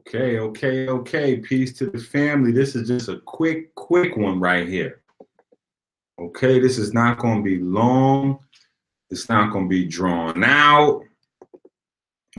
Okay, 0.00 0.38
okay, 0.38 0.88
okay. 0.88 1.36
Peace 1.36 1.74
to 1.74 1.86
the 1.86 1.98
family. 1.98 2.52
This 2.52 2.74
is 2.74 2.88
just 2.88 3.08
a 3.08 3.18
quick, 3.20 3.74
quick 3.74 4.16
one 4.16 4.40
right 4.40 4.66
here. 4.66 5.02
Okay, 6.18 6.58
this 6.58 6.78
is 6.78 6.94
not 6.94 7.18
going 7.18 7.38
to 7.38 7.42
be 7.44 7.58
long. 7.58 8.38
It's 9.10 9.28
not 9.28 9.52
going 9.52 9.66
to 9.66 9.68
be 9.68 9.86
drawn 9.86 10.42
out. 10.42 11.02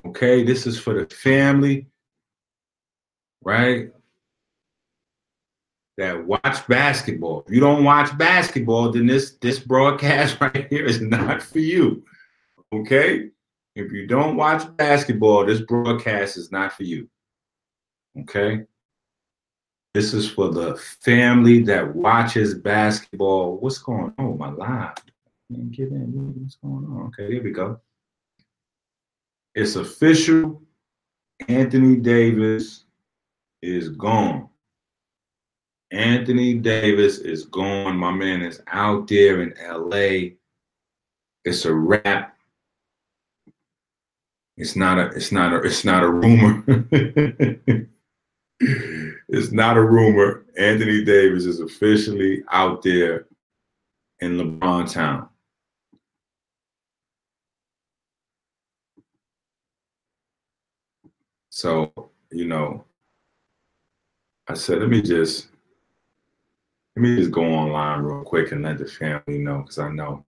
Okay, 0.06 0.44
this 0.44 0.66
is 0.66 0.80
for 0.80 0.94
the 0.94 1.06
family, 1.16 1.88
right? 3.44 3.92
That 5.98 6.26
watch 6.26 6.66
basketball. 6.68 7.44
If 7.46 7.54
you 7.54 7.60
don't 7.60 7.84
watch 7.84 8.18
basketball, 8.18 8.92
then 8.92 9.06
this 9.06 9.34
this 9.42 9.60
broadcast 9.60 10.38
right 10.42 10.68
here 10.70 10.86
is 10.86 11.00
not 11.00 11.44
for 11.44 11.60
you. 11.60 12.04
Okay? 12.74 13.30
If 13.76 13.92
you 13.92 14.08
don't 14.08 14.36
watch 14.36 14.64
basketball, 14.78 15.46
this 15.46 15.62
broadcast 15.62 16.38
is 16.38 16.52
not 16.52 16.74
for 16.74 16.84
you. 16.84 17.08
Okay? 18.20 18.66
This 19.94 20.14
is 20.14 20.30
for 20.30 20.50
the 20.50 20.76
family 21.02 21.62
that 21.64 21.96
watches 21.96 22.54
basketball. 22.56 23.58
What's 23.58 23.78
going 23.78 24.14
on? 24.18 24.32
With 24.32 24.40
my 24.40 24.50
live. 24.52 24.96
Get 25.72 25.90
in. 25.90 26.34
What's 26.42 26.56
going 26.56 26.86
on? 26.86 27.08
Okay, 27.08 27.34
here 27.34 27.44
we 27.44 27.52
go. 27.52 27.80
It's 29.54 29.76
official. 29.76 30.62
Anthony 31.50 31.98
Davis 31.98 32.86
is 33.62 33.90
gone. 33.90 34.48
Anthony 35.92 36.54
Davis 36.54 37.18
is 37.18 37.46
gone. 37.46 37.98
My 37.98 38.12
man 38.12 38.42
is 38.42 38.62
out 38.68 39.10
there 39.10 39.42
in 39.42 39.54
LA. 39.62 40.36
It's 41.44 41.66
a 41.66 41.74
wrap. 41.74 42.38
It's 44.56 44.76
not 44.76 45.00
a 45.00 45.08
it's 45.08 45.32
not 45.32 45.54
a 45.54 45.58
it's 45.64 45.84
not 45.84 46.04
a 46.04 46.10
rumor. 46.10 46.64
it's 48.62 49.52
not 49.52 49.78
a 49.78 49.84
rumor. 49.84 50.46
Anthony 50.58 51.04
Davis 51.04 51.46
is 51.46 51.60
officially 51.60 52.44
out 52.52 52.84
there 52.84 53.26
in 54.20 54.38
LeBron 54.38 54.92
Town. 54.92 55.28
So, 61.50 61.92
you 62.32 62.48
know, 62.48 62.86
I 64.48 64.54
said, 64.54 64.80
let 64.80 64.90
me 64.90 65.02
just 65.02 65.50
let 66.96 67.04
me 67.04 67.16
just 67.16 67.32
go 67.32 67.44
online 67.44 68.02
real 68.02 68.24
quick 68.24 68.52
and 68.52 68.64
let 68.64 68.78
the 68.78 68.86
family 68.86 69.38
know 69.38 69.60
because 69.60 69.80
I 69.80 69.90
know 69.90 70.26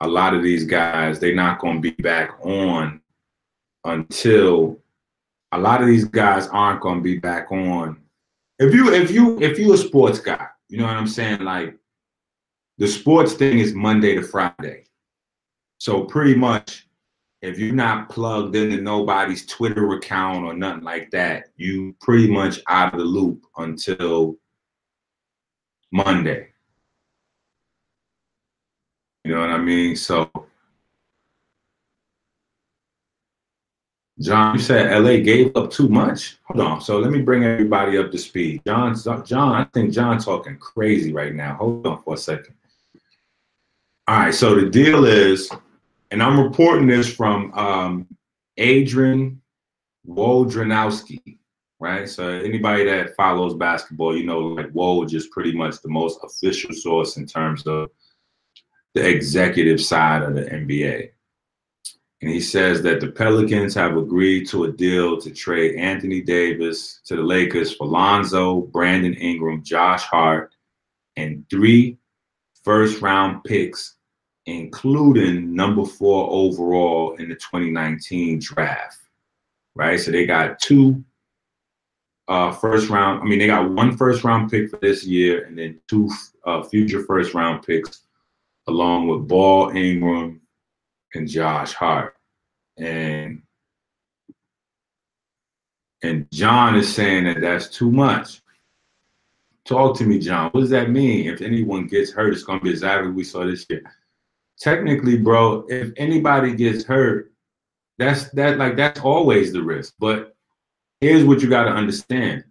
a 0.00 0.08
lot 0.08 0.34
of 0.34 0.42
these 0.42 0.64
guys, 0.64 1.18
they're 1.18 1.34
not 1.34 1.60
going 1.60 1.80
to 1.80 1.90
be 1.90 2.02
back 2.02 2.32
on 2.42 3.00
until 3.84 4.81
a 5.52 5.58
lot 5.58 5.80
of 5.80 5.86
these 5.86 6.04
guys 6.04 6.48
aren't 6.48 6.80
going 6.80 6.98
to 6.98 7.02
be 7.02 7.18
back 7.18 7.52
on. 7.52 8.00
If 8.58 8.74
you 8.74 8.92
if 8.92 9.10
you 9.10 9.40
if 9.40 9.58
you're 9.58 9.74
a 9.74 9.78
sports 9.78 10.18
guy, 10.18 10.46
you 10.68 10.78
know 10.78 10.86
what 10.86 10.96
I'm 10.96 11.06
saying? 11.06 11.40
Like 11.40 11.76
the 12.78 12.88
sports 12.88 13.34
thing 13.34 13.58
is 13.58 13.74
Monday 13.74 14.14
to 14.14 14.22
Friday. 14.22 14.84
So 15.78 16.04
pretty 16.04 16.34
much 16.34 16.88
if 17.42 17.58
you're 17.58 17.74
not 17.74 18.08
plugged 18.08 18.54
into 18.54 18.80
nobody's 18.80 19.44
Twitter 19.46 19.92
account 19.94 20.44
or 20.44 20.54
nothing 20.54 20.84
like 20.84 21.10
that, 21.10 21.46
you 21.56 21.94
pretty 22.00 22.30
much 22.30 22.60
out 22.68 22.94
of 22.94 23.00
the 23.00 23.04
loop 23.04 23.44
until 23.56 24.36
Monday. 25.90 26.48
You 29.24 29.34
know 29.34 29.40
what 29.40 29.50
I 29.50 29.58
mean? 29.58 29.96
So, 29.96 30.30
John, 34.22 34.54
you 34.54 34.60
said 34.60 35.02
LA 35.02 35.16
gave 35.16 35.56
up 35.56 35.70
too 35.70 35.88
much. 35.88 36.38
Hold 36.44 36.60
on. 36.60 36.80
So 36.80 36.98
let 36.98 37.10
me 37.10 37.20
bring 37.20 37.44
everybody 37.44 37.98
up 37.98 38.10
to 38.12 38.18
speed. 38.18 38.62
John, 38.64 38.94
John, 39.24 39.54
I 39.54 39.64
think 39.74 39.92
John 39.92 40.18
talking 40.18 40.56
crazy 40.58 41.12
right 41.12 41.34
now. 41.34 41.54
Hold 41.56 41.86
on 41.86 42.02
for 42.02 42.14
a 42.14 42.16
second. 42.16 42.54
All 44.06 44.18
right. 44.18 44.34
So 44.34 44.54
the 44.54 44.70
deal 44.70 45.04
is, 45.04 45.50
and 46.10 46.22
I'm 46.22 46.38
reporting 46.38 46.86
this 46.86 47.12
from 47.12 47.52
um, 47.54 48.06
Adrian 48.58 49.40
Wojnarowski, 50.08 51.38
right? 51.80 52.08
So 52.08 52.28
anybody 52.28 52.84
that 52.84 53.16
follows 53.16 53.54
basketball, 53.54 54.16
you 54.16 54.24
know, 54.24 54.38
like 54.38 54.72
Woj 54.72 55.14
is 55.14 55.26
pretty 55.28 55.52
much 55.52 55.82
the 55.82 55.88
most 55.88 56.20
official 56.22 56.72
source 56.72 57.16
in 57.16 57.26
terms 57.26 57.66
of 57.66 57.90
the 58.94 59.08
executive 59.08 59.80
side 59.80 60.22
of 60.22 60.34
the 60.34 60.42
NBA. 60.42 61.10
And 62.22 62.30
he 62.30 62.40
says 62.40 62.82
that 62.82 63.00
the 63.00 63.08
Pelicans 63.08 63.74
have 63.74 63.96
agreed 63.96 64.48
to 64.48 64.64
a 64.64 64.72
deal 64.72 65.20
to 65.20 65.30
trade 65.30 65.74
Anthony 65.74 66.20
Davis 66.20 67.00
to 67.06 67.16
the 67.16 67.22
Lakers 67.22 67.74
for 67.74 67.88
Lonzo, 67.88 68.60
Brandon 68.60 69.14
Ingram, 69.14 69.64
Josh 69.64 70.04
Hart, 70.04 70.54
and 71.16 71.44
three 71.50 71.98
first 72.62 73.02
round 73.02 73.42
picks, 73.42 73.96
including 74.46 75.52
number 75.52 75.84
four 75.84 76.30
overall 76.30 77.16
in 77.16 77.28
the 77.28 77.34
2019 77.34 78.38
draft. 78.38 78.98
Right? 79.74 79.98
So 79.98 80.12
they 80.12 80.24
got 80.24 80.60
two 80.60 81.04
uh, 82.28 82.52
first 82.52 82.88
round. 82.88 83.20
I 83.20 83.24
mean, 83.24 83.40
they 83.40 83.48
got 83.48 83.68
one 83.68 83.96
first 83.96 84.22
round 84.22 84.48
pick 84.48 84.70
for 84.70 84.78
this 84.80 85.04
year 85.04 85.44
and 85.46 85.58
then 85.58 85.80
two 85.88 86.08
uh, 86.46 86.62
future 86.62 87.04
first 87.04 87.34
round 87.34 87.64
picks 87.66 88.02
along 88.68 89.08
with 89.08 89.26
Ball 89.26 89.70
Ingram 89.70 90.40
and 91.14 91.28
Josh 91.28 91.72
Hart. 91.72 92.11
And 92.82 93.42
and 96.02 96.26
John 96.32 96.74
is 96.74 96.92
saying 96.92 97.24
that 97.24 97.40
that's 97.40 97.68
too 97.68 97.92
much. 97.92 98.42
Talk 99.64 99.96
to 99.98 100.04
me, 100.04 100.18
John. 100.18 100.50
What 100.50 100.62
does 100.62 100.70
that 100.70 100.90
mean? 100.90 101.28
If 101.28 101.40
anyone 101.42 101.86
gets 101.86 102.10
hurt, 102.10 102.32
it's 102.32 102.42
going 102.42 102.58
to 102.58 102.64
be 102.64 102.70
exactly 102.70 103.12
we 103.12 103.22
saw 103.22 103.46
this 103.46 103.64
year. 103.70 103.84
Technically, 104.58 105.16
bro, 105.16 105.64
if 105.68 105.92
anybody 105.96 106.56
gets 106.56 106.84
hurt, 106.84 107.32
that's 107.98 108.30
that 108.30 108.58
like 108.58 108.76
that's 108.76 109.00
always 109.00 109.52
the 109.52 109.62
risk. 109.62 109.94
But 110.00 110.34
here's 111.00 111.24
what 111.24 111.40
you 111.40 111.48
got 111.48 111.64
to 111.64 111.70
understand: 111.70 112.42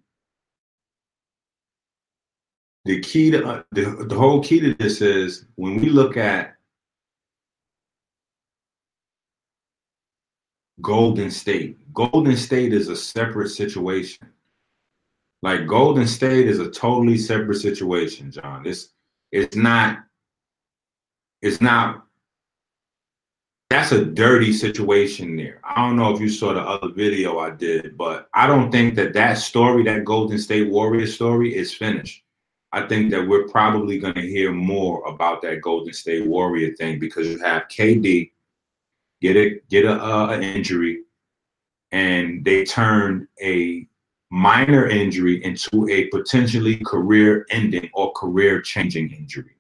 the 2.86 3.02
key 3.02 3.32
to 3.32 3.46
uh, 3.46 3.64
the, 3.74 4.06
the 4.08 4.16
whole 4.16 4.42
key 4.42 4.62
to 4.62 4.74
this 4.76 5.02
is 5.02 5.46
when 5.56 5.76
we 5.82 5.90
look 5.90 6.16
at 6.16 6.56
Golden 10.82 11.32
State. 11.32 11.78
Golden 11.94 12.36
State 12.38 12.74
is 12.74 12.88
a 12.88 12.96
separate 12.96 13.50
situation. 13.50 14.28
Like 15.42 15.68
Golden 15.68 16.08
State 16.08 16.48
is 16.48 16.60
a 16.60 16.70
totally 16.70 17.18
separate 17.18 17.56
situation, 17.56 18.32
John. 18.32 18.66
It's 18.66 18.90
it's 19.32 19.56
not 19.56 20.00
it's 21.42 21.62
not 21.62 22.06
that's 23.70 23.94
a 23.94 24.04
dirty 24.04 24.52
situation 24.52 25.38
there. 25.38 25.62
I 25.64 25.76
don't 25.76 25.96
know 25.96 26.14
if 26.14 26.20
you 26.20 26.28
saw 26.28 26.54
the 26.54 26.60
other 26.60 26.92
video 26.94 27.40
I 27.40 27.52
did, 27.52 27.98
but 27.98 28.28
I 28.34 28.46
don't 28.46 28.70
think 28.70 28.96
that 28.96 29.14
that 29.14 29.38
story, 29.38 29.84
that 29.84 30.04
Golden 30.04 30.38
State 30.38 30.70
Warriors 30.70 31.16
story, 31.16 31.56
is 31.56 31.74
finished. 31.74 32.22
I 32.74 32.86
think 32.88 33.12
that 33.12 33.26
we're 33.26 33.48
probably 33.48 33.98
going 33.98 34.16
to 34.16 34.28
hear 34.28 34.52
more 34.52 35.02
about 35.08 35.42
that 35.44 35.62
Golden 35.62 35.94
State 35.94 36.28
Warrior 36.28 36.76
thing 36.76 37.00
because 37.00 37.28
you 37.28 37.40
have 37.40 37.70
KD 37.70 38.32
get 39.22 39.38
a 39.38 39.62
get 39.70 39.86
a 39.86 39.94
uh, 39.94 40.28
an 40.28 40.44
injury, 40.44 41.04
and 41.92 42.44
they 42.44 42.66
turned 42.66 43.28
a 43.42 43.88
minor 44.32 44.88
injury 44.88 45.44
into 45.44 45.88
a 45.90 46.06
potentially 46.06 46.78
career-ending 46.78 47.90
or 47.94 48.14
career-changing 48.14 49.12
injury. 49.12 49.58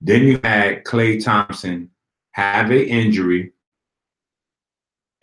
Then 0.00 0.22
you 0.22 0.40
had 0.42 0.84
Klay 0.84 1.22
Thompson 1.22 1.90
have 2.32 2.70
a 2.70 2.86
injury, 2.86 3.52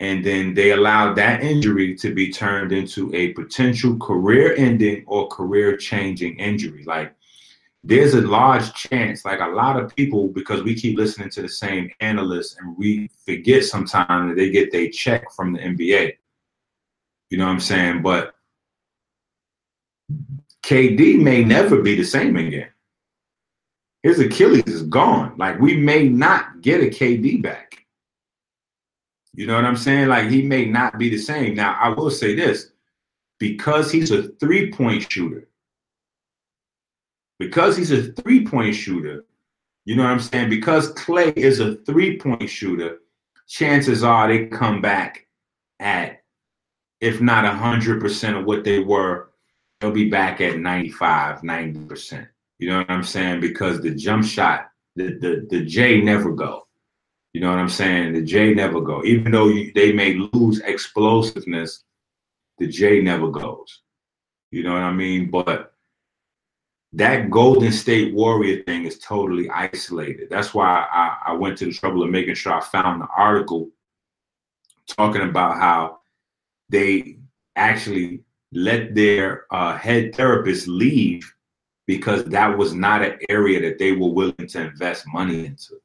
and 0.00 0.24
then 0.24 0.54
they 0.54 0.70
allowed 0.70 1.14
that 1.16 1.42
injury 1.42 1.96
to 1.96 2.14
be 2.14 2.32
turned 2.32 2.72
into 2.72 3.14
a 3.14 3.32
potential 3.32 3.96
career 3.98 4.54
ending 4.56 5.04
or 5.06 5.28
career 5.28 5.76
changing 5.76 6.38
injury. 6.38 6.84
Like 6.84 7.14
there's 7.84 8.14
a 8.14 8.20
large 8.20 8.72
chance, 8.74 9.24
like 9.24 9.40
a 9.40 9.48
lot 9.48 9.80
of 9.80 9.94
people, 9.94 10.28
because 10.28 10.62
we 10.62 10.74
keep 10.74 10.96
listening 10.96 11.30
to 11.30 11.42
the 11.42 11.48
same 11.48 11.90
analysts 12.00 12.56
and 12.58 12.76
we 12.76 13.10
forget 13.26 13.64
sometimes 13.64 14.30
that 14.30 14.36
they 14.36 14.50
get 14.50 14.70
their 14.70 14.88
check 14.88 15.30
from 15.32 15.52
the 15.52 15.58
NBA. 15.58 16.16
You 17.30 17.38
know 17.38 17.46
what 17.46 17.52
I'm 17.52 17.60
saying? 17.60 18.02
But 18.02 18.34
KD 20.62 21.20
may 21.20 21.44
never 21.44 21.82
be 21.82 21.96
the 21.96 22.04
same 22.04 22.36
again. 22.36 22.68
His 24.02 24.20
Achilles 24.20 24.66
is 24.66 24.82
gone. 24.82 25.34
Like 25.36 25.58
we 25.60 25.76
may 25.76 26.08
not 26.08 26.60
get 26.60 26.82
a 26.82 26.86
KD 26.86 27.42
back. 27.42 27.84
You 29.34 29.46
know 29.46 29.54
what 29.54 29.64
I'm 29.64 29.76
saying? 29.76 30.08
Like 30.08 30.28
he 30.28 30.42
may 30.42 30.66
not 30.66 30.98
be 30.98 31.08
the 31.08 31.18
same. 31.18 31.54
Now, 31.54 31.76
I 31.80 31.88
will 31.88 32.10
say 32.10 32.34
this 32.34 32.72
because 33.38 33.90
he's 33.90 34.10
a 34.10 34.28
three 34.34 34.70
point 34.70 35.10
shooter, 35.10 35.48
because 37.42 37.76
he's 37.76 37.90
a 37.90 38.12
three 38.12 38.46
point 38.46 38.74
shooter, 38.74 39.24
you 39.84 39.96
know 39.96 40.04
what 40.04 40.12
I'm 40.12 40.20
saying? 40.20 40.48
Because 40.48 40.94
Klay 40.94 41.36
is 41.36 41.58
a 41.58 41.74
three 41.76 42.16
point 42.16 42.48
shooter, 42.48 42.98
chances 43.48 44.04
are 44.04 44.28
they 44.28 44.46
come 44.46 44.80
back 44.80 45.26
at 45.80 46.22
if 47.00 47.20
not 47.20 47.44
100% 47.44 48.38
of 48.38 48.44
what 48.44 48.62
they 48.62 48.78
were, 48.78 49.30
they'll 49.80 49.90
be 49.90 50.08
back 50.08 50.40
at 50.40 50.60
95, 50.60 51.40
90%. 51.40 52.28
You 52.60 52.68
know 52.68 52.78
what 52.78 52.90
I'm 52.90 53.02
saying? 53.02 53.40
Because 53.40 53.80
the 53.80 53.90
jump 53.90 54.24
shot, 54.24 54.68
the 54.94 55.18
the, 55.18 55.46
the 55.50 55.64
J 55.64 56.00
never 56.00 56.30
go. 56.30 56.68
You 57.32 57.40
know 57.40 57.50
what 57.50 57.58
I'm 57.58 57.68
saying? 57.68 58.12
The 58.12 58.22
J 58.22 58.54
never 58.54 58.80
go. 58.80 59.04
Even 59.04 59.32
though 59.32 59.48
you, 59.48 59.72
they 59.74 59.92
may 59.92 60.14
lose 60.14 60.60
explosiveness, 60.60 61.82
the 62.58 62.68
J 62.68 63.00
never 63.00 63.28
goes. 63.28 63.80
You 64.52 64.62
know 64.62 64.74
what 64.74 64.82
I 64.82 64.92
mean? 64.92 65.28
But 65.28 65.71
that 66.94 67.30
Golden 67.30 67.72
State 67.72 68.14
Warrior 68.14 68.62
thing 68.64 68.84
is 68.84 68.98
totally 68.98 69.48
isolated. 69.50 70.28
That's 70.30 70.52
why 70.52 70.86
I, 70.92 71.30
I 71.30 71.32
went 71.32 71.56
to 71.58 71.66
the 71.66 71.72
trouble 71.72 72.02
of 72.02 72.10
making 72.10 72.34
sure 72.34 72.52
I 72.52 72.60
found 72.60 73.00
the 73.00 73.08
article 73.16 73.70
talking 74.86 75.22
about 75.22 75.56
how 75.56 76.00
they 76.68 77.18
actually 77.56 78.22
let 78.52 78.94
their 78.94 79.46
uh, 79.50 79.76
head 79.76 80.14
therapist 80.14 80.68
leave 80.68 81.32
because 81.86 82.24
that 82.26 82.56
was 82.56 82.74
not 82.74 83.02
an 83.02 83.18
area 83.28 83.60
that 83.60 83.78
they 83.78 83.92
were 83.92 84.10
willing 84.10 84.46
to 84.48 84.60
invest 84.60 85.04
money 85.08 85.46
into. 85.46 85.80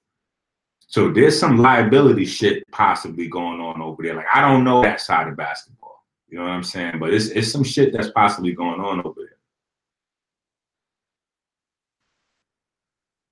So 0.88 1.12
there's 1.12 1.40
some 1.40 1.58
liability 1.58 2.26
shit 2.26 2.64
possibly 2.72 3.28
going 3.28 3.60
on 3.60 3.82
over 3.82 4.04
there. 4.04 4.16
Like 4.16 4.28
I 4.34 4.42
don't 4.42 4.64
know 4.64 4.82
that 4.82 5.02
side 5.02 5.28
of 5.28 5.36
basketball. 5.36 6.06
You 6.30 6.38
know 6.38 6.44
what 6.44 6.52
I'm 6.52 6.64
saying? 6.64 7.00
But 7.00 7.14
it's 7.14 7.28
it's 7.28 7.52
some 7.52 7.64
shit 7.64 7.94
that's 7.94 8.10
possibly 8.10 8.54
going 8.54 8.80
on 8.80 9.00
over 9.00 9.22
there. 9.22 9.37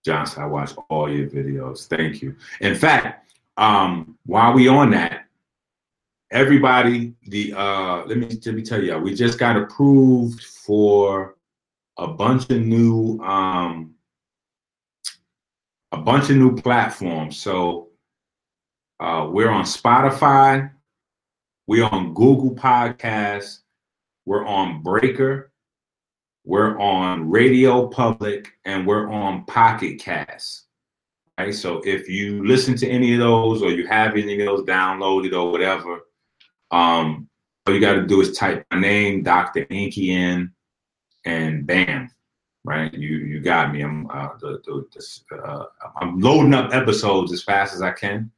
Johnson, 0.06 0.44
I 0.44 0.46
watch 0.46 0.72
all 0.90 1.12
your 1.12 1.28
videos. 1.28 1.88
Thank 1.88 2.22
you. 2.22 2.36
In 2.62 2.76
fact, 2.76 3.32
um, 3.58 4.18
while 4.28 4.54
we 4.54 4.68
on 4.68 4.92
that, 4.92 5.26
everybody, 6.32 7.16
the 7.28 7.54
uh, 7.54 8.06
let 8.06 8.18
me 8.18 8.40
let 8.46 8.56
me 8.56 8.62
tell 8.62 8.84
you, 8.84 8.96
we 9.00 9.16
just 9.16 9.40
got 9.40 9.58
approved 9.58 10.44
for 10.44 11.36
a 11.98 12.08
bunch 12.08 12.52
of 12.52 12.62
new 12.62 13.20
um, 13.22 13.96
a 15.92 15.98
bunch 15.98 16.30
of 16.30 16.38
new 16.38 16.56
platforms. 16.56 17.38
So 17.38 17.90
uh, 19.00 19.28
we're 19.32 19.50
on 19.50 19.66
Spotify, 19.66 20.70
we're 21.66 21.86
on 21.86 22.14
Google 22.14 22.54
Podcasts, 22.54 23.62
we're 24.26 24.46
on 24.46 24.84
Breaker, 24.84 25.52
we're 26.46 26.80
on 26.80 27.30
Radio 27.30 27.88
Public, 27.88 28.54
and 28.66 28.86
we're 28.86 29.12
on 29.12 29.46
Pocket 29.46 30.00
Cast. 30.00 30.66
Right. 31.38 31.54
So 31.54 31.82
if 31.84 32.08
you 32.08 32.46
listen 32.46 32.78
to 32.78 32.88
any 32.88 33.14
of 33.14 33.20
those 33.20 33.62
or 33.62 33.72
you 33.72 33.88
have 33.88 34.14
any 34.14 34.40
of 34.40 34.46
those 34.46 34.66
downloaded 34.66 35.34
or 35.34 35.52
whatever, 35.52 36.02
um, 36.72 37.28
all 37.66 37.74
you 37.74 37.82
got 37.82 37.96
to 37.96 38.06
do 38.06 38.22
is 38.22 38.38
type 38.38 38.66
my 38.72 38.80
name, 38.80 39.24
Dr. 39.24 39.66
Inky 39.70 40.12
in, 40.12 40.52
and 41.26 41.66
bam, 41.66 42.10
right? 42.64 42.94
You 42.94 43.18
you 43.18 43.42
got 43.42 43.74
me. 43.74 43.82
I'm 43.82 44.10
uh, 44.10 44.30
the, 44.40 44.62
the, 45.30 45.36
uh, 45.36 45.66
I'm 46.00 46.20
loading 46.20 46.54
up 46.54 46.74
episodes 46.74 47.34
as 47.34 47.44
fast 47.44 47.74
as 47.74 47.82
I 47.82 47.92
can, 47.92 48.32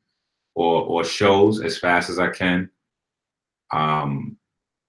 or 0.55 0.81
or 0.83 1.03
shows 1.03 1.61
as 1.61 1.77
fast 1.77 2.09
as 2.09 2.17
I 2.17 2.29
can. 2.29 2.69
Um, 3.71 4.36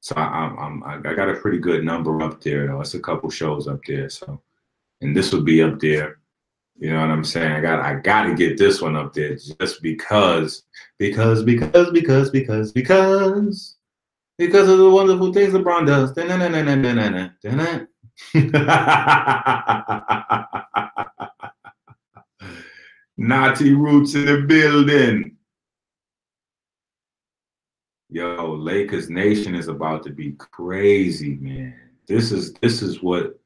so 0.00 0.15
I, 0.17 0.55
I'm 0.59 0.83
I 0.85 0.99
got 1.15 1.29
a 1.29 1.35
pretty 1.35 1.59
good 1.59 1.85
number 1.85 2.23
up 2.23 2.41
there 2.41 2.67
though. 2.67 2.81
It's 2.81 2.95
a 2.95 3.00
couple 3.00 3.31
shows 3.31 3.67
up 3.69 3.81
there. 3.87 4.09
So, 4.09 4.41
and 5.00 5.17
this 5.17 5.33
will 5.33 5.43
be 5.43 5.62
up 5.62 5.79
there. 5.81 6.19
You 6.79 6.93
know 6.93 7.00
what 7.00 7.11
I'm 7.11 7.25
saying? 7.25 7.53
I 7.53 7.61
got 7.61 7.81
I 7.81 7.95
got 7.95 8.25
to 8.25 8.35
get 8.35 8.56
this 8.56 8.81
one 8.81 8.95
up 8.97 9.12
there 9.12 9.35
just 9.35 9.83
because 9.83 10.62
because 10.99 11.43
because 11.43 11.83
because 11.91 12.31
because 12.31 12.73
because 12.73 13.77
because 14.39 14.69
of 14.69 14.79
the 14.79 14.89
wonderful 14.89 15.33
things 15.33 15.53
LeBron 15.53 15.87
does. 15.87 16.12
Naughty 23.17 23.75
roots 23.75 24.15
in 24.15 24.27
the 24.27 24.43
building. 24.43 25.38
Yo, 28.11 28.55
Lakers 28.55 29.11
Nation 29.11 29.55
is 29.55 29.69
about 29.69 30.03
to 30.05 30.11
be 30.11 30.33
crazy, 30.33 31.35
man. 31.37 31.75
This 32.07 32.33
is 32.33 32.55
this 32.55 32.81
is 32.81 33.03
what 33.03 33.39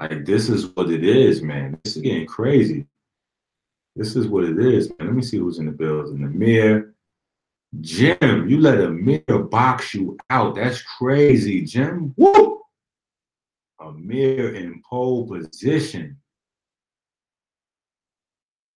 like 0.00 0.24
this 0.24 0.48
is 0.48 0.68
what 0.68 0.90
it 0.90 1.04
is, 1.04 1.42
man. 1.42 1.78
This 1.84 1.96
is 1.96 2.02
getting 2.02 2.26
crazy. 2.26 2.86
This 3.94 4.16
is 4.16 4.26
what 4.26 4.44
it 4.44 4.58
is, 4.58 4.88
man. 4.88 5.08
Let 5.08 5.16
me 5.16 5.22
see 5.22 5.36
who's 5.36 5.58
in 5.58 5.66
the 5.66 5.72
building. 5.72 6.22
The 6.22 6.28
mirror. 6.28 6.94
Jim, 7.80 8.48
you 8.48 8.58
let 8.58 8.80
a 8.80 8.88
mirror 8.88 9.42
box 9.42 9.92
you 9.92 10.16
out. 10.30 10.54
That's 10.54 10.80
crazy, 10.82 11.62
Jim. 11.62 12.14
Woo! 12.16 12.62
Amir 13.80 14.54
in 14.54 14.82
pole 14.88 15.28
position. 15.28 16.16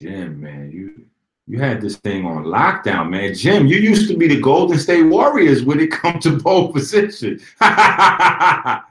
Jim, 0.02 0.40
man, 0.40 0.70
you 0.70 1.06
you 1.50 1.58
had 1.58 1.80
this 1.80 1.96
thing 1.96 2.24
on 2.24 2.44
lockdown, 2.44 3.10
man. 3.10 3.34
Jim, 3.34 3.66
you 3.66 3.78
used 3.78 4.08
to 4.08 4.16
be 4.16 4.28
the 4.28 4.40
Golden 4.40 4.78
State 4.78 5.02
Warriors 5.02 5.64
when 5.64 5.80
it 5.80 5.90
comes 5.90 6.22
to 6.22 6.38
pole 6.38 6.72
position. 6.72 7.40
oh 7.60 8.84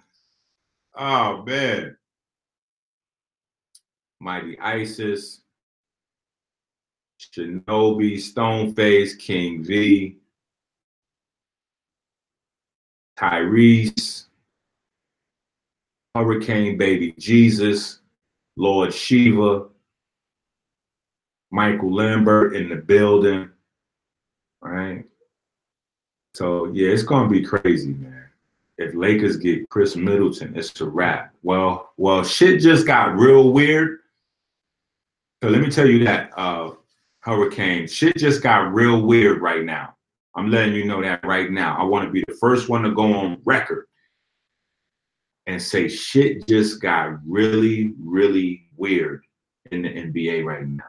man. 1.46 1.96
Mighty 4.20 4.60
Isis, 4.60 5.40
Shinobi, 7.22 8.18
Stoneface, 8.18 9.18
King 9.18 9.64
V, 9.64 10.18
Tyrese, 13.18 14.26
Hurricane 16.14 16.78
Baby 16.78 17.16
Jesus, 17.18 18.02
Lord 18.58 18.94
Shiva, 18.94 19.68
Michael 21.52 21.94
Lambert 21.94 22.56
in 22.56 22.70
the 22.70 22.76
building, 22.76 23.50
right? 24.62 25.06
So 26.34 26.66
yeah, 26.74 26.90
it's 26.90 27.04
gonna 27.04 27.30
be 27.30 27.44
crazy, 27.44 27.94
man. 27.94 28.30
If 28.78 28.96
Lakers 28.96 29.38
get 29.38 29.70
Khris 29.70 29.96
Middleton, 29.96 30.56
it's 30.56 30.80
a 30.80 30.86
wrap. 30.86 31.34
Well, 31.44 31.92
well, 31.98 32.24
shit 32.24 32.62
just 32.62 32.88
got 32.88 33.18
real 33.18 33.52
weird. 33.52 34.00
So 35.44 35.50
let 35.50 35.62
me 35.62 35.70
tell 35.70 35.88
you 35.88 36.06
that, 36.06 36.32
uh, 36.38 36.72
Hurricane, 37.22 37.88
shit 37.88 38.16
just 38.16 38.42
got 38.42 38.74
real 38.74 39.02
weird 39.02 39.42
right 39.42 39.66
now. 39.66 39.96
I'm 40.36 40.50
letting 40.50 40.74
you 40.74 40.86
know 40.86 41.02
that 41.02 41.26
right 41.26 41.52
now. 41.52 41.78
I 41.78 41.84
want 41.84 42.06
to 42.06 42.12
be 42.12 42.24
the 42.28 42.36
first 42.36 42.70
one 42.70 42.84
to 42.84 42.92
go 42.92 43.14
on 43.14 43.42
record 43.44 43.88
and 45.48 45.62
say 45.62 45.88
shit 45.90 46.48
just 46.48 46.82
got 46.82 47.18
really, 47.26 47.94
really 48.00 48.68
weird 48.78 49.26
in 49.72 49.82
the 49.82 49.90
NBA 49.90 50.46
right 50.46 50.66
now. 50.66 50.84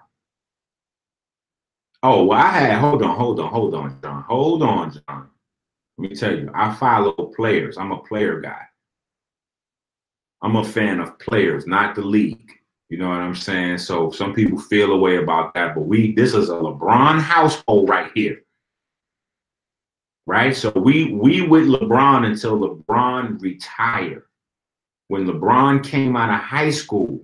Oh, 2.03 2.25
well, 2.25 2.39
I 2.39 2.51
had 2.51 2.79
hold 2.79 3.03
on, 3.03 3.17
hold 3.17 3.41
on, 3.41 3.51
hold 3.51 3.75
on, 3.75 3.99
John. 4.03 4.23
Hold 4.23 4.63
on, 4.63 4.93
John. 4.93 5.29
Let 5.99 6.11
me 6.11 6.17
tell 6.17 6.35
you, 6.35 6.51
I 6.55 6.75
follow 6.75 7.13
players. 7.13 7.77
I'm 7.77 7.93
a 7.93 7.99
player 7.99 8.41
guy. 8.41 8.63
I'm 10.43 10.57
a 10.57 10.65
fan 10.65 11.01
of 11.01 11.19
players, 11.19 11.67
not 11.67 11.95
the 11.95 12.03
league. 12.03 12.51
You 12.89 12.99
know 12.99 13.09
what 13.09 13.21
I'm 13.21 13.35
saying? 13.35 13.79
So 13.79 14.11
some 14.11 14.33
people 14.33 14.59
feel 14.59 14.93
a 14.93 14.99
way 14.99 15.17
about 15.17 15.55
that, 15.55 15.75
but 15.75 15.83
we 15.83 16.15
this 16.15 16.35
is 16.35 16.49
a 16.49 16.55
LeBron 16.55 17.21
household 17.21 17.89
right 17.89 18.11
here. 18.15 18.43
Right? 20.27 20.57
So 20.57 20.71
we 20.71 21.13
we 21.13 21.43
with 21.43 21.69
LeBron 21.69 22.27
until 22.27 22.59
LeBron 22.59 23.41
retired 23.43 24.25
when 25.11 25.27
LeBron 25.27 25.83
came 25.83 26.15
out 26.15 26.31
of 26.31 26.39
high 26.39 26.71
school, 26.71 27.21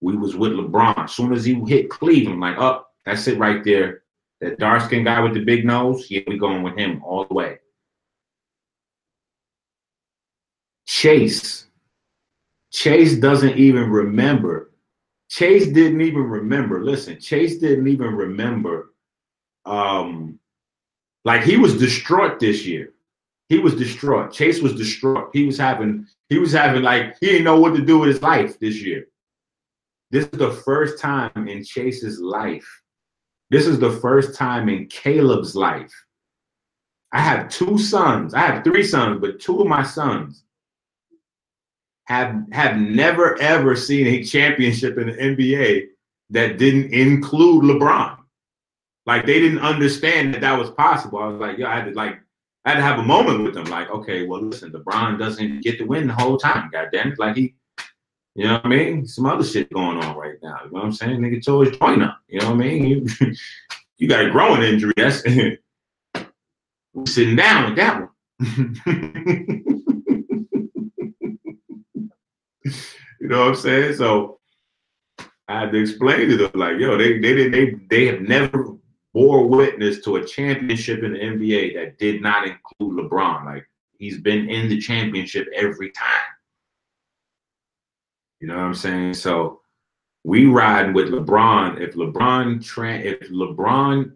we 0.00 0.16
was 0.16 0.34
with 0.34 0.50
LeBron. 0.50 1.04
As 1.04 1.12
soon 1.12 1.32
as 1.32 1.44
he 1.44 1.54
hit 1.54 1.88
Cleveland, 1.88 2.40
like, 2.40 2.58
oh, 2.58 2.84
that's 3.04 3.26
it 3.26 3.38
right 3.38 3.64
there. 3.64 4.02
That 4.40 4.58
dark 4.58 4.82
skinned 4.82 5.04
guy 5.04 5.20
with 5.20 5.34
the 5.34 5.44
big 5.44 5.64
nose, 5.64 6.10
yeah, 6.10 6.22
we 6.26 6.38
going 6.38 6.62
with 6.62 6.76
him 6.76 7.02
all 7.04 7.24
the 7.26 7.34
way. 7.34 7.58
Chase. 10.86 11.66
Chase 12.72 13.16
doesn't 13.16 13.56
even 13.56 13.90
remember. 13.90 14.70
Chase 15.28 15.68
didn't 15.68 16.00
even 16.00 16.24
remember. 16.24 16.84
Listen, 16.84 17.20
Chase 17.20 17.58
didn't 17.58 17.86
even 17.86 18.14
remember. 18.14 18.94
Um, 19.64 20.38
like 21.24 21.42
he 21.42 21.56
was 21.56 21.78
distraught 21.78 22.40
this 22.40 22.66
year. 22.66 22.92
He 23.48 23.58
was 23.58 23.74
distraught. 23.74 24.32
Chase 24.32 24.60
was 24.60 24.74
distraught. 24.74 25.30
He 25.32 25.44
was 25.44 25.58
having 25.58 26.06
he 26.28 26.38
was 26.38 26.52
having 26.52 26.82
like 26.82 27.16
he 27.20 27.26
didn't 27.26 27.44
know 27.44 27.60
what 27.60 27.74
to 27.76 27.82
do 27.82 27.98
with 27.98 28.08
his 28.08 28.22
life 28.22 28.58
this 28.58 28.82
year. 28.82 29.06
This 30.10 30.24
is 30.24 30.38
the 30.38 30.52
first 30.52 30.98
time 30.98 31.48
in 31.48 31.64
Chase's 31.64 32.20
life. 32.20 32.68
This 33.50 33.66
is 33.66 33.78
the 33.78 33.90
first 33.90 34.34
time 34.34 34.68
in 34.68 34.86
Caleb's 34.86 35.56
life. 35.56 35.92
I 37.12 37.20
have 37.20 37.48
two 37.48 37.76
sons. 37.78 38.34
I 38.34 38.40
have 38.40 38.62
three 38.64 38.84
sons, 38.84 39.20
but 39.20 39.40
two 39.40 39.60
of 39.60 39.66
my 39.66 39.82
sons 39.82 40.44
have 42.04 42.44
have 42.52 42.76
never 42.76 43.40
ever 43.40 43.74
seen 43.74 44.06
a 44.06 44.24
championship 44.24 44.98
in 44.98 45.08
the 45.08 45.12
NBA 45.14 45.86
that 46.30 46.58
didn't 46.58 46.92
include 46.92 47.64
LeBron. 47.64 48.18
Like 49.06 49.26
they 49.26 49.40
didn't 49.40 49.60
understand 49.60 50.34
that 50.34 50.40
that 50.42 50.58
was 50.58 50.70
possible. 50.70 51.18
I 51.18 51.26
was 51.26 51.40
like, 51.40 51.58
yo, 51.58 51.66
I 51.66 51.76
had 51.76 51.86
to 51.86 51.92
like 51.92 52.20
I 52.64 52.70
had 52.70 52.76
to 52.76 52.82
have 52.82 52.98
a 52.98 53.04
moment 53.04 53.42
with 53.42 53.54
them, 53.54 53.64
like, 53.64 53.88
okay, 53.90 54.26
well, 54.26 54.42
listen, 54.42 54.70
LeBron 54.70 55.18
doesn't 55.18 55.62
get 55.62 55.78
to 55.78 55.84
win 55.84 56.06
the 56.06 56.14
whole 56.14 56.36
time. 56.36 56.68
God 56.70 56.88
damn 56.92 57.12
it, 57.12 57.18
like 57.18 57.36
he, 57.36 57.54
you 58.34 58.44
know 58.46 58.54
what 58.54 58.66
I 58.66 58.68
mean? 58.68 59.06
Some 59.06 59.26
other 59.26 59.44
shit 59.44 59.72
going 59.72 59.98
on 59.98 60.16
right 60.16 60.36
now. 60.42 60.60
You 60.64 60.70
know 60.70 60.78
what 60.78 60.84
I'm 60.84 60.92
saying? 60.92 61.20
Nigga 61.20 61.44
tore 61.44 61.64
his 61.64 61.76
joint 61.76 62.02
up. 62.02 62.18
You 62.28 62.40
know 62.40 62.50
what 62.50 62.54
I 62.54 62.58
mean? 62.58 62.86
You, 62.86 63.06
you 63.98 64.08
got 64.08 64.24
a 64.24 64.30
growing 64.30 64.62
injury. 64.62 64.94
That's 64.96 65.22
sitting 67.06 67.36
down 67.36 67.66
with 67.66 67.76
that 67.76 68.00
one. 68.00 68.08
you 73.20 73.28
know 73.28 73.40
what 73.40 73.48
I'm 73.48 73.54
saying? 73.56 73.96
So 73.96 74.38
I 75.48 75.60
had 75.60 75.72
to 75.72 75.78
explain 75.78 76.28
to 76.28 76.36
them, 76.36 76.52
like, 76.54 76.78
yo, 76.78 76.96
they 76.96 77.18
they 77.18 77.34
didn't 77.34 77.52
they 77.52 77.74
they 77.90 78.06
have 78.06 78.20
never 78.20 78.76
bore 79.12 79.48
witness 79.48 80.02
to 80.04 80.16
a 80.16 80.24
championship 80.24 81.02
in 81.02 81.12
the 81.14 81.18
NBA 81.18 81.74
that 81.74 81.98
did 81.98 82.22
not 82.22 82.46
include 82.46 83.10
LeBron. 83.10 83.44
Like 83.44 83.68
he's 83.98 84.20
been 84.20 84.48
in 84.48 84.68
the 84.68 84.80
championship 84.80 85.48
every 85.54 85.90
time. 85.90 86.30
You 88.40 88.48
know 88.48 88.56
what 88.56 88.64
I'm 88.64 88.74
saying? 88.74 89.14
So 89.14 89.60
we 90.24 90.46
ride 90.46 90.94
with 90.94 91.08
LeBron. 91.08 91.80
If 91.80 91.94
LeBron 91.94 92.60
if 93.04 93.30
LeBron 93.30 94.12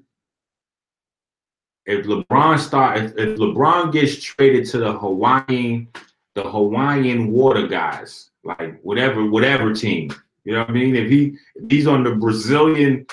if 1.86 2.06
LeBron 2.06 2.58
start 2.58 2.98
if, 2.98 3.12
if 3.16 3.38
LeBron 3.38 3.92
gets 3.92 4.22
traded 4.22 4.66
to 4.70 4.78
the 4.78 4.92
Hawaiian 4.92 5.88
the 6.34 6.42
Hawaiian 6.42 7.30
water 7.30 7.66
guys, 7.66 8.30
like 8.42 8.80
whatever 8.82 9.24
whatever 9.26 9.74
team, 9.74 10.12
you 10.44 10.52
know 10.52 10.60
what 10.60 10.70
I 10.70 10.72
mean? 10.72 10.96
If 10.96 11.10
he 11.10 11.36
if 11.54 11.70
he's 11.70 11.86
on 11.86 12.02
the 12.04 12.14
Brazilian 12.14 13.06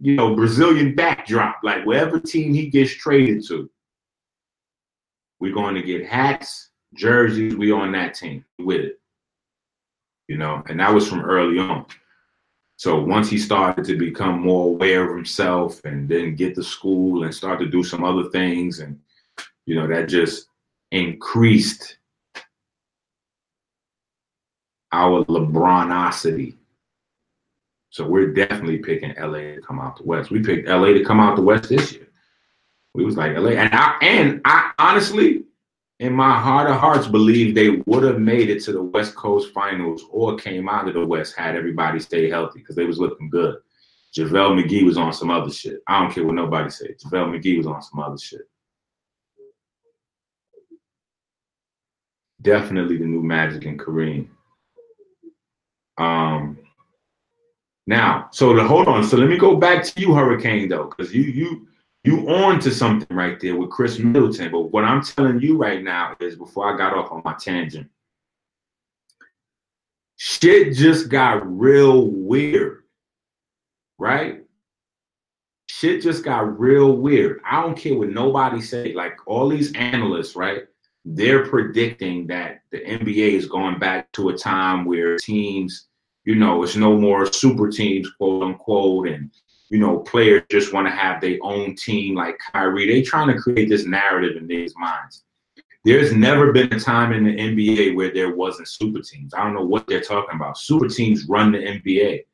you 0.00 0.16
know, 0.16 0.34
Brazilian 0.34 0.94
backdrop, 0.94 1.60
like 1.62 1.86
whatever 1.86 2.18
team 2.18 2.52
he 2.52 2.68
gets 2.68 2.92
traded 2.92 3.46
to, 3.46 3.70
we're 5.38 5.54
going 5.54 5.76
to 5.76 5.82
get 5.82 6.06
hats, 6.06 6.70
jerseys. 6.94 7.54
We 7.54 7.72
on 7.72 7.92
that 7.92 8.14
team 8.14 8.44
with 8.58 8.80
it, 8.80 9.00
you 10.28 10.38
know, 10.38 10.62
and 10.68 10.80
that 10.80 10.92
was 10.92 11.08
from 11.08 11.20
early 11.20 11.58
on. 11.58 11.86
So 12.76 13.00
once 13.00 13.28
he 13.28 13.38
started 13.38 13.84
to 13.84 13.96
become 13.96 14.40
more 14.40 14.68
aware 14.68 15.08
of 15.08 15.16
himself 15.16 15.84
and 15.84 16.08
then 16.08 16.34
get 16.34 16.54
to 16.56 16.62
school 16.62 17.24
and 17.24 17.34
start 17.34 17.60
to 17.60 17.66
do 17.66 17.84
some 17.84 18.02
other 18.02 18.28
things, 18.30 18.80
and 18.80 18.98
you 19.66 19.74
know, 19.74 19.86
that 19.86 20.08
just 20.08 20.48
increased 20.90 21.98
our 24.92 25.24
LeBronosity 25.24 26.56
so 27.92 28.06
we're 28.06 28.32
definitely 28.32 28.78
picking 28.78 29.14
LA 29.18 29.54
to 29.54 29.60
come 29.60 29.78
out 29.78 29.98
the 29.98 30.04
West. 30.04 30.30
We 30.30 30.40
picked 30.40 30.66
LA 30.66 30.94
to 30.94 31.04
come 31.04 31.20
out 31.20 31.36
the 31.36 31.42
West 31.42 31.68
this 31.68 31.92
year. 31.92 32.08
We 32.94 33.04
was 33.04 33.18
like 33.18 33.36
LA, 33.36 33.50
and 33.50 33.72
I 33.74 33.98
and 34.00 34.40
I 34.46 34.72
honestly, 34.78 35.44
in 36.02 36.12
my 36.12 36.36
heart 36.36 36.68
of 36.68 36.80
hearts, 36.80 37.06
believe 37.06 37.54
they 37.54 37.80
would 37.86 38.02
have 38.02 38.18
made 38.18 38.50
it 38.50 38.60
to 38.64 38.72
the 38.72 38.82
West 38.82 39.14
Coast 39.14 39.52
Finals 39.54 40.02
or 40.10 40.34
came 40.34 40.68
out 40.68 40.88
of 40.88 40.94
the 40.94 41.06
West 41.06 41.36
had 41.36 41.54
everybody 41.54 42.00
stayed 42.00 42.28
healthy 42.28 42.58
because 42.58 42.74
they 42.74 42.84
was 42.84 42.98
looking 42.98 43.30
good. 43.30 43.58
JaVale 44.12 44.60
McGee 44.60 44.84
was 44.84 44.98
on 44.98 45.12
some 45.12 45.30
other 45.30 45.52
shit. 45.52 45.78
I 45.86 46.00
don't 46.00 46.12
care 46.12 46.24
what 46.24 46.34
nobody 46.34 46.70
said. 46.70 46.96
JaVale 46.98 47.38
McGee 47.38 47.56
was 47.56 47.68
on 47.68 47.80
some 47.82 48.00
other 48.00 48.18
shit. 48.18 48.40
Definitely 52.42 52.96
the 52.96 53.04
new 53.04 53.22
Magic 53.22 53.64
and 53.64 53.78
Kareem. 53.78 54.26
Um, 55.98 56.58
now, 57.86 58.28
so 58.32 58.58
hold 58.66 58.88
on, 58.88 59.04
so 59.04 59.16
let 59.16 59.28
me 59.28 59.38
go 59.38 59.54
back 59.54 59.84
to 59.84 60.00
you, 60.00 60.14
Hurricane, 60.14 60.68
though, 60.68 60.86
because 60.86 61.14
you 61.14 61.22
you 61.22 61.68
you 62.04 62.28
on 62.28 62.58
to 62.60 62.70
something 62.72 63.16
right 63.16 63.38
there 63.40 63.56
with 63.56 63.70
Khris 63.70 63.98
Middleton. 63.98 64.50
But 64.50 64.72
what 64.72 64.84
I'm 64.84 65.02
telling 65.02 65.40
you 65.40 65.56
right 65.56 65.82
now 65.82 66.16
is 66.20 66.36
before 66.36 66.72
I 66.72 66.76
got 66.76 66.94
off 66.94 67.12
on 67.12 67.22
my 67.24 67.34
tangent, 67.34 67.88
shit 70.16 70.74
just 70.74 71.08
got 71.08 71.46
real 71.46 72.06
weird, 72.06 72.82
right? 73.98 74.40
Shit 75.66 76.02
just 76.02 76.24
got 76.24 76.58
real 76.58 76.96
weird. 76.96 77.40
I 77.48 77.62
don't 77.62 77.76
care 77.76 77.96
what 77.96 78.08
nobody 78.08 78.60
say. 78.60 78.92
Like 78.94 79.16
all 79.26 79.48
these 79.48 79.72
analysts, 79.74 80.34
right? 80.34 80.64
They're 81.04 81.46
predicting 81.46 82.26
that 82.28 82.62
the 82.70 82.78
NBA 82.78 83.32
is 83.32 83.46
going 83.46 83.78
back 83.78 84.10
to 84.12 84.28
a 84.28 84.36
time 84.36 84.84
where 84.84 85.18
teams 85.18 85.88
you 86.24 86.36
know, 86.36 86.62
it's 86.62 86.76
no 86.76 86.96
more 86.96 87.26
super 87.32 87.68
teams, 87.68 88.10
quote 88.10 88.42
unquote, 88.42 89.08
and 89.08 89.30
you 89.72 89.78
know, 89.78 90.00
players 90.00 90.42
just 90.50 90.74
want 90.74 90.86
to 90.86 90.92
have 90.92 91.22
their 91.22 91.38
own 91.40 91.74
team 91.74 92.14
like 92.14 92.38
Kyrie. 92.52 92.86
They 92.86 93.00
trying 93.00 93.28
to 93.28 93.40
create 93.40 93.70
this 93.70 93.86
narrative 93.86 94.36
in 94.36 94.46
these 94.46 94.74
minds. 94.76 95.24
There's 95.82 96.12
never 96.12 96.52
been 96.52 96.70
a 96.74 96.78
time 96.78 97.12
in 97.14 97.24
the 97.24 97.34
NBA 97.34 97.96
where 97.96 98.12
there 98.12 98.36
wasn't 98.36 98.68
super 98.68 99.00
teams. 99.00 99.32
I 99.32 99.42
don't 99.42 99.54
know 99.54 99.64
what 99.64 99.86
they're 99.86 100.02
talking 100.02 100.36
about. 100.36 100.58
Super 100.58 100.88
teams 100.88 101.26
run 101.26 101.52
the 101.52 101.58
NBA. 101.58 102.24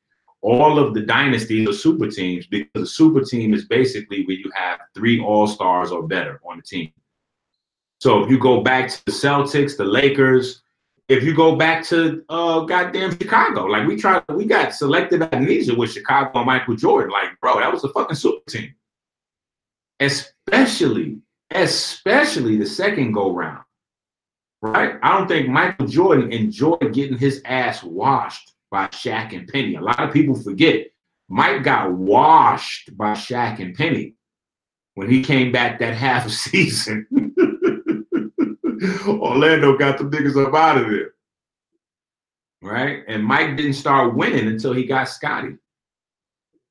All 0.41 0.81
of 0.81 0.95
the 0.95 1.03
dynasties 1.03 1.69
are 1.69 1.73
super 1.73 2.09
teams 2.09 2.49
because 2.49 2.83
a 2.83 2.87
super 2.87 3.21
team 3.21 3.55
is 3.55 3.67
basically 3.67 4.27
where 4.27 4.37
you 4.37 4.51
have 4.57 4.81
three 4.93 5.21
all 5.21 5.47
stars 5.47 5.93
or 5.93 6.09
better 6.09 6.41
on 6.45 6.57
the 6.57 6.63
team. 6.65 6.93
So 8.01 8.25
if 8.25 8.31
you 8.31 8.39
go 8.41 8.63
back 8.63 8.91
to 8.91 9.05
the 9.05 9.13
Celtics, 9.13 9.77
the 9.77 9.85
Lakers, 9.85 10.63
if 11.09 11.25
you 11.25 11.35
go 11.35 11.57
back 11.57 11.85
to 11.85 12.23
uh 12.29 12.61
goddamn 12.61 13.19
Chicago, 13.19 13.65
like 13.65 13.87
we 13.87 13.97
tried, 13.97 14.23
we 14.29 14.45
got 14.45 14.75
selective 14.75 15.23
amnesia 15.33 15.75
with 15.75 15.93
Chicago 15.93 16.31
and 16.35 16.47
Michael 16.47 16.77
Jordan. 16.77 17.11
Like, 17.11 17.41
bro, 17.41 17.59
that 17.59 17.73
was 17.73 17.85
a 17.85 17.89
fucking 17.89 18.17
super 18.17 18.45
team. 18.49 18.75
Especially, 20.01 21.19
especially 21.51 22.57
the 22.57 22.67
second 22.67 23.13
go 23.13 23.33
round. 23.33 23.65
Right? 24.61 24.97
I 25.03 25.17
don't 25.17 25.29
think 25.29 25.49
Michael 25.49 25.87
Jordan 25.87 26.33
enjoyed 26.33 26.93
getting 26.93 27.17
his 27.17 27.41
ass 27.45 27.83
washed 27.83 28.53
by 28.71 28.89
Shaq 28.89 29.35
and 29.35 29.49
Penny. 29.49 29.77
A 29.77 29.81
lot 29.81 30.01
of 30.01 30.13
people 30.13 30.35
forget 30.35 30.89
Mike 31.29 31.63
got 31.63 31.93
washed 31.93 32.97
by 32.97 33.13
Shaq 33.13 33.61
and 33.61 33.75
Penny 33.75 34.15
when 34.95 35.09
he 35.09 35.23
came 35.23 35.53
back 35.53 35.79
that 35.79 35.95
half 35.95 36.27
a 36.27 36.31
season. 36.31 37.07
Orlando 39.09 39.77
got 39.77 39.99
the 39.99 40.05
niggas 40.05 40.47
up 40.47 40.55
out 40.55 40.79
of 40.79 40.91
there. 40.91 41.13
Right? 42.63 43.05
And 43.07 43.25
Mike 43.25 43.57
didn't 43.57 43.75
start 43.75 44.15
winning 44.15 44.49
until 44.49 44.73
he 44.73 44.85
got 44.85 45.09
Scottie. 45.09 45.57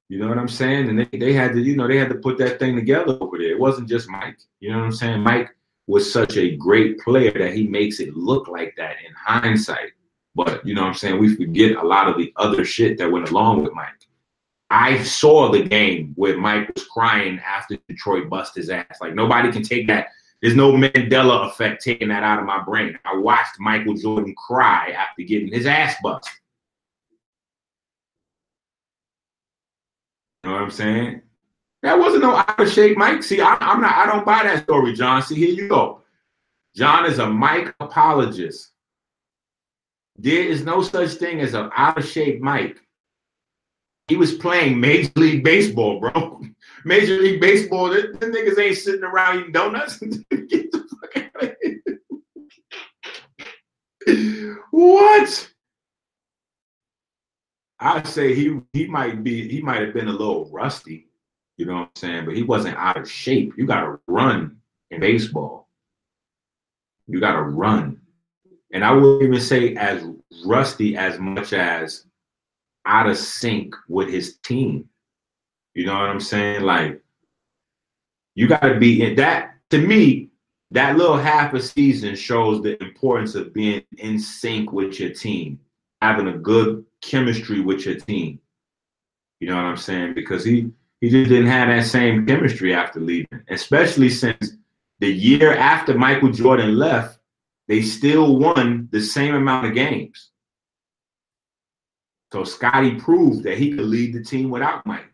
You 0.10 0.20
know 0.20 0.30
what 0.30 0.38
I'm 0.38 0.48
saying? 0.48 0.90
And 0.90 1.00
they, 1.00 1.18
they 1.18 1.34
had 1.34 1.54
to, 1.54 1.62
you 1.62 1.76
know, 1.76 1.88
they 1.88 1.98
had 1.98 2.10
to 2.10 2.16
put 2.16 2.38
that 2.38 2.60
thing 2.60 2.76
together 2.76 3.18
over 3.20 3.38
there. 3.38 3.52
It 3.52 3.60
wasn't 3.60 3.90
just 3.90 4.10
Mike. 4.10 4.38
You 4.60 4.72
know 4.72 4.80
what 4.80 4.86
I'm 4.86 4.92
saying? 4.94 5.22
Mike 5.22 5.50
was 5.88 6.12
such 6.12 6.38
a 6.38 6.56
great 6.56 7.00
player 7.00 7.32
that 7.32 7.54
he 7.54 7.68
makes 7.68 8.00
it 8.00 8.16
look 8.16 8.48
like 8.48 8.74
that 8.78 8.96
in 9.06 9.14
hindsight. 9.16 9.92
But 10.36 10.66
you 10.66 10.76
know 10.76 10.82
what 10.82 10.90
I'm 10.90 10.94
saying? 10.94 11.20
We 11.20 11.36
forget 11.36 11.78
a 11.78 11.84
lot 11.84 12.08
of 12.08 12.18
the 12.18 12.32
other 12.36 12.64
shit 12.64 12.98
that 13.00 13.12
went 13.12 13.30
along 13.30 13.64
with 13.64 13.74
Mike. 13.74 13.88
I 14.70 15.02
saw 15.04 15.50
the 15.50 15.64
game 15.64 16.14
where 16.16 16.38
Mike 16.38 16.72
was 16.76 16.86
crying 16.86 17.40
after 17.40 17.78
Detroit 17.88 18.30
bust 18.30 18.56
his 18.56 18.70
ass. 18.70 18.98
Like 19.02 19.16
nobody 19.16 19.52
can 19.52 19.64
take 19.64 19.88
that 19.88 20.08
there's 20.42 20.56
no 20.56 20.74
Mandela 20.74 21.48
effect 21.48 21.84
taking 21.84 22.10
that 22.10 22.24
out 22.24 22.40
of 22.40 22.46
my 22.46 22.62
brain. 22.64 22.98
I 23.06 23.16
watched 23.18 23.60
Michael 23.60 23.96
Jordan 23.96 24.36
cry 24.36 24.92
after 24.92 25.24
getting 25.24 25.52
his 25.52 25.66
ass 25.66 25.96
busted. 26.04 26.32
You 30.44 30.52
know 30.52 30.56
what 30.58 30.64
I'm 30.64 30.72
saying? 30.72 31.22
That 31.82 31.98
wasn't 32.00 32.24
no 32.24 32.36
out 32.36 32.60
of 32.60 32.72
shape 32.72 32.98
Mike. 32.98 33.24
See, 33.24 33.42
I, 33.42 33.58
am 33.60 33.82
not. 33.82 33.96
I 33.96 34.06
don't 34.06 34.26
buy 34.26 34.44
that 34.44 34.64
story, 34.64 34.94
John. 34.94 35.22
See, 35.22 35.36
here 35.36 35.50
you 35.50 35.68
go. 35.68 36.02
John 36.76 37.06
is 37.06 37.20
a 37.20 37.28
Mike 37.28 37.74
apologist. 37.80 38.72
There 40.18 40.44
is 40.44 40.64
no 40.64 40.82
such 40.82 41.12
thing 41.12 41.42
as 41.42 41.54
an 41.54 41.70
out 41.76 41.98
of 41.98 42.08
shape 42.08 42.42
Mike. 42.42 42.78
He 44.08 44.16
was 44.16 44.34
playing 44.34 44.80
Major 44.80 45.12
League 45.16 45.44
Baseball, 45.44 46.00
bro. 46.00 46.42
Major 46.86 47.18
League 47.20 47.42
Baseball, 47.42 47.90
the, 47.90 48.18
niggas 48.20 48.60
ain't 48.60 48.78
sitting 48.78 49.04
around 49.04 49.40
eating 49.40 49.52
donuts. 49.52 49.98
Get 50.00 50.72
the 50.72 50.88
fuck 50.90 51.18
out 51.18 51.44
of 51.44 51.56
here. 54.06 54.60
what? 54.72 55.52
I'd 57.80 58.08
say 58.08 58.34
he 58.34 58.60
he 58.74 58.88
might 58.88 59.24
be 59.24 59.48
he 59.48 59.62
might 59.62 59.82
have 59.82 59.94
been 59.94 60.08
a 60.08 60.12
little 60.12 60.50
rusty, 60.52 61.08
you 61.58 61.66
know 61.66 61.74
what 61.74 61.82
I'm 61.82 61.90
saying, 61.96 62.26
but 62.26 62.36
he 62.36 62.44
wasn't 62.44 62.78
out 62.78 62.98
of 62.98 63.10
shape. 63.10 63.54
You 63.58 63.68
gotta 63.68 64.00
run 64.08 64.58
in 64.90 65.00
baseball. 65.00 65.70
You 67.08 67.20
gotta 67.20 67.44
run. 67.44 68.02
And 68.74 68.84
I 68.84 68.92
wouldn't 68.92 69.24
even 69.24 69.40
say 69.40 69.76
as 69.76 70.04
rusty 70.46 70.98
as 70.98 71.20
much 71.20 71.54
as 71.54 72.06
out 72.86 73.08
of 73.08 73.18
sync 73.18 73.76
with 73.88 74.10
his 74.10 74.38
team. 74.38 74.90
You 75.78 75.86
know 75.86 75.94
what 75.94 76.10
I'm 76.10 76.20
saying? 76.20 76.64
Like, 76.64 77.04
you 78.34 78.48
got 78.48 78.64
to 78.64 78.80
be 78.80 79.04
in 79.04 79.16
that. 79.18 79.58
To 79.70 79.78
me, 79.78 80.30
that 80.72 80.98
little 80.98 81.18
half 81.18 81.54
a 81.54 81.62
season 81.62 82.16
shows 82.16 82.64
the 82.64 82.82
importance 82.82 83.36
of 83.36 83.54
being 83.54 83.84
in 84.00 84.18
sync 84.18 84.72
with 84.72 85.00
your 85.00 85.12
team, 85.12 85.60
having 86.02 86.30
a 86.30 86.38
good 86.40 86.84
chemistry 87.02 87.60
with 87.62 87.86
your 87.86 87.94
team. 87.94 88.40
You 89.40 89.50
know 89.50 89.56
what 89.56 89.66
I'm 89.66 89.78
saying? 89.78 90.16
Because 90.16 90.44
he 90.44 90.72
he 91.00 91.12
just 91.12 91.30
didn't 91.30 91.46
have 91.46 91.68
that 91.68 91.86
same 91.86 92.26
chemistry 92.26 92.74
after 92.74 93.00
leaving, 93.00 93.44
especially 93.50 94.10
since 94.10 94.54
the 94.98 95.14
year 95.14 95.56
after 95.56 95.96
Michael 95.96 96.32
Jordan 96.32 96.76
left, 96.76 97.20
they 97.68 97.84
still 97.84 98.38
won 98.38 98.90
the 98.92 99.02
same 99.02 99.36
amount 99.36 99.68
of 99.68 99.76
games. 99.76 100.32
So 102.34 102.44
Scottie 102.46 102.96
proved 102.96 103.44
that 103.44 103.60
he 103.60 103.76
could 103.76 103.86
lead 103.86 104.16
the 104.16 104.24
team 104.24 104.50
without 104.50 104.84
Mike. 104.88 105.07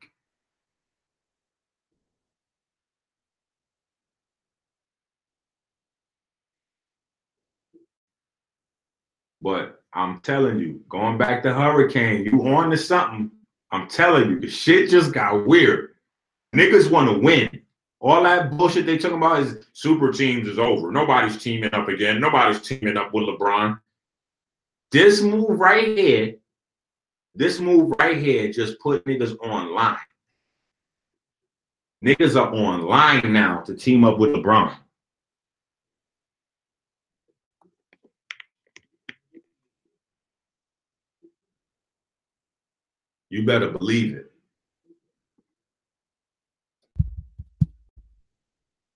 But 9.44 9.84
I'm 9.94 10.22
telling 10.22 10.58
you, 10.58 10.82
going 10.88 11.18
back 11.18 11.44
to 11.44 11.54
Hurricane, 11.54 12.24
you 12.24 12.48
on 12.48 12.72
to 12.72 12.78
something. 12.78 13.30
I'm 13.72 13.88
telling 13.90 14.30
you, 14.30 14.40
the 14.40 14.50
shit 14.50 14.90
just 14.90 15.12
got 15.12 15.46
weird. 15.46 15.90
Niggas 16.56 16.90
want 16.90 17.10
to 17.10 17.20
win. 17.20 17.50
All 18.00 18.24
that 18.24 18.58
bullshit 18.58 18.86
they 18.86 18.98
talking 18.98 19.18
about 19.18 19.42
is 19.42 19.66
super 19.74 20.12
teams 20.12 20.48
is 20.48 20.60
over. 20.60 20.92
Nobody's 20.92 21.42
teaming 21.42 21.74
up 21.74 21.90
again. 21.90 22.22
Nobody's 22.22 22.62
teaming 22.62 22.98
up 22.98 23.14
with 23.14 23.26
LeBron. 23.26 23.80
This 24.92 25.22
move 25.22 25.60
right 25.60 25.98
here, 25.98 26.36
this 27.36 27.60
move 27.60 27.96
right 28.00 28.18
here 28.18 28.52
just 28.52 28.80
put 28.80 29.04
niggas 29.06 29.38
online. 29.40 29.98
Niggas 32.06 32.40
are 32.40 32.54
online 32.54 33.34
now 33.34 33.62
to 33.62 33.76
team 33.76 34.04
up 34.04 34.20
with 34.20 34.32
LeBron. 34.32 34.76
You 43.34 43.44
better 43.44 43.72
believe 43.72 44.16
it. 44.16 44.32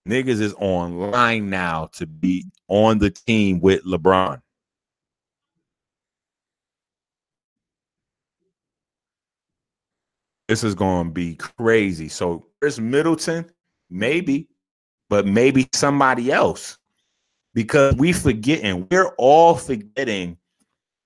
Niggas 0.08 0.40
is 0.40 0.54
online 0.60 1.50
now 1.50 1.90
to 1.94 2.06
be 2.06 2.46
on 2.68 3.00
the 3.00 3.10
team 3.10 3.60
with 3.60 3.84
LeBron. 3.84 4.40
This 10.48 10.64
is 10.64 10.76
going 10.76 11.08
to 11.08 11.12
be 11.12 11.34
crazy. 11.34 12.08
So, 12.08 12.46
Khris 12.62 12.80
Middleton, 12.80 13.50
maybe, 13.90 14.50
but 15.10 15.26
maybe 15.26 15.68
somebody 15.74 16.32
else. 16.32 16.78
Because 17.56 17.96
we 17.96 18.14
forgetting, 18.14 18.88
we're 18.92 19.16
all 19.18 19.56
forgetting 19.56 20.38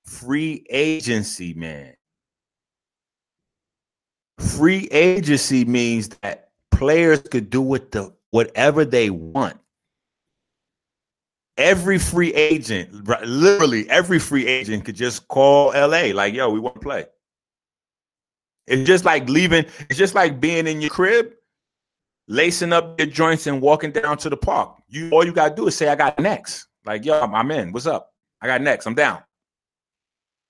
free 0.04 0.66
agency, 0.70 1.54
man. 1.54 1.94
Free 4.40 4.88
agency 4.92 5.66
means 5.66 6.10
that 6.22 6.50
players 6.72 7.22
could 7.22 7.50
do 7.50 7.62
what 7.62 7.92
the 7.92 8.14
whatever 8.32 8.86
they 8.86 9.10
want. 9.10 9.58
Every 11.58 12.00
free 12.00 12.34
agent, 12.34 13.08
literally 13.24 13.88
every 13.90 14.18
free 14.18 14.48
agent 14.48 14.86
could 14.86 14.96
just 14.96 15.28
call 15.28 15.74
LA 15.74 16.12
like, 16.14 16.34
yo, 16.34 16.50
we 16.50 16.60
want 16.60 16.76
to 16.76 16.82
play. 16.82 17.06
It's 18.68 18.88
just 18.88 19.06
like 19.06 19.30
leaving, 19.30 19.66
it's 19.90 20.00
just 20.00 20.16
like 20.16 20.40
being 20.40 20.66
in 20.66 20.82
your 20.82 20.90
crib, 20.90 21.34
lacing 22.28 22.74
up 22.74 23.00
your 23.00 23.08
joints 23.08 23.46
and 23.48 23.62
walking 23.62 23.92
down 23.92 24.18
to 24.20 24.30
the 24.30 24.38
park. 24.38 24.76
You 24.88 25.12
all 25.12 25.26
you 25.26 25.34
gotta 25.34 25.54
do 25.54 25.68
is 25.68 25.76
say, 25.76 25.90
I 25.90 25.96
got 25.96 26.18
next. 26.20 26.68
Like, 26.86 27.06
yo, 27.06 27.20
I'm 27.22 27.52
in. 27.52 27.72
What's 27.72 27.86
up? 27.86 28.12
I 28.42 28.48
got 28.48 28.62
next. 28.62 28.86
I'm 28.86 28.96
down. 28.96 29.22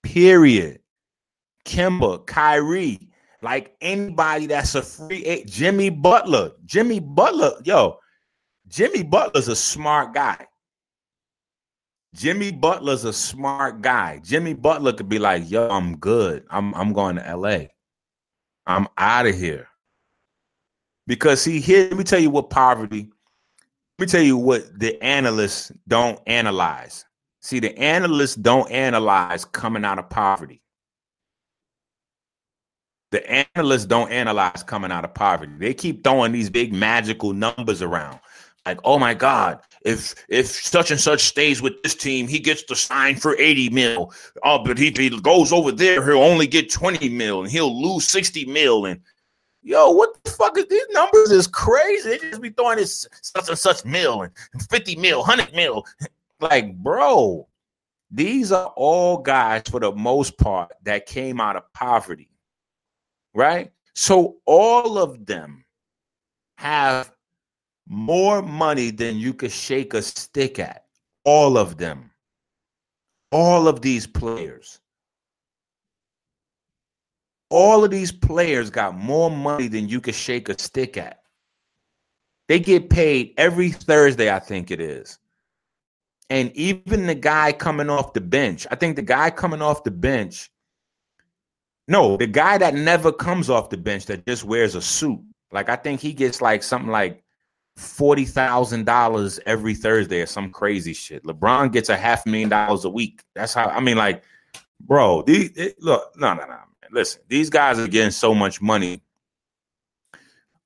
Period. 0.03 0.79
Kemba, 1.65 2.25
Kyrie, 2.25 3.10
like 3.41 3.75
anybody 3.81 4.45
that's 4.47 4.75
a 4.75 4.81
free 4.81 5.25
agent. 5.25 5.49
Jimmy 5.49 5.89
Butler. 5.89 6.51
Jimmy 6.65 6.99
Butler, 6.99 7.53
yo, 7.63 7.97
Jimmy 8.67 9.03
Butler's 9.03 9.47
a 9.47 9.55
smart 9.55 10.13
guy. 10.13 10.45
Jimmy 12.13 12.51
Butler's 12.51 13.05
a 13.05 13.13
smart 13.13 13.81
guy. 13.81 14.19
Jimmy 14.23 14.53
Butler 14.53 14.93
could 14.93 15.09
be 15.09 15.19
like, 15.19 15.49
yo, 15.49 15.69
I'm 15.69 15.97
good. 15.97 16.45
I'm 16.49 16.73
I'm 16.75 16.93
going 16.93 17.15
to 17.15 17.35
LA. 17.35 17.67
I'm 18.67 18.87
out 18.97 19.27
of 19.27 19.35
here. 19.35 19.67
Because 21.07 21.41
see, 21.41 21.59
here, 21.59 21.87
let 21.87 21.97
me 21.97 22.03
tell 22.03 22.19
you 22.19 22.29
what 22.29 22.49
poverty, 22.49 23.09
let 23.97 24.05
me 24.05 24.07
tell 24.07 24.21
you 24.21 24.37
what 24.37 24.79
the 24.79 25.01
analysts 25.01 25.71
don't 25.87 26.19
analyze. 26.27 27.05
See, 27.41 27.59
the 27.59 27.77
analysts 27.77 28.35
don't 28.35 28.69
analyze 28.71 29.45
coming 29.45 29.83
out 29.83 29.99
of 29.99 30.09
poverty. 30.09 30.61
The 33.11 33.45
analysts 33.55 33.85
don't 33.85 34.11
analyze 34.11 34.63
coming 34.63 34.91
out 34.91 35.03
of 35.03 35.13
poverty. 35.13 35.51
They 35.57 35.73
keep 35.73 36.03
throwing 36.03 36.31
these 36.31 36.49
big 36.49 36.73
magical 36.73 37.33
numbers 37.33 37.81
around. 37.81 38.19
Like, 38.65 38.79
oh 38.85 38.97
my 38.99 39.13
God, 39.13 39.59
if 39.83 40.15
if 40.29 40.47
such 40.47 40.91
and 40.91 40.99
such 40.99 41.21
stays 41.21 41.61
with 41.61 41.81
this 41.83 41.95
team, 41.95 42.27
he 42.27 42.39
gets 42.39 42.63
to 42.63 42.75
sign 42.75 43.17
for 43.17 43.35
80 43.37 43.69
mil. 43.71 44.13
Oh, 44.43 44.63
but 44.63 44.79
if 44.79 44.97
he 44.97 45.09
goes 45.09 45.51
over 45.51 45.71
there, 45.71 46.05
he'll 46.05 46.23
only 46.23 46.47
get 46.47 46.71
20 46.71 47.09
mil 47.09 47.41
and 47.41 47.51
he'll 47.51 47.81
lose 47.81 48.07
60 48.07 48.45
mil. 48.45 48.85
And 48.85 49.01
yo, 49.61 49.91
what 49.91 50.23
the 50.23 50.31
fuck 50.31 50.57
is 50.57 50.67
these 50.69 50.87
numbers 50.91 51.31
is 51.31 51.47
crazy. 51.47 52.09
They 52.09 52.17
just 52.19 52.41
be 52.41 52.51
throwing 52.51 52.77
this 52.77 53.07
such 53.21 53.49
and 53.49 53.57
such 53.57 53.83
mil 53.83 54.21
and 54.21 54.31
50 54.69 54.95
mil, 54.97 55.19
100 55.19 55.53
mil. 55.53 55.85
Like, 56.39 56.75
bro, 56.77 57.47
these 58.09 58.51
are 58.51 58.73
all 58.75 59.17
guys 59.17 59.63
for 59.69 59.79
the 59.79 59.91
most 59.91 60.37
part 60.37 60.71
that 60.83 61.07
came 61.07 61.41
out 61.41 61.55
of 61.55 61.71
poverty 61.73 62.30
right? 63.33 63.71
So 63.93 64.37
all 64.45 64.97
of 64.97 65.25
them 65.25 65.65
have 66.57 67.11
more 67.87 68.41
money 68.41 68.91
than 68.91 69.17
you 69.17 69.33
could 69.33 69.51
shake 69.51 69.93
a 69.93 70.01
stick 70.01 70.59
at. 70.59 70.85
All 71.25 71.57
of 71.57 71.77
them. 71.77 72.11
All 73.31 73.67
of 73.67 73.81
these 73.81 74.07
players. 74.07 74.79
All 77.49 77.83
of 77.83 77.91
these 77.91 78.11
players 78.11 78.69
got 78.69 78.97
more 78.97 79.29
money 79.29 79.67
than 79.67 79.89
you 79.89 79.99
could 79.99 80.15
shake 80.15 80.49
a 80.49 80.57
stick 80.57 80.97
at. 80.97 81.21
They 82.47 82.59
get 82.59 82.89
paid 82.89 83.33
every 83.37 83.71
Thursday, 83.71 84.33
I 84.33 84.39
think 84.39 84.71
it 84.71 84.79
is. 84.79 85.19
And 86.29 86.55
even 86.55 87.07
the 87.07 87.15
guy 87.15 87.51
coming 87.51 87.89
off 87.89 88.13
the 88.13 88.21
bench, 88.21 88.65
I 88.71 88.75
think 88.75 88.95
the 88.95 89.01
guy 89.01 89.29
coming 89.29 89.61
off 89.61 89.83
the 89.83 89.91
bench 89.91 90.49
no, 91.91 92.15
the 92.15 92.25
guy 92.25 92.57
that 92.57 92.73
never 92.73 93.11
comes 93.11 93.49
off 93.49 93.69
the 93.69 93.75
bench 93.75 94.05
that 94.05 94.25
just 94.25 94.45
wears 94.45 94.75
a 94.75 94.81
suit. 94.81 95.19
Like 95.51 95.67
I 95.67 95.75
think 95.75 95.99
he 95.99 96.13
gets 96.13 96.41
like 96.41 96.63
something 96.63 96.89
like 96.89 97.21
forty 97.75 98.23
thousand 98.23 98.85
dollars 98.85 99.41
every 99.45 99.75
Thursday 99.75 100.21
or 100.21 100.25
some 100.25 100.51
crazy 100.51 100.93
shit. 100.93 101.21
LeBron 101.25 101.73
gets 101.73 101.89
a 101.89 101.97
half 101.97 102.25
million 102.25 102.47
dollars 102.47 102.85
a 102.85 102.89
week. 102.89 103.21
That's 103.35 103.53
how 103.53 103.65
I 103.65 103.81
mean, 103.81 103.97
like, 103.97 104.23
bro. 104.79 105.23
These 105.23 105.51
it, 105.57 105.75
look, 105.81 106.13
no, 106.15 106.33
no, 106.33 106.43
no. 106.43 106.47
Man. 106.47 106.59
Listen, 106.93 107.23
these 107.27 107.49
guys 107.49 107.77
are 107.77 107.89
getting 107.89 108.11
so 108.11 108.33
much 108.33 108.61
money. 108.61 109.01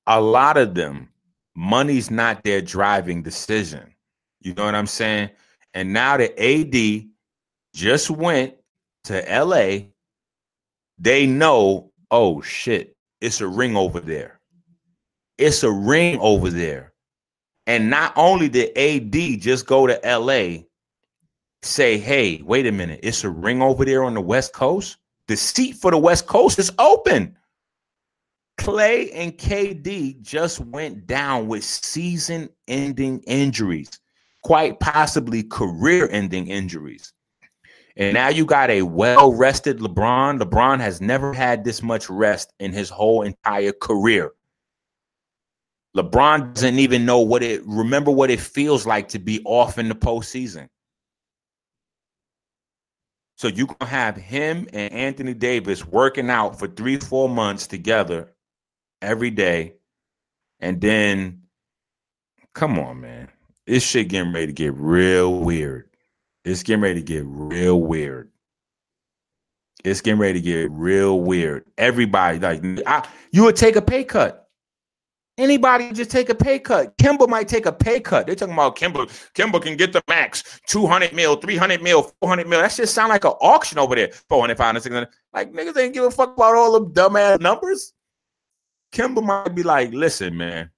A 0.06 0.20
lot 0.20 0.56
of 0.56 0.76
them, 0.76 1.08
money's 1.56 2.08
not 2.08 2.44
their 2.44 2.60
driving 2.60 3.24
decision. 3.24 3.92
You 4.42 4.54
know 4.54 4.64
what 4.64 4.76
I'm 4.76 4.86
saying? 4.86 5.30
And 5.74 5.92
now 5.92 6.18
the 6.18 6.30
AD 6.40 7.08
just 7.74 8.10
went 8.10 8.54
to 9.04 9.24
LA 9.28 9.88
they 10.98 11.26
know, 11.26 11.92
oh 12.10 12.40
shit, 12.40 12.96
it's 13.20 13.40
a 13.40 13.48
ring 13.48 13.76
over 13.76 14.00
there. 14.00 14.40
It's 15.38 15.62
a 15.62 15.70
ring 15.70 16.18
over 16.20 16.50
there. 16.50 16.92
And 17.66 17.90
not 17.90 18.12
only 18.16 18.48
did 18.48 18.76
AD 18.76 19.40
just 19.40 19.66
go 19.66 19.86
to 19.86 20.00
LA, 20.04 20.64
say, 21.62 21.98
hey, 21.98 22.40
wait 22.44 22.66
a 22.66 22.72
minute, 22.72 23.00
it's 23.02 23.24
a 23.24 23.30
ring 23.30 23.60
over 23.60 23.84
there 23.84 24.04
on 24.04 24.14
the 24.14 24.20
West 24.20 24.52
Coast. 24.52 24.98
The 25.28 25.36
seat 25.36 25.76
for 25.76 25.90
the 25.90 25.98
West 25.98 26.26
Coast 26.26 26.58
is 26.58 26.70
open. 26.78 27.36
Klay 28.58 29.10
and 29.12 29.36
KD 29.36 30.22
just 30.22 30.60
went 30.60 31.06
down 31.06 31.46
with 31.48 31.64
season 31.64 32.48
ending 32.68 33.20
injuries, 33.26 33.90
quite 34.42 34.80
possibly 34.80 35.42
career 35.42 36.08
ending 36.10 36.46
injuries. 36.46 37.12
And 37.96 38.12
now 38.12 38.28
you 38.28 38.44
got 38.44 38.70
a 38.70 38.82
well 38.82 39.32
rested 39.32 39.78
LeBron. 39.78 40.40
LeBron 40.40 40.80
has 40.80 41.00
never 41.00 41.32
had 41.32 41.64
this 41.64 41.82
much 41.82 42.10
rest 42.10 42.52
in 42.60 42.72
his 42.72 42.90
whole 42.90 43.22
entire 43.22 43.72
career. 43.72 44.32
LeBron 45.96 46.52
doesn't 46.52 46.78
even 46.78 47.06
know 47.06 47.20
what 47.20 47.42
it 47.42 47.62
remember 47.64 48.10
what 48.10 48.30
it 48.30 48.40
feels 48.40 48.84
like 48.86 49.08
to 49.08 49.18
be 49.18 49.40
off 49.44 49.78
in 49.78 49.88
the 49.88 49.94
postseason. 49.94 50.68
So 53.38 53.48
you 53.48 53.66
can 53.66 53.86
have 53.86 54.16
him 54.16 54.66
and 54.74 54.92
Anthony 54.92 55.32
Davis 55.34 55.86
working 55.86 56.28
out 56.28 56.58
for 56.58 56.68
three, 56.68 56.98
four 56.98 57.28
months 57.28 57.66
together 57.66 58.32
every 59.00 59.30
day. 59.30 59.74
And 60.60 60.80
then 60.80 61.42
come 62.54 62.78
on, 62.78 63.00
man. 63.00 63.28
This 63.66 63.82
shit 63.82 64.08
getting 64.08 64.32
ready 64.32 64.48
to 64.48 64.52
get 64.52 64.74
real 64.74 65.38
weird. 65.38 65.88
It's 66.46 66.62
getting 66.62 66.80
ready 66.80 67.00
to 67.00 67.02
get 67.02 67.24
real 67.26 67.80
weird. 67.80 68.30
It's 69.84 70.00
getting 70.00 70.20
ready 70.20 70.34
to 70.34 70.40
get 70.40 70.70
real 70.70 71.20
weird. 71.20 71.64
Everybody, 71.76 72.38
like, 72.38 72.62
I, 72.86 73.06
you 73.32 73.42
would 73.42 73.56
take 73.56 73.74
a 73.74 73.82
pay 73.82 74.04
cut. 74.04 74.48
Anybody 75.38 75.90
just 75.90 76.08
take 76.08 76.28
a 76.28 76.36
pay 76.36 76.60
cut. 76.60 76.96
Kemba 76.98 77.28
might 77.28 77.48
take 77.48 77.66
a 77.66 77.72
pay 77.72 77.98
cut. 77.98 78.26
They're 78.26 78.36
talking 78.36 78.54
about 78.54 78.76
Kemba. 78.76 79.08
Kemba 79.34 79.60
can 79.60 79.76
get 79.76 79.92
the 79.92 80.00
max 80.08 80.60
200 80.68 81.12
mil, 81.12 81.34
300 81.34 81.82
mil, 81.82 82.04
400 82.20 82.48
mil. 82.48 82.60
That 82.60 82.70
shit 82.70 82.88
sound 82.88 83.08
like 83.08 83.24
an 83.24 83.32
auction 83.40 83.78
over 83.78 83.96
there. 83.96 84.12
400, 84.28 84.56
500, 84.56 84.80
600. 84.80 85.08
Like 85.34 85.52
niggas 85.52 85.76
ain't 85.76 85.94
give 85.94 86.04
a 86.04 86.10
fuck 86.12 86.36
about 86.36 86.54
all 86.54 86.72
them 86.72 86.94
dumbass 86.94 87.40
numbers. 87.40 87.92
Kemba 88.92 89.20
might 89.20 89.52
be 89.52 89.64
like, 89.64 89.92
listen, 89.92 90.36
man. 90.36 90.70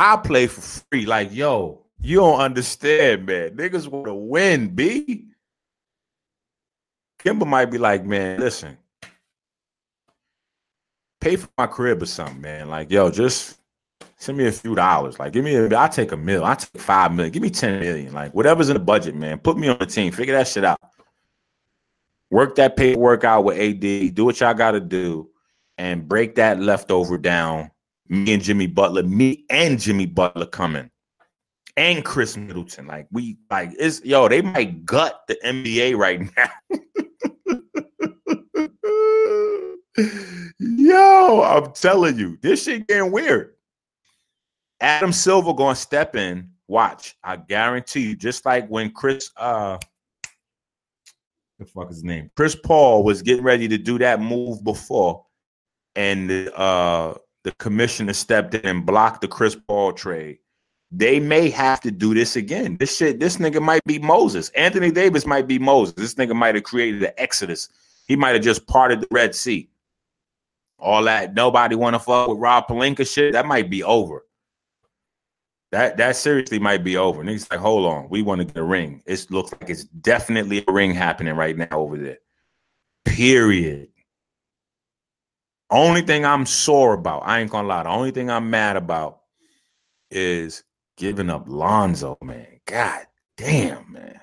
I 0.00 0.16
play 0.16 0.46
for 0.46 0.62
free. 0.62 1.04
Like, 1.04 1.30
yo, 1.30 1.82
you 2.00 2.16
don't 2.16 2.40
understand, 2.40 3.26
man. 3.26 3.50
Niggas 3.50 3.86
want 3.86 4.06
to 4.06 4.14
win, 4.14 4.74
B. 4.74 5.26
Kemba 7.22 7.46
might 7.46 7.66
be 7.66 7.76
like, 7.76 8.06
man, 8.06 8.40
listen, 8.40 8.78
pay 11.20 11.36
for 11.36 11.50
my 11.58 11.66
crib 11.66 12.00
or 12.00 12.06
something, 12.06 12.40
man. 12.40 12.70
Like, 12.70 12.90
yo, 12.90 13.10
just 13.10 13.58
send 14.16 14.38
me 14.38 14.46
a 14.46 14.52
few 14.52 14.74
dollars. 14.74 15.18
Like, 15.18 15.34
give 15.34 15.44
me 15.44 15.54
a, 15.54 15.68
I'll 15.76 15.90
take 15.90 16.12
a 16.12 16.16
mill. 16.16 16.46
I'll 16.46 16.56
take 16.56 16.80
five 16.80 17.12
million. 17.12 17.30
Give 17.30 17.42
me 17.42 17.50
10 17.50 17.80
million. 17.80 18.14
Like, 18.14 18.32
whatever's 18.32 18.70
in 18.70 18.74
the 18.74 18.80
budget, 18.80 19.14
man. 19.14 19.38
Put 19.38 19.58
me 19.58 19.68
on 19.68 19.76
the 19.78 19.84
team. 19.84 20.12
Figure 20.12 20.34
that 20.34 20.48
shit 20.48 20.64
out. 20.64 20.80
Work 22.30 22.54
that 22.54 22.74
paperwork 22.74 23.24
out 23.24 23.44
with 23.44 23.58
AD. 23.58 24.14
Do 24.14 24.24
what 24.24 24.40
y'all 24.40 24.54
got 24.54 24.70
to 24.70 24.80
do 24.80 25.28
and 25.76 26.08
break 26.08 26.36
that 26.36 26.58
leftover 26.58 27.18
down. 27.18 27.70
Me 28.10 28.34
and 28.34 28.42
Jimmy 28.42 28.66
Butler, 28.66 29.04
me 29.04 29.44
and 29.50 29.78
Jimmy 29.78 30.04
Butler 30.04 30.46
coming. 30.46 30.90
And 31.76 32.04
Khris 32.04 32.36
Middleton. 32.36 32.88
Like, 32.88 33.06
we, 33.12 33.38
like, 33.48 33.70
it's, 33.78 34.04
yo, 34.04 34.28
they 34.28 34.42
might 34.42 34.84
gut 34.84 35.20
the 35.28 35.36
NBA 35.44 35.96
right 35.96 36.20
now. 36.36 36.50
Yo, 40.58 41.42
I'm 41.42 41.72
telling 41.72 42.18
you, 42.18 42.36
this 42.42 42.64
shit 42.64 42.88
getting 42.88 43.12
weird. 43.12 43.54
Adam 44.80 45.12
Silver 45.12 45.54
gonna 45.54 45.76
step 45.76 46.16
in. 46.16 46.50
Watch, 46.68 47.16
I 47.22 47.36
guarantee 47.36 48.08
you. 48.08 48.16
Just 48.16 48.44
like 48.44 48.66
when 48.68 48.90
Chris, 48.90 49.30
uh, 49.36 49.78
the 51.58 51.66
fuck 51.66 51.90
is 51.90 51.96
his 51.96 52.04
name? 52.04 52.30
Chris 52.36 52.56
Paul 52.56 53.04
was 53.04 53.22
getting 53.22 53.44
ready 53.44 53.68
to 53.68 53.78
do 53.78 53.98
that 53.98 54.20
move 54.20 54.64
before, 54.64 55.24
and 55.94 56.30
uh 56.56 57.14
the 57.44 57.52
commissioner 57.52 58.12
stepped 58.12 58.54
in 58.54 58.66
and 58.66 58.86
blocked 58.86 59.20
the 59.20 59.28
Chris 59.28 59.56
Paul 59.56 59.92
trade. 59.92 60.38
They 60.92 61.20
may 61.20 61.50
have 61.50 61.80
to 61.82 61.90
do 61.90 62.14
this 62.14 62.36
again. 62.36 62.76
This 62.78 62.96
shit, 62.96 63.20
this 63.20 63.36
nigga 63.36 63.62
might 63.62 63.84
be 63.84 63.98
Moses. 63.98 64.50
Anthony 64.50 64.90
Davis 64.90 65.24
might 65.24 65.46
be 65.46 65.58
Moses. 65.58 65.94
This 65.94 66.14
nigga 66.14 66.34
might 66.34 66.56
have 66.56 66.64
created 66.64 67.00
the 67.00 67.20
Exodus. 67.20 67.68
He 68.08 68.16
might 68.16 68.34
have 68.34 68.42
just 68.42 68.66
parted 68.66 69.00
the 69.00 69.08
Red 69.10 69.34
Sea 69.34 69.70
all 70.80 71.04
that 71.04 71.34
nobody 71.34 71.74
want 71.76 71.94
to 71.94 72.00
fuck 72.00 72.28
with 72.28 72.38
Rob 72.38 72.66
Pelinka 72.66 73.10
shit, 73.10 73.32
that 73.34 73.46
might 73.46 73.70
be 73.70 73.82
over. 73.82 74.24
That 75.72 75.98
that 75.98 76.16
seriously 76.16 76.58
might 76.58 76.82
be 76.82 76.96
over. 76.96 77.22
He's 77.22 77.48
like, 77.50 77.60
hold 77.60 77.86
on, 77.86 78.08
we 78.08 78.22
want 78.22 78.40
to 78.40 78.44
get 78.44 78.56
a 78.56 78.64
ring. 78.64 79.02
It 79.06 79.30
looks 79.30 79.52
like 79.52 79.70
it's 79.70 79.84
definitely 79.84 80.64
a 80.66 80.72
ring 80.72 80.92
happening 80.92 81.34
right 81.34 81.56
now 81.56 81.68
over 81.70 81.96
there. 81.96 82.18
Period. 83.04 83.88
Only 85.70 86.02
thing 86.02 86.24
I'm 86.24 86.46
sore 86.46 86.94
about, 86.94 87.20
I 87.24 87.40
ain't 87.40 87.50
gonna 87.50 87.68
lie, 87.68 87.84
the 87.84 87.90
only 87.90 88.10
thing 88.10 88.30
I'm 88.30 88.50
mad 88.50 88.76
about 88.76 89.20
is 90.10 90.64
giving 90.96 91.30
up 91.30 91.44
Lonzo, 91.46 92.18
man. 92.22 92.46
God 92.66 93.06
damn, 93.36 93.92
man. 93.92 94.20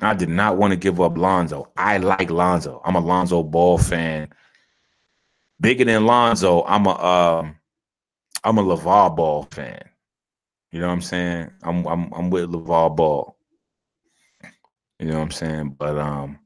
I 0.00 0.14
did 0.14 0.28
not 0.28 0.56
want 0.56 0.72
to 0.72 0.76
give 0.76 1.00
up 1.00 1.16
Lonzo. 1.16 1.70
I 1.76 1.98
like 1.98 2.30
Lonzo. 2.30 2.80
I'm 2.84 2.96
a 2.96 3.00
Lonzo 3.00 3.42
Ball 3.42 3.78
fan 3.78 4.28
bigger 5.60 5.84
than 5.84 6.06
Lonzo, 6.06 6.64
I'm 6.64 6.86
a 6.86 6.90
um, 6.90 7.56
I'm 8.44 8.58
a 8.58 8.62
LaVar 8.62 9.16
Ball 9.16 9.44
fan. 9.50 9.82
You 10.72 10.80
know 10.80 10.88
what 10.88 10.94
I'm 10.94 11.02
saying? 11.02 11.50
I'm 11.62 11.86
I'm 11.86 12.12
I'm 12.12 12.30
with 12.30 12.50
LaVar 12.50 12.96
Ball. 12.96 13.36
You 14.98 15.06
know 15.06 15.14
what 15.14 15.22
I'm 15.22 15.30
saying? 15.30 15.76
But 15.78 15.98
um 15.98 16.38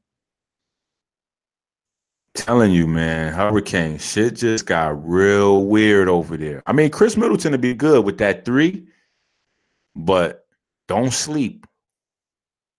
telling 2.35 2.71
you, 2.71 2.87
man, 2.87 3.33
Hurricane, 3.33 3.97
shit 3.97 4.35
just 4.35 4.65
got 4.65 5.07
real 5.07 5.65
weird 5.65 6.09
over 6.09 6.37
there. 6.37 6.63
I 6.65 6.73
mean, 6.73 6.89
Khris 6.89 7.17
Middleton 7.17 7.51
to 7.51 7.57
be 7.57 7.73
good 7.73 8.05
with 8.05 8.17
that 8.19 8.45
three, 8.45 8.87
but 9.95 10.45
don't 10.87 11.11
sleep. 11.11 11.65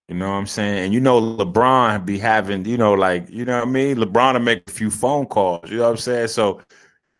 You 0.07 0.15
know 0.15 0.27
what 0.27 0.35
I'm 0.35 0.47
saying? 0.47 0.85
And 0.85 0.93
you 0.93 0.99
know 0.99 1.19
LeBron 1.19 2.05
be 2.05 2.19
having, 2.19 2.65
you 2.65 2.77
know, 2.77 2.93
like, 2.93 3.29
you 3.29 3.45
know 3.45 3.59
what 3.59 3.67
I 3.67 3.71
mean? 3.71 3.97
LeBron 3.97 4.33
will 4.33 4.41
make 4.41 4.63
a 4.67 4.71
few 4.71 4.91
phone 4.91 5.25
calls. 5.25 5.69
You 5.69 5.77
know 5.77 5.83
what 5.83 5.91
I'm 5.91 5.97
saying? 5.97 6.27
So 6.27 6.61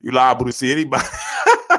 you 0.01 0.11
liable 0.11 0.45
to 0.45 0.51
see 0.51 0.71
anybody. 0.71 1.07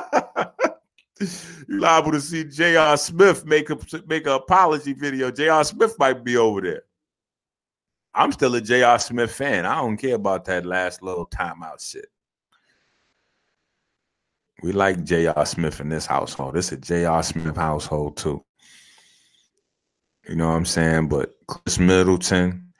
you 1.20 1.78
liable 1.78 2.12
to 2.12 2.20
see 2.20 2.44
J.R. 2.44 2.96
Smith 2.96 3.44
make 3.44 3.68
a 3.70 3.78
make 4.06 4.26
an 4.26 4.32
apology 4.32 4.94
video. 4.94 5.30
J.R. 5.30 5.62
Smith 5.62 5.94
might 5.98 6.24
be 6.24 6.36
over 6.36 6.60
there. 6.62 6.82
I'm 8.14 8.32
still 8.32 8.54
a 8.54 8.60
J.R. 8.60 8.98
Smith 8.98 9.32
fan. 9.32 9.66
I 9.66 9.76
don't 9.76 9.96
care 9.96 10.14
about 10.14 10.44
that 10.44 10.64
last 10.64 11.02
little 11.02 11.26
timeout 11.26 11.80
shit. 11.80 12.06
We 14.62 14.72
like 14.72 15.02
J.R. 15.04 15.44
Smith 15.44 15.80
in 15.80 15.88
this 15.88 16.06
household. 16.06 16.54
This 16.54 16.66
is 16.66 16.78
a 16.78 16.80
J.R. 16.80 17.22
Smith 17.22 17.56
household 17.56 18.16
too. 18.16 18.44
You 20.28 20.36
know 20.36 20.48
what 20.48 20.54
I'm 20.54 20.64
saying? 20.64 21.08
But 21.08 21.34
Khris 21.48 21.78
Middleton, 21.78 22.72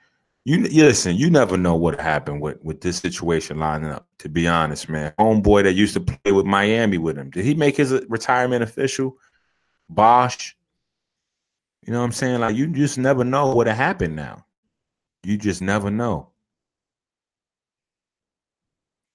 you, 0.45 0.61
listen, 0.61 1.15
you 1.15 1.29
never 1.29 1.57
know 1.57 1.75
what 1.75 1.99
happened 1.99 2.41
with, 2.41 2.63
with 2.63 2.81
this 2.81 2.97
situation 2.97 3.59
lining 3.59 3.91
up, 3.91 4.07
to 4.19 4.29
be 4.29 4.47
honest, 4.47 4.89
man. 4.89 5.13
Homeboy 5.19 5.63
that 5.63 5.73
used 5.73 5.93
to 5.95 5.99
play 5.99 6.31
with 6.31 6.45
Miami 6.45 6.97
with 6.97 7.17
him. 7.17 7.29
Did 7.29 7.45
he 7.45 7.53
make 7.53 7.77
his 7.77 7.91
uh, 7.91 8.01
retirement 8.07 8.63
official? 8.63 9.17
Bosh. 9.89 10.55
You 11.85 11.93
know 11.93 11.99
what 11.99 12.05
I'm 12.05 12.11
saying? 12.13 12.39
Like 12.39 12.55
you 12.55 12.67
just 12.67 12.97
never 12.97 13.23
know 13.23 13.53
what 13.53 13.67
happened 13.67 14.15
now. 14.15 14.44
You 15.25 15.37
just 15.37 15.59
never 15.59 15.89
know. 15.89 16.29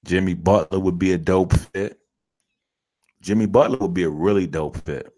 Jimmy 0.05 0.35
Butler 0.35 0.81
would 0.81 0.99
be 0.99 1.13
a 1.13 1.19
dope 1.19 1.53
fit. 1.53 2.01
Jimmy 3.23 3.47
Butler 3.47 3.79
would 3.79 3.95
be 3.95 4.03
a 4.03 4.11
really 4.11 4.49
dope 4.49 4.79
fit. 4.79 5.13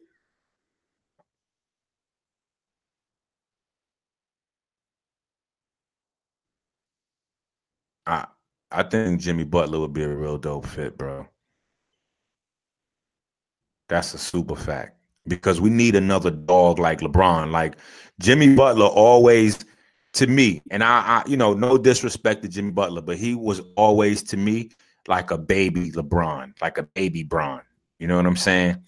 I 8.06 8.26
I 8.70 8.82
think 8.82 9.18
Jimmy 9.18 9.44
Butler 9.44 9.80
would 9.80 9.94
be 9.94 10.02
a 10.02 10.14
real 10.14 10.36
dope 10.36 10.66
fit, 10.66 10.98
bro. 10.98 11.26
That's 13.88 14.12
a 14.12 14.18
super 14.18 14.56
fact 14.56 14.98
because 15.26 15.58
we 15.58 15.70
need 15.70 15.94
another 15.94 16.30
dog 16.30 16.78
like 16.78 17.00
LeBron. 17.00 17.50
Like 17.50 17.76
Jimmy 18.20 18.54
Butler 18.54 18.86
always 18.86 19.64
to 20.14 20.26
me, 20.26 20.62
and 20.70 20.82
I, 20.84 21.00
I, 21.00 21.22
you 21.26 21.36
know, 21.36 21.54
no 21.54 21.78
disrespect 21.78 22.42
to 22.42 22.48
Jimmy 22.48 22.70
Butler, 22.70 23.00
but 23.00 23.16
he 23.16 23.34
was 23.34 23.60
always 23.76 24.22
to 24.24 24.36
me 24.36 24.70
like 25.08 25.30
a 25.30 25.38
baby 25.38 25.90
LeBron, 25.90 26.60
like 26.60 26.78
a 26.78 26.82
baby 26.82 27.22
Bron. 27.22 27.62
You 27.98 28.06
know 28.08 28.16
what 28.16 28.26
I'm 28.26 28.36
saying? 28.36 28.82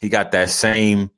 He 0.00 0.08
got 0.08 0.32
that 0.32 0.50
same, 0.50 1.10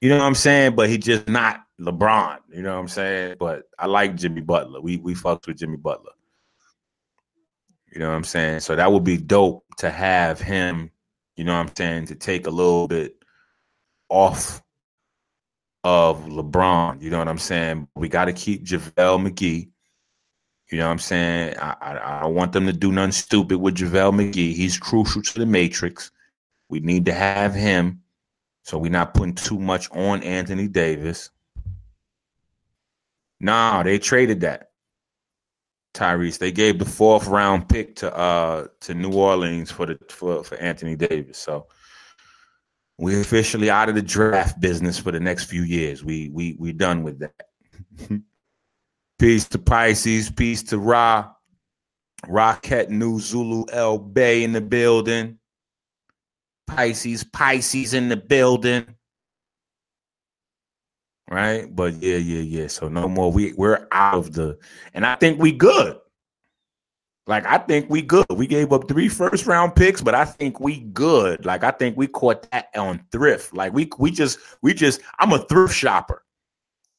you 0.00 0.08
know 0.08 0.18
what 0.18 0.24
I'm 0.24 0.34
saying, 0.34 0.74
but 0.74 0.88
he 0.88 0.98
just 0.98 1.28
not 1.28 1.64
LeBron. 1.80 2.38
You 2.52 2.62
know 2.62 2.74
what 2.74 2.80
I'm 2.80 2.88
saying? 2.88 3.36
But 3.38 3.64
I 3.78 3.86
like 3.86 4.16
Jimmy 4.16 4.40
Butler. 4.40 4.80
We 4.80 4.96
we 4.96 5.14
fucked 5.14 5.46
with 5.46 5.58
Jimmy 5.58 5.76
Butler. 5.76 6.12
You 7.92 8.00
know 8.00 8.08
what 8.08 8.16
I'm 8.16 8.24
saying? 8.24 8.60
So 8.60 8.74
that 8.74 8.90
would 8.90 9.04
be 9.04 9.16
dope 9.16 9.64
to 9.78 9.90
have 9.90 10.40
him, 10.40 10.90
you 11.36 11.44
know 11.44 11.52
what 11.52 11.68
I'm 11.68 11.76
saying, 11.76 12.06
to 12.06 12.16
take 12.16 12.48
a 12.48 12.50
little 12.50 12.88
bit 12.88 13.14
off 14.08 14.63
of 15.84 16.24
LeBron. 16.24 17.00
You 17.00 17.10
know 17.10 17.18
what 17.18 17.28
I'm 17.28 17.38
saying? 17.38 17.86
We 17.94 18.08
got 18.08 18.24
to 18.24 18.32
keep 18.32 18.64
JaVale 18.64 19.28
McGee. 19.28 19.68
You 20.70 20.78
know 20.78 20.86
what 20.86 20.92
I'm 20.92 20.98
saying? 20.98 21.56
I, 21.58 21.76
I, 21.80 22.18
I 22.18 22.20
don't 22.22 22.34
want 22.34 22.52
them 22.52 22.66
to 22.66 22.72
do 22.72 22.90
nothing 22.90 23.12
stupid 23.12 23.58
with 23.58 23.76
JaVale 23.76 24.32
McGee. 24.32 24.54
He's 24.54 24.78
crucial 24.78 25.22
to 25.22 25.38
the 25.38 25.46
matrix. 25.46 26.10
We 26.70 26.80
need 26.80 27.04
to 27.06 27.12
have 27.12 27.54
him. 27.54 28.00
So 28.62 28.78
we're 28.78 28.90
not 28.90 29.12
putting 29.12 29.34
too 29.34 29.58
much 29.58 29.90
on 29.92 30.22
Anthony 30.22 30.66
Davis. 30.66 31.30
Nah, 33.40 33.82
they 33.82 33.98
traded 33.98 34.40
that. 34.40 34.70
Tyrese. 35.92 36.38
They 36.38 36.50
gave 36.50 36.78
the 36.78 36.84
fourth 36.84 37.26
round 37.26 37.68
pick 37.68 37.94
to 37.96 38.14
uh 38.16 38.66
to 38.80 38.94
New 38.94 39.12
Orleans 39.12 39.70
for 39.70 39.86
the 39.86 39.98
for, 40.08 40.42
for 40.42 40.56
Anthony 40.56 40.96
Davis. 40.96 41.38
So 41.38 41.68
we're 42.98 43.20
officially 43.20 43.70
out 43.70 43.88
of 43.88 43.94
the 43.94 44.02
draft 44.02 44.60
business 44.60 44.98
for 44.98 45.10
the 45.10 45.20
next 45.20 45.44
few 45.44 45.62
years. 45.62 46.04
We 46.04 46.28
we 46.30 46.56
we 46.58 46.72
done 46.72 47.02
with 47.02 47.20
that. 47.20 47.48
peace 49.18 49.48
to 49.48 49.58
Pisces, 49.58 50.30
peace 50.30 50.62
to 50.64 50.78
Ra. 50.78 51.30
Rocket 52.26 52.88
New 52.88 53.20
Zulu 53.20 53.66
L 53.70 53.98
Bay 53.98 54.44
in 54.44 54.52
the 54.52 54.60
building. 54.60 55.38
Pisces, 56.66 57.22
Pisces 57.24 57.92
in 57.92 58.08
the 58.08 58.16
building 58.16 58.86
right? 61.30 61.74
But 61.74 61.94
yeah, 62.02 62.16
yeah, 62.16 62.40
yeah. 62.40 62.66
So 62.68 62.88
no 62.88 63.08
more. 63.08 63.32
We 63.32 63.52
we're 63.54 63.86
out 63.92 64.14
of 64.14 64.32
the, 64.32 64.58
and 64.92 65.04
I 65.04 65.16
think 65.16 65.40
we 65.40 65.52
good. 65.52 65.98
Like 67.26 67.46
I 67.46 67.56
think 67.58 67.88
we 67.88 68.02
good. 68.02 68.26
We 68.30 68.46
gave 68.46 68.72
up 68.72 68.86
three 68.86 69.08
first 69.08 69.46
round 69.46 69.74
picks, 69.74 70.02
but 70.02 70.14
I 70.14 70.26
think 70.26 70.60
we 70.60 70.80
good. 70.80 71.46
Like 71.46 71.64
I 71.64 71.70
think 71.70 71.96
we 71.96 72.06
caught 72.06 72.50
that 72.50 72.68
on 72.76 73.02
thrift. 73.10 73.54
Like 73.54 73.72
we 73.72 73.90
we 73.98 74.10
just 74.10 74.38
we 74.60 74.74
just 74.74 75.00
I'm 75.18 75.32
a 75.32 75.38
thrift 75.38 75.74
shopper. 75.74 76.22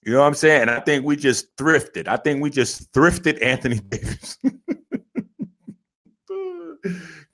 You 0.03 0.13
know 0.13 0.21
what 0.21 0.27
I'm 0.27 0.33
saying? 0.33 0.69
I 0.69 0.79
think 0.79 1.05
we 1.05 1.15
just 1.15 1.55
thrifted. 1.57 2.07
I 2.07 2.17
think 2.17 2.41
we 2.41 2.49
just 2.49 2.91
thrifted 2.91 3.41
Anthony 3.43 3.79
Davis. 3.89 4.37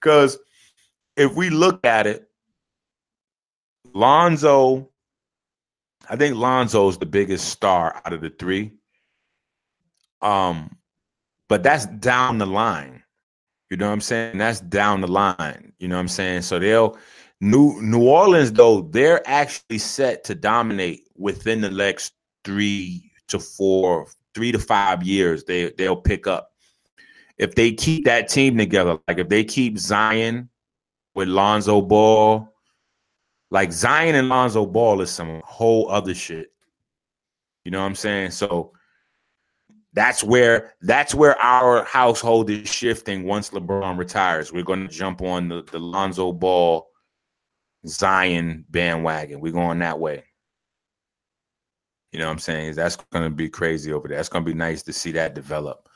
Cuz 0.01 0.38
if 1.15 1.34
we 1.34 1.49
look 1.49 1.86
at 1.86 2.08
it, 2.08 2.30
Lonzo 3.93 4.89
I 6.10 6.17
think 6.17 6.36
Lonzo's 6.36 6.97
the 6.97 7.06
biggest 7.06 7.47
star 7.47 8.01
out 8.04 8.12
of 8.12 8.19
the 8.19 8.32
3. 8.32 8.73
Um 10.21 10.77
but 11.51 11.63
that's 11.63 11.85
down 11.85 12.37
the 12.37 12.45
line. 12.45 13.03
You 13.69 13.75
know 13.75 13.87
what 13.87 13.91
I'm 13.91 13.99
saying? 13.99 14.37
That's 14.37 14.61
down 14.61 15.01
the 15.01 15.09
line. 15.09 15.73
You 15.79 15.89
know 15.89 15.95
what 15.95 15.99
I'm 15.99 16.07
saying? 16.07 16.43
So 16.43 16.59
they'll 16.59 16.97
New 17.41 17.81
New 17.81 18.07
Orleans 18.07 18.53
though 18.53 18.83
they're 18.83 19.21
actually 19.27 19.79
set 19.79 20.23
to 20.23 20.33
dominate 20.33 21.09
within 21.17 21.59
the 21.59 21.69
next 21.69 22.13
three 22.45 23.11
to 23.27 23.37
four, 23.37 24.07
three 24.33 24.53
to 24.53 24.59
five 24.59 25.03
years. 25.03 25.43
They 25.43 25.71
they'll 25.71 25.97
pick 25.97 26.25
up 26.25 26.53
if 27.37 27.53
they 27.53 27.73
keep 27.73 28.05
that 28.05 28.29
team 28.29 28.57
together. 28.57 28.97
Like 29.09 29.17
if 29.17 29.27
they 29.27 29.43
keep 29.43 29.77
Zion 29.77 30.47
with 31.15 31.27
Lonzo 31.27 31.81
Ball, 31.81 32.47
like 33.49 33.73
Zion 33.73 34.15
and 34.15 34.29
Lonzo 34.29 34.65
Ball 34.65 35.01
is 35.01 35.11
some 35.11 35.41
whole 35.43 35.91
other 35.91 36.13
shit. 36.13 36.53
You 37.65 37.71
know 37.71 37.81
what 37.81 37.87
I'm 37.87 37.95
saying? 37.95 38.31
So 38.31 38.71
that's 39.93 40.23
where 40.23 40.73
that's 40.82 41.13
where 41.13 41.38
our 41.41 41.84
household 41.84 42.49
is 42.49 42.69
shifting 42.69 43.23
once 43.23 43.49
LeBron 43.49 43.97
retires. 43.97 44.54
We're 44.54 44.63
going 44.63 44.88
to 44.88 44.93
jump 44.93 45.21
on 45.21 45.49
the, 45.49 45.63
the 45.63 45.80
Lonzo 45.80 46.32
Ball 46.32 46.88
Zion 47.86 48.65
bandwagon. 48.69 49.41
We're 49.41 49.51
going 49.51 49.80
that 49.80 49.99
way. 49.99 50.23
You 52.12 52.19
know 52.19 52.25
what 52.25 52.34
I'm 52.34 52.39
saying? 52.39 52.75
That's 52.75 52.97
going 53.12 53.23
to 53.23 53.30
be 53.30 53.49
crazy 53.49 53.93
over 53.93 54.08
there. 54.08 54.17
That's 54.17 54.30
going 54.30 54.45
to 54.45 54.51
be 54.51 54.58
nice 54.58 54.84
to 54.84 54.93
see 54.93 55.12
that 55.13 55.34
develop. 55.34 55.88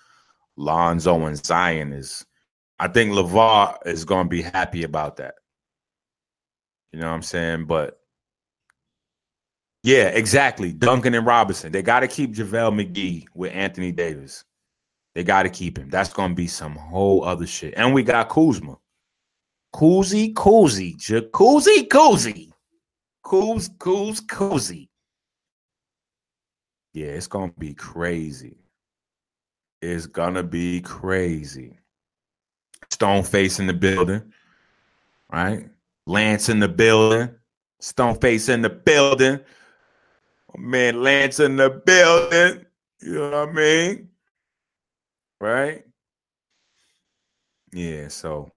Lonzo 0.57 1.25
and 1.25 1.45
Zion 1.45 1.91
is, 1.91 2.25
I 2.79 2.87
think 2.87 3.11
LaVar 3.11 3.85
is 3.85 4.05
going 4.05 4.25
to 4.25 4.29
be 4.29 4.41
happy 4.41 4.83
about 4.83 5.17
that. 5.17 5.35
You 6.93 6.99
know 7.01 7.07
what 7.07 7.15
I'm 7.15 7.21
saying? 7.21 7.65
But 7.65 7.99
yeah, 9.85 10.07
exactly. 10.07 10.73
Duncan 10.73 11.13
and 11.13 11.27
Robinson. 11.27 11.71
They 11.71 11.83
got 11.83 11.99
to 11.99 12.07
keep 12.07 12.33
JaVale 12.33 12.73
McGee 12.73 13.27
with 13.35 13.53
Anthony 13.53 13.91
Davis. 13.91 14.43
They 15.13 15.23
got 15.23 15.43
to 15.43 15.49
keep 15.49 15.77
him. 15.77 15.91
That's 15.91 16.11
going 16.11 16.31
to 16.31 16.35
be 16.35 16.47
some 16.47 16.75
whole 16.75 17.23
other 17.23 17.45
shit. 17.45 17.75
And 17.77 17.93
we 17.93 18.01
got 18.01 18.27
Kuzma. 18.29 18.79
Koozie, 19.75 20.33
Koozie, 20.33 20.97
Jacuzzi, 20.97 21.87
Koozie. 21.87 22.51
Kooz, 23.23 23.69
Kooz, 23.77 24.25
Koozie. 24.25 24.87
Yeah, 26.93 27.09
it's 27.09 27.27
going 27.27 27.51
to 27.51 27.59
be 27.59 27.75
crazy. 27.75 28.57
It's 29.83 30.07
going 30.07 30.33
to 30.33 30.43
be 30.43 30.81
crazy. 30.81 31.77
Stoneface 32.89 33.59
in 33.59 33.67
the 33.67 33.73
building, 33.73 34.33
right? 35.31 35.69
Lance 36.07 36.49
in 36.49 36.59
the 36.59 36.69
building. 36.69 37.29
Stoneface 37.83 38.49
in 38.49 38.63
the 38.63 38.69
building 38.71 39.41
man 40.57 41.01
Lance 41.01 41.39
in 41.39 41.55
the 41.55 41.69
building. 41.69 42.65
You 43.01 43.13
know 43.13 43.45
what 43.45 43.49
I 43.49 43.51
mean? 43.51 44.09
Right? 45.39 45.83
Yeah, 47.73 48.07
so 48.07 48.51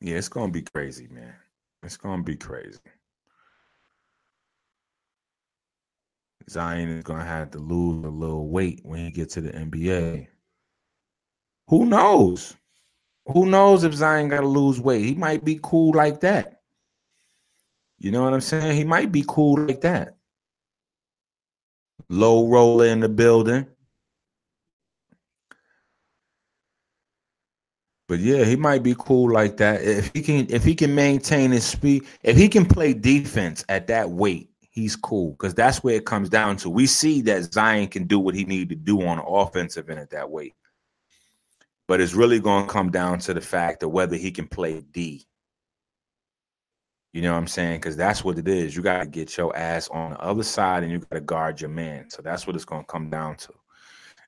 yeah, 0.00 0.16
it's 0.16 0.28
gonna 0.28 0.52
be 0.52 0.62
crazy, 0.62 1.08
man. 1.08 1.34
It's 1.82 1.96
gonna 1.96 2.22
be 2.22 2.36
crazy. 2.36 2.78
Zion 6.48 6.88
is 6.88 7.04
gonna 7.04 7.24
have 7.24 7.50
to 7.52 7.58
lose 7.58 8.04
a 8.04 8.10
little 8.10 8.48
weight 8.48 8.80
when 8.82 9.04
he 9.04 9.10
gets 9.10 9.34
to 9.34 9.40
the 9.40 9.50
NBA. 9.50 10.26
Who 11.68 11.86
knows? 11.86 12.56
Who 13.26 13.46
knows 13.46 13.84
if 13.84 13.94
Zion 13.94 14.28
got 14.28 14.40
to 14.40 14.46
lose 14.48 14.80
weight? 14.80 15.04
He 15.04 15.14
might 15.14 15.44
be 15.44 15.60
cool 15.62 15.94
like 15.94 16.20
that. 16.20 16.62
You 17.98 18.10
know 18.10 18.24
what 18.24 18.34
I'm 18.34 18.40
saying? 18.40 18.76
He 18.76 18.84
might 18.84 19.12
be 19.12 19.24
cool 19.28 19.66
like 19.66 19.82
that. 19.82 20.16
Low 22.08 22.48
roller 22.48 22.86
in 22.86 23.00
the 23.00 23.08
building. 23.08 23.66
But 28.08 28.18
yeah, 28.18 28.44
he 28.44 28.56
might 28.56 28.82
be 28.82 28.96
cool 28.98 29.32
like 29.32 29.56
that. 29.58 29.82
If 29.82 30.10
he 30.12 30.20
can 30.20 30.46
if 30.50 30.64
he 30.64 30.74
can 30.74 30.94
maintain 30.94 31.52
his 31.52 31.64
speed, 31.64 32.06
if 32.24 32.36
he 32.36 32.48
can 32.48 32.66
play 32.66 32.92
defense 32.92 33.64
at 33.68 33.86
that 33.86 34.10
weight, 34.10 34.50
he's 34.58 34.96
cool. 34.96 35.30
Because 35.30 35.54
that's 35.54 35.84
where 35.84 35.94
it 35.94 36.06
comes 36.06 36.28
down 36.28 36.56
to. 36.56 36.70
We 36.70 36.86
see 36.86 37.22
that 37.22 37.52
Zion 37.52 37.86
can 37.86 38.08
do 38.08 38.18
what 38.18 38.34
he 38.34 38.44
need 38.44 38.68
to 38.70 38.74
do 38.74 39.06
on 39.06 39.18
the 39.18 39.22
offensive 39.22 39.88
end 39.88 40.00
at 40.00 40.10
that 40.10 40.28
weight. 40.28 40.54
But 41.86 42.00
it's 42.00 42.14
really 42.14 42.40
going 42.40 42.66
to 42.66 42.72
come 42.72 42.90
down 42.90 43.20
to 43.20 43.34
the 43.34 43.40
fact 43.40 43.84
of 43.84 43.92
whether 43.92 44.16
he 44.16 44.32
can 44.32 44.48
play 44.48 44.80
D. 44.80 45.26
You 47.12 47.22
know 47.22 47.32
what 47.32 47.38
I'm 47.38 47.48
saying? 47.48 47.80
Because 47.80 47.96
that's 47.96 48.24
what 48.24 48.38
it 48.38 48.46
is. 48.46 48.76
You 48.76 48.82
got 48.82 49.00
to 49.00 49.06
get 49.06 49.36
your 49.36 49.56
ass 49.56 49.88
on 49.88 50.12
the 50.12 50.20
other 50.20 50.44
side 50.44 50.84
and 50.84 50.92
you 50.92 51.00
got 51.00 51.16
to 51.16 51.20
guard 51.20 51.60
your 51.60 51.70
man. 51.70 52.08
So 52.08 52.22
that's 52.22 52.46
what 52.46 52.54
it's 52.54 52.64
going 52.64 52.82
to 52.82 52.86
come 52.86 53.10
down 53.10 53.36
to. 53.36 53.52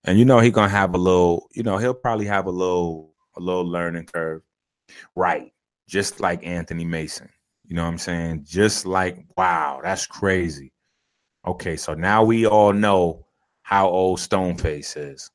And 0.05 0.19
you 0.19 0.25
know 0.25 0.41
he's 0.41 0.53
going 0.53 0.69
to 0.69 0.77
have 0.77 0.95
a 0.95 0.99
little, 0.99 1.49
you 1.53 1.63
know, 1.63 1.79
he'll 1.79 1.95
probably 1.95 2.27
have 2.27 2.47
a 2.47 2.51
little 2.51 3.15
a 3.37 3.41
little 3.41 3.65
learning 3.65 4.07
curve. 4.07 4.43
Right. 5.15 5.53
Just 5.89 6.21
like 6.21 6.45
Anthony 6.45 6.85
Mason. 6.85 7.29
You 7.67 7.77
know 7.77 7.83
what 7.85 7.91
I'm 7.91 7.99
saying? 7.99 8.45
Just 8.45 8.85
like 8.85 9.25
wow, 9.37 9.81
that's 9.83 10.07
crazy. 10.07 10.73
Okay, 11.47 11.77
so 11.77 11.95
now 11.95 12.23
we 12.23 12.47
all 12.47 12.73
know 12.73 13.27
how 13.63 13.89
old 13.89 14.19
Stoneface 14.19 14.97
is. 14.97 15.31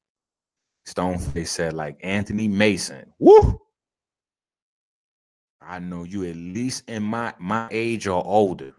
Stoneface 0.87 1.47
said 1.47 1.73
like 1.73 1.97
Anthony 2.01 2.47
Mason. 2.47 3.11
Woo! 3.19 3.59
I 5.67 5.79
know 5.79 6.05
you 6.05 6.23
at 6.23 6.35
least 6.37 6.89
in 6.89 7.03
my 7.03 7.33
my 7.39 7.67
age 7.71 8.07
or 8.07 8.25
older. 8.25 8.73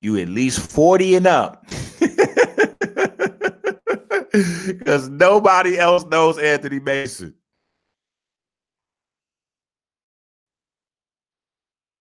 You 0.00 0.16
at 0.18 0.28
least 0.28 0.60
40 0.70 1.16
and 1.16 1.26
up. 1.26 1.66
Because 4.30 5.08
nobody 5.08 5.78
else 5.78 6.04
knows 6.04 6.38
Anthony 6.38 6.78
Mason. 6.78 7.34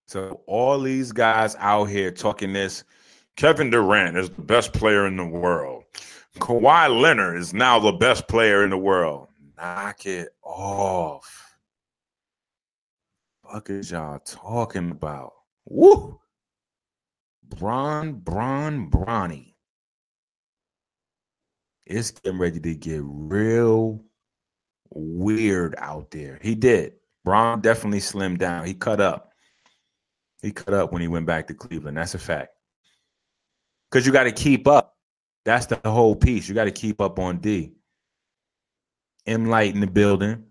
So 0.08 0.41
all 0.46 0.80
these 0.80 1.12
guys 1.12 1.56
out 1.58 1.86
here 1.86 2.12
talking 2.12 2.54
this, 2.54 2.84
Kevin 3.38 3.72
Durant 3.72 4.17
is 4.17 4.30
the 4.30 4.41
best 4.41 4.74
player 4.74 5.08
in 5.08 5.17
the 5.17 5.26
world. 5.26 5.86
Kawhi 6.38 7.02
Leonard 7.02 7.39
is 7.39 7.54
now 7.54 7.80
the 7.80 7.93
best 7.93 8.28
player 8.28 8.63
in 8.63 8.70
the 8.70 8.78
world. 8.78 9.30
Knock 9.58 10.06
it 10.06 10.30
off 10.43 11.47
fuck 13.52 13.70
is 13.70 13.92
y'all 13.92 14.20
talking 14.20 14.92
about? 14.92 15.34
Woo! 15.66 16.20
Bron, 17.44 18.14
Bron, 18.14 18.90
Bronny. 18.90 19.54
It's 21.86 22.12
getting 22.12 22.40
ready 22.40 22.60
to 22.60 22.76
get 22.76 23.02
real 23.04 24.04
weird 24.90 25.76
out 25.78 26.12
there. 26.12 26.40
He 26.42 26.56
did. 26.56 26.94
Bron 27.24 27.62
definitely 27.62 28.00
slimmed 28.00 28.40
down. 28.40 28.66
He 28.66 28.74
cut 28.74 29.00
up. 29.00 29.32
He 30.42 30.52
cut 30.52 30.74
up 30.74 30.92
when 30.92 31.02
he 31.02 31.08
went 31.08 31.26
back 31.26 31.48
to 31.48 31.54
Cleveland. 31.54 31.98
That's 31.98 32.16
a 32.16 32.20
fact. 32.20 32.50
Because 33.90 34.06
you 34.06 34.12
got 34.12 34.24
to 34.24 34.32
keep 34.32 34.68
up. 34.68 34.96
That's 35.46 35.66
the 35.66 35.80
whole 35.86 36.16
piece. 36.16 36.50
You 36.50 36.56
got 36.56 36.66
to 36.66 36.72
keep 36.72 37.00
up 37.00 37.20
on 37.20 37.38
D. 37.38 37.74
M 39.26 39.46
Light 39.46 39.74
in 39.74 39.80
the 39.80 39.88
building. 39.88 40.44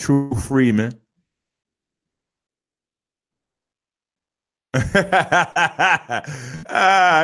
True 0.00 0.34
Freeman. 0.34 0.98
ah, 4.74 4.82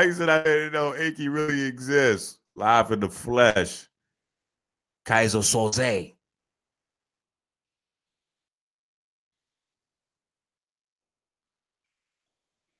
he 0.05 0.12
said 0.12 0.29
I 0.29 0.43
didn't 0.43 0.75
know 0.75 0.95
Inky 0.95 1.31
really 1.31 1.62
exists. 1.62 2.39
Live 2.55 2.93
in 2.93 3.01
the 3.01 3.09
flesh. 3.09 3.89
Kaiser 5.07 5.39
Soze. 5.39 6.12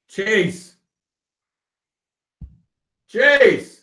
Chase. 0.09 0.77
Chase. 3.09 3.76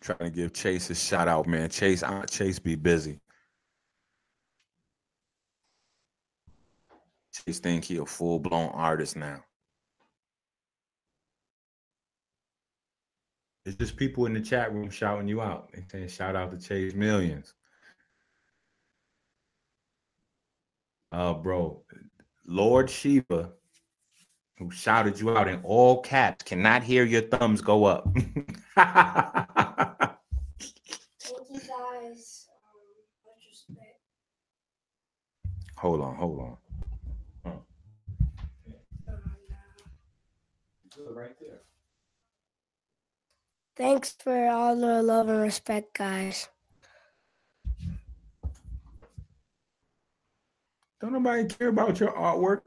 Trying 0.00 0.18
to 0.18 0.30
give 0.30 0.52
Chase 0.54 0.86
his 0.86 1.02
shout 1.02 1.28
out, 1.28 1.46
man. 1.46 1.68
Chase, 1.68 2.02
I 2.02 2.24
Chase 2.24 2.58
be 2.58 2.74
busy. 2.74 3.20
Chase 7.32 7.58
think 7.58 7.84
he 7.84 7.98
a 7.98 8.06
full 8.06 8.38
blown 8.38 8.70
artist 8.70 9.16
now. 9.16 9.44
It's 13.66 13.76
just 13.76 13.96
people 13.96 14.24
in 14.26 14.32
the 14.32 14.40
chat 14.40 14.72
room 14.72 14.88
shouting 14.88 15.28
you 15.28 15.42
out. 15.42 15.70
They 15.72 15.84
saying 15.90 16.08
shout 16.08 16.34
out 16.34 16.50
to 16.50 16.58
Chase 16.66 16.94
Millions. 16.94 17.54
Uh 21.12 21.34
bro, 21.34 21.82
Lord 22.46 22.88
Shiva, 22.88 23.52
who 24.58 24.70
shouted 24.70 25.20
you 25.20 25.36
out 25.36 25.48
in 25.48 25.60
all 25.62 26.00
caps, 26.00 26.44
cannot 26.44 26.82
hear 26.82 27.04
your 27.04 27.22
thumbs 27.22 27.60
go 27.60 27.84
up. 27.84 28.08
hold 35.76 36.00
on, 36.00 36.14
hold 36.16 36.40
on. 36.40 36.56
Right 41.12 41.36
there. 41.40 41.60
Thanks 43.76 44.14
for 44.18 44.48
all 44.48 44.76
the 44.76 45.02
love 45.02 45.28
and 45.28 45.40
respect, 45.40 45.94
guys. 45.94 46.48
Don't 51.00 51.12
nobody 51.14 51.46
care 51.46 51.68
about 51.68 51.98
your 51.98 52.12
artwork. 52.12 52.60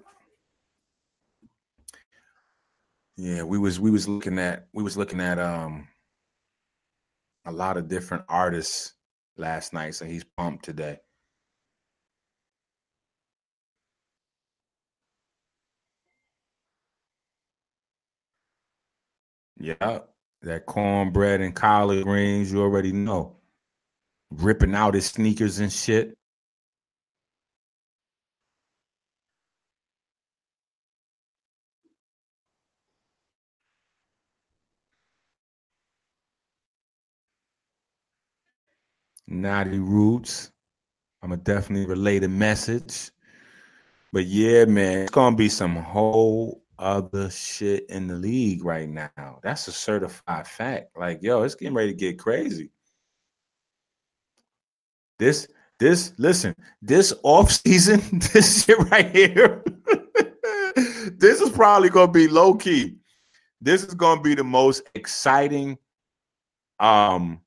Yeah, 3.15 3.43
we 3.43 3.59
was 3.59 3.79
we 3.79 3.91
was 3.91 4.07
looking 4.07 4.39
at 4.39 4.67
we 4.73 4.81
was 4.81 4.97
looking 4.97 5.19
at 5.19 5.37
um 5.37 5.87
a 7.45 7.51
lot 7.51 7.77
of 7.77 7.87
different 7.87 8.23
artists 8.27 8.93
last 9.37 9.73
night, 9.73 9.95
so 9.95 10.05
he's 10.05 10.23
pumped 10.37 10.65
today. 10.65 10.99
Yeah, 19.59 19.99
that 20.41 20.65
cornbread 20.65 21.41
and 21.41 21.55
collard 21.55 22.03
greens, 22.03 22.51
you 22.51 22.61
already 22.61 22.91
know. 22.91 23.37
Ripping 24.31 24.75
out 24.75 24.95
his 24.95 25.07
sneakers 25.07 25.59
and 25.59 25.71
shit. 25.71 26.17
Naughty 39.33 39.79
Roots. 39.79 40.51
I'm 41.21 41.29
gonna 41.29 41.41
definitely 41.41 41.87
relay 41.87 42.19
the 42.19 42.29
message. 42.29 43.11
But 44.11 44.25
yeah, 44.25 44.65
man, 44.65 45.03
it's 45.03 45.11
gonna 45.11 45.35
be 45.35 45.49
some 45.49 45.75
whole 45.75 46.63
other 46.77 47.29
shit 47.29 47.89
in 47.89 48.07
the 48.07 48.15
league 48.15 48.63
right 48.63 48.89
now. 48.89 49.39
That's 49.41 49.67
a 49.67 49.71
certified 49.71 50.47
fact. 50.47 50.97
Like, 50.97 51.23
yo, 51.23 51.43
it's 51.43 51.55
getting 51.55 51.73
ready 51.73 51.91
to 51.91 51.97
get 51.97 52.19
crazy. 52.19 52.69
This, 55.17 55.47
this, 55.79 56.13
listen, 56.17 56.55
this 56.81 57.13
off 57.23 57.51
season, 57.65 58.01
this 58.33 58.65
shit 58.65 58.77
right 58.91 59.09
here, 59.09 59.63
this 61.17 61.41
is 61.41 61.49
probably 61.49 61.89
gonna 61.89 62.11
be 62.11 62.27
low 62.27 62.53
key. 62.53 62.97
This 63.61 63.83
is 63.83 63.93
gonna 63.93 64.21
be 64.21 64.35
the 64.35 64.43
most 64.43 64.83
exciting 64.93 65.77
um 66.79 67.39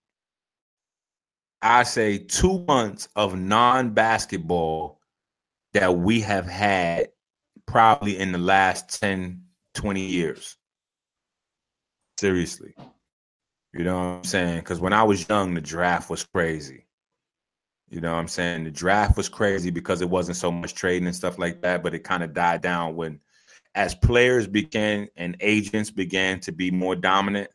I 1.62 1.83
say 1.83 2.19
two 2.19 2.64
months 2.66 3.09
of 3.16 3.38
non-basketball 3.38 5.01
that 5.73 5.97
we 5.97 6.21
have 6.21 6.47
had 6.47 7.09
probably 7.66 8.19
in 8.19 8.33
the 8.33 8.38
last 8.38 9.01
10, 9.01 9.42
20 9.75 10.01
years. 10.01 10.57
Seriously. 12.19 12.75
You 13.73 13.85
know 13.85 13.97
what 13.97 14.05
I'm 14.05 14.25
saying? 14.25 14.61
Because 14.61 14.81
when 14.81 14.92
I 14.92 15.03
was 15.03 15.29
young, 15.29 15.55
the 15.55 15.61
draft 15.61 16.09
was 16.09 16.25
crazy. 16.25 16.87
You 17.88 18.01
know 18.01 18.12
what 18.12 18.21
I'm 18.21 18.29
saying? 18.29 18.64
The 18.64 18.71
draft 18.71 19.16
was 19.16 19.29
crazy 19.29 19.71
because 19.71 20.01
it 20.01 20.09
wasn't 20.09 20.38
so 20.38 20.51
much 20.51 20.75
trading 20.75 21.07
and 21.07 21.14
stuff 21.14 21.38
like 21.38 21.61
that, 21.62 21.83
but 21.83 21.95
it 21.95 22.01
kind 22.01 22.23
of 22.23 22.33
died 22.33 22.62
down 22.62 22.97
when 22.97 23.21
as 23.75 23.95
players 23.95 24.47
began 24.47 25.09
and 25.16 25.37
agents 25.40 25.90
began 25.90 26.40
to 26.40 26.53
be 26.53 26.71
more 26.71 26.97
dominant, 26.97 27.51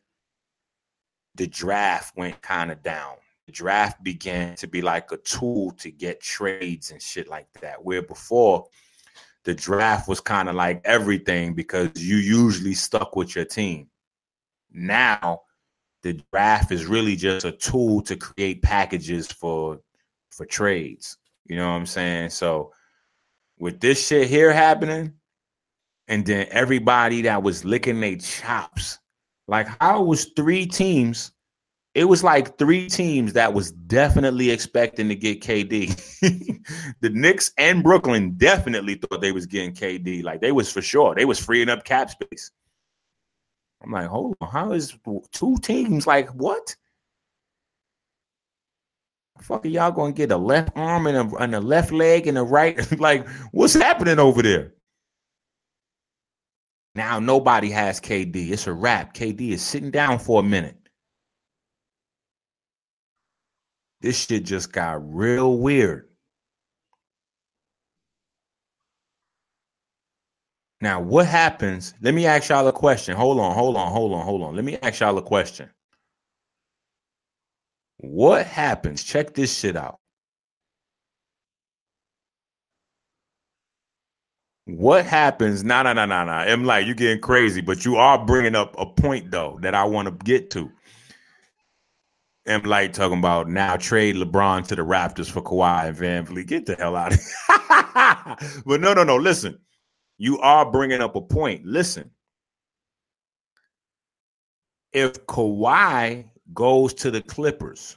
the 1.34 1.48
draft 1.48 2.16
went 2.16 2.40
kind 2.40 2.70
of 2.70 2.82
down. 2.82 3.16
Draft 3.52 4.02
began 4.02 4.56
to 4.56 4.66
be 4.66 4.82
like 4.82 5.12
a 5.12 5.16
tool 5.18 5.72
to 5.72 5.90
get 5.90 6.20
trades 6.20 6.90
and 6.90 7.00
shit 7.00 7.28
like 7.28 7.46
that. 7.60 7.84
Where 7.84 8.02
before 8.02 8.66
the 9.44 9.54
draft 9.54 10.08
was 10.08 10.20
kind 10.20 10.48
of 10.48 10.54
like 10.54 10.80
everything 10.84 11.54
because 11.54 11.90
you 11.96 12.16
usually 12.16 12.74
stuck 12.74 13.16
with 13.16 13.34
your 13.34 13.44
team. 13.44 13.88
Now, 14.70 15.42
the 16.02 16.20
draft 16.32 16.72
is 16.72 16.86
really 16.86 17.16
just 17.16 17.44
a 17.44 17.52
tool 17.52 18.02
to 18.02 18.16
create 18.16 18.62
packages 18.62 19.30
for 19.30 19.80
for 20.30 20.46
trades. 20.46 21.18
You 21.46 21.56
know 21.56 21.68
what 21.68 21.76
I'm 21.76 21.86
saying? 21.86 22.30
So 22.30 22.72
with 23.58 23.80
this 23.80 24.06
shit 24.06 24.28
here 24.28 24.52
happening, 24.52 25.12
and 26.08 26.24
then 26.24 26.46
everybody 26.50 27.22
that 27.22 27.42
was 27.42 27.64
licking 27.64 28.00
their 28.00 28.16
chops, 28.16 28.98
like 29.48 29.68
how 29.80 30.02
was 30.02 30.30
three 30.36 30.66
teams 30.66 31.32
it 31.94 32.04
was 32.04 32.24
like 32.24 32.56
three 32.56 32.88
teams 32.88 33.34
that 33.34 33.52
was 33.52 33.72
definitely 33.72 34.50
expecting 34.50 35.08
to 35.08 35.14
get 35.14 35.42
KD. 35.42 35.90
the 37.00 37.10
Knicks 37.10 37.52
and 37.58 37.82
Brooklyn 37.82 38.32
definitely 38.36 38.94
thought 38.94 39.20
they 39.20 39.32
was 39.32 39.46
getting 39.46 39.74
KD. 39.74 40.24
Like 40.24 40.40
they 40.40 40.52
was 40.52 40.72
for 40.72 40.80
sure. 40.80 41.14
They 41.14 41.26
was 41.26 41.38
freeing 41.38 41.68
up 41.68 41.84
cap 41.84 42.10
space. 42.10 42.50
I'm 43.82 43.90
like, 43.90 44.06
hold 44.06 44.36
on, 44.40 44.48
how 44.48 44.72
is 44.72 44.96
two 45.32 45.56
teams 45.58 46.06
like 46.06 46.28
what? 46.30 46.74
Fuck 49.40 49.66
are 49.66 49.68
y'all 49.68 49.90
gonna 49.90 50.12
get 50.12 50.30
a 50.30 50.36
left 50.36 50.70
arm 50.76 51.06
and 51.08 51.32
a, 51.32 51.36
and 51.36 51.54
a 51.54 51.60
left 51.60 51.90
leg 51.90 52.26
and 52.26 52.38
a 52.38 52.42
right? 52.42 52.78
like, 53.00 53.28
what's 53.50 53.74
happening 53.74 54.18
over 54.18 54.40
there? 54.40 54.72
Now 56.94 57.18
nobody 57.18 57.70
has 57.70 58.00
KD. 58.00 58.50
It's 58.50 58.66
a 58.66 58.72
wrap. 58.72 59.14
KD 59.14 59.50
is 59.50 59.62
sitting 59.62 59.90
down 59.90 60.18
for 60.18 60.40
a 60.40 60.44
minute. 60.44 60.76
This 64.02 64.26
shit 64.26 64.44
just 64.44 64.72
got 64.72 65.00
real 65.14 65.58
weird. 65.58 66.08
Now, 70.80 71.00
what 71.00 71.26
happens? 71.26 71.94
Let 72.02 72.14
me 72.14 72.26
ask 72.26 72.50
y'all 72.50 72.68
a 72.68 72.72
question. 72.72 73.16
Hold 73.16 73.40
on, 73.40 73.54
hold 73.54 73.76
on, 73.76 73.92
hold 73.92 74.14
on, 74.14 74.24
hold 74.24 74.42
on. 74.42 74.56
Let 74.56 74.64
me 74.64 74.78
ask 74.82 75.00
y'all 75.00 75.18
a 75.18 75.22
question. 75.22 75.70
What 77.98 78.46
happens? 78.46 79.04
Check 79.04 79.34
this 79.34 79.56
shit 79.58 79.76
out. 79.76 79.98
What 84.66 85.06
happens? 85.06 85.64
Nah, 85.64 85.82
nah, 85.84 85.92
nah, 85.94 86.06
nah, 86.06 86.24
nah. 86.24 86.38
I'm 86.40 86.64
like, 86.64 86.86
you're 86.86 86.94
getting 86.94 87.20
crazy, 87.20 87.60
but 87.60 87.84
you 87.84 87.96
are 87.96 88.24
bringing 88.24 88.54
up 88.56 88.74
a 88.78 88.86
point, 88.86 89.30
though, 89.30 89.58
that 89.62 89.74
I 89.74 89.84
want 89.84 90.06
to 90.08 90.24
get 90.24 90.50
to. 90.52 90.70
M 92.46 92.62
Light 92.62 92.92
talking 92.92 93.18
about 93.18 93.48
now 93.48 93.76
trade 93.76 94.16
LeBron 94.16 94.66
to 94.66 94.76
the 94.76 94.82
Raptors 94.82 95.30
for 95.30 95.42
Kawhi 95.42 95.88
and 95.88 95.96
VanVleet. 95.96 96.46
Get 96.46 96.66
the 96.66 96.74
hell 96.74 96.96
out 96.96 97.12
of 97.12 97.20
here. 97.20 98.62
but 98.66 98.80
no, 98.80 98.94
no, 98.94 99.04
no. 99.04 99.16
Listen, 99.16 99.58
you 100.18 100.38
are 100.40 100.70
bringing 100.70 101.00
up 101.00 101.14
a 101.14 101.20
point. 101.20 101.64
Listen, 101.64 102.10
if 104.92 105.24
Kawhi 105.26 106.28
goes 106.52 106.94
to 106.94 107.10
the 107.12 107.22
Clippers, 107.22 107.96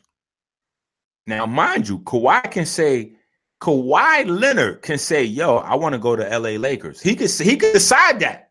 now 1.26 1.48
mind 1.48 1.90
you, 1.90 2.00
Kawhi 2.00 2.52
can 2.52 2.68
say, 2.68 3.14
Kawhi 3.62 4.28
Leonard 4.28 4.84
can 4.84 5.00
say, 5.00 5.24
"Yo, 5.24 5.58
I 5.58 5.74
want 5.76 5.94
to 5.94 6.00
go 6.00 6.16
to 6.16 6.24
LA 6.24 6.52
Lakers." 6.52 7.02
He 7.02 7.16
could 7.16 7.32
he 7.32 7.58
could 7.58 7.74
decide 7.74 8.20
that. 8.20 8.45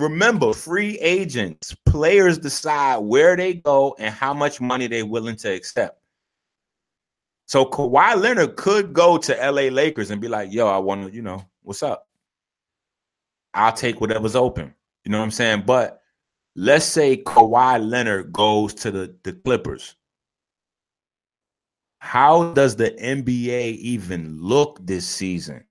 Remember, 0.00 0.54
free 0.54 0.98
agents, 1.00 1.76
players 1.84 2.38
decide 2.38 2.98
where 2.98 3.36
they 3.36 3.54
go 3.54 3.94
and 3.98 4.14
how 4.14 4.32
much 4.32 4.58
money 4.58 4.86
they're 4.86 5.04
willing 5.04 5.36
to 5.36 5.52
accept. 5.52 6.00
So 7.44 7.66
Kawhi 7.66 8.16
Leonard 8.16 8.56
could 8.56 8.94
go 8.94 9.18
to 9.18 9.34
LA 9.34 9.68
Lakers 9.68 10.10
and 10.10 10.20
be 10.20 10.28
like, 10.28 10.52
yo, 10.52 10.68
I 10.68 10.78
want 10.78 11.08
to, 11.08 11.14
you 11.14 11.20
know, 11.20 11.44
what's 11.62 11.82
up? 11.82 12.06
I'll 13.52 13.74
take 13.74 14.00
whatever's 14.00 14.36
open. 14.36 14.74
You 15.04 15.12
know 15.12 15.18
what 15.18 15.24
I'm 15.24 15.30
saying? 15.32 15.64
But 15.66 16.00
let's 16.56 16.86
say 16.86 17.18
Kawhi 17.18 17.86
Leonard 17.86 18.32
goes 18.32 18.72
to 18.74 18.90
the, 18.90 19.14
the 19.22 19.34
Clippers. 19.34 19.96
How 21.98 22.54
does 22.54 22.76
the 22.76 22.92
NBA 22.92 23.76
even 23.76 24.40
look 24.40 24.78
this 24.86 25.06
season? 25.06 25.64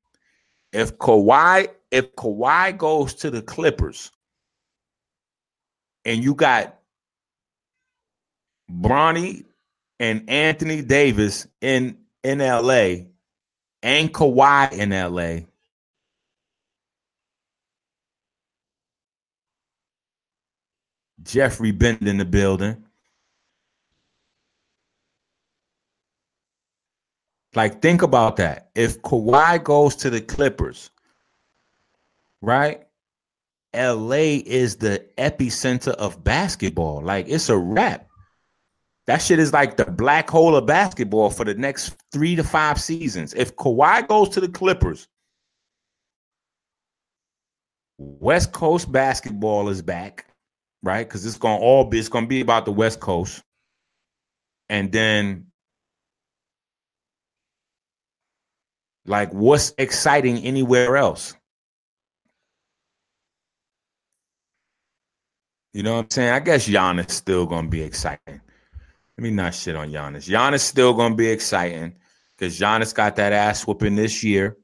If 0.71 0.97
Kawhi 0.99 1.69
if 1.89 2.15
Kawhi 2.15 2.77
goes 2.77 3.15
to 3.15 3.32
the 3.32 3.41
Clippers 3.41 4.11
and 6.10 6.24
you 6.24 6.34
got 6.34 6.76
Bronny 8.68 9.45
and 9.99 10.28
Anthony 10.28 10.82
Davis 10.82 11.47
in 11.62 11.99
in 12.24 12.39
LA 12.39 13.05
and 13.84 14.12
Kawhi 14.12 14.72
in 14.72 14.89
LA. 14.89 15.45
Jeffrey 21.22 21.72
Bend 21.72 22.07
in 22.07 22.18
the 22.18 22.26
building. 22.26 22.84
Like, 27.53 27.84
think 27.84 28.01
about 28.01 28.38
that. 28.38 28.72
If 28.74 29.03
Kawhi 29.03 29.64
goes 29.64 29.95
to 29.97 30.10
the 30.10 30.22
Clippers, 30.22 30.89
right? 32.41 32.89
LA 33.74 34.41
is 34.45 34.78
the 34.78 35.05
epicenter 35.17 35.93
of 35.93 36.24
basketball. 36.24 37.01
Like, 37.03 37.28
it's 37.28 37.49
a 37.49 37.57
wrap. 37.57 38.07
That 39.07 39.22
shit 39.24 39.39
is 39.39 39.51
like 39.51 39.76
the 39.78 39.86
black 39.86 40.30
hole 40.30 40.55
of 40.55 40.67
basketball 40.67 41.32
for 41.32 41.43
the 41.43 41.55
next 41.55 41.95
three 42.11 42.36
to 42.36 42.43
five 42.43 42.80
seasons. 42.80 43.34
If 43.34 43.55
Kawhi 43.55 44.07
goes 44.07 44.30
to 44.30 44.41
the 44.41 44.49
Clippers, 44.49 45.07
West 47.97 48.51
Coast 48.51 48.91
basketball 48.91 49.70
is 49.70 49.82
back, 49.82 50.26
right? 50.84 51.07
Because 51.07 51.26
it's 51.26 51.38
gonna 51.38 51.59
all 51.59 51.86
be 51.86 51.99
it's 51.99 52.07
gonna 52.07 52.28
be 52.28 52.41
about 52.41 52.65
the 52.65 52.72
West 52.72 52.99
Coast, 52.99 53.43
and 54.70 54.91
then 54.91 55.47
like 59.05 59.34
what's 59.34 59.74
exciting 59.78 60.38
anywhere 60.38 60.97
else? 60.97 61.36
You 65.74 65.84
know 65.84 65.95
what 65.97 66.05
I'm 66.05 66.09
saying? 66.09 66.34
I 66.34 66.39
guess 66.39 66.67
Giannis 66.67 67.11
still 67.11 67.45
gonna 67.45 67.67
be 67.67 67.82
exciting. 67.82 68.20
Let 68.28 69.24
me 69.24 69.30
not 69.30 69.53
shit 69.53 69.76
on 69.76 69.91
Giannis. 69.91 70.28
Giannis 70.28 70.61
still 70.61 70.93
gonna 70.93 71.15
be 71.15 71.28
exciting 71.28 71.95
because 72.36 72.59
Giannis 72.59 72.93
got 72.93 73.15
that 73.17 73.34
ass 73.34 73.67
whooping 73.67 73.95
this 73.95 74.24
year. 74.24 74.57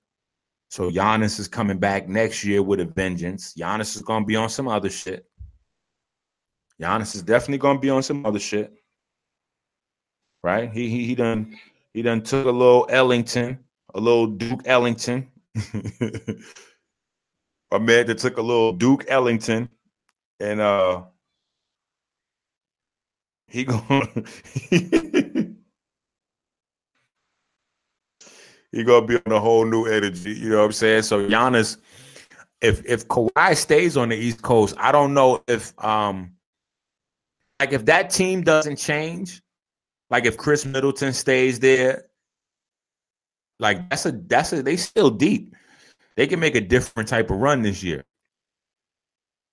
So 0.70 0.89
Giannis 0.89 1.39
is 1.39 1.47
coming 1.47 1.78
back 1.78 2.08
next 2.08 2.43
year 2.43 2.64
with 2.64 2.80
a 2.80 2.86
vengeance. 2.86 3.53
Giannis 3.53 3.95
is 3.95 4.01
gonna 4.01 4.26
be 4.26 4.36
on 4.36 4.49
some 4.49 4.68
other 4.68 4.89
shit. 4.89 5.26
Giannis 6.82 7.16
is 7.16 7.22
definitely 7.22 7.60
gonna 7.60 7.80
be 7.80 7.91
on 7.91 8.01
some 8.01 8.26
other 8.26 8.39
shit. 8.39 8.74
Right? 10.41 10.72
He 10.72 10.89
he 10.89 11.06
he 11.06 11.14
done 11.14 11.56
he 11.93 12.01
done 12.01 12.24
took 12.24 12.47
a 12.47 12.51
little 12.51 12.88
Ellington, 12.89 13.60
a 13.93 13.99
little 13.99 14.26
Duke 14.28 14.62
Ellington. 14.66 15.30
a 17.72 17.80
man 17.80 18.08
that 18.08 18.18
took 18.18 18.38
a 18.38 18.41
little 18.41 18.74
Duke 18.74 19.06
Ellington 19.08 19.70
and 20.40 20.60
uh 20.60 21.04
he 23.48 23.64
going 23.66 24.28
he 28.72 28.84
gonna 28.84 29.06
be 29.06 29.16
on 29.16 29.32
a 29.32 29.40
whole 29.40 29.66
new 29.66 29.86
energy. 29.86 30.34
You 30.34 30.50
know 30.50 30.58
what 30.58 30.66
I'm 30.66 30.72
saying? 30.74 31.04
So 31.04 31.28
Giannis, 31.28 31.78
if 32.62 32.86
if 32.86 33.08
Kawhi 33.08 33.56
stays 33.56 33.96
on 33.96 34.10
the 34.10 34.18
East 34.18 34.42
Coast, 34.42 34.76
I 34.78 34.92
don't 34.92 35.14
know 35.14 35.44
if 35.48 35.74
um 35.84 36.34
like 37.60 37.72
if 37.72 37.86
that 37.86 38.10
team 38.10 38.42
doesn't 38.42 38.76
change, 38.76 39.42
like 40.10 40.26
if 40.26 40.38
Khris 40.38 40.66
Middleton 40.66 41.14
stays 41.14 41.60
there, 41.60 42.06
like 43.60 43.90
that's 43.90 44.06
a 44.06 44.12
that's 44.12 44.52
a 44.52 44.62
they 44.62 44.76
still 44.76 45.10
deep. 45.10 45.56
They 46.18 46.28
can 46.28 46.40
make 46.40 46.56
a 46.56 46.62
different 46.62 47.10
type 47.10 47.30
of 47.30 47.38
run 47.38 47.62
this 47.62 47.84
year. 47.84 48.04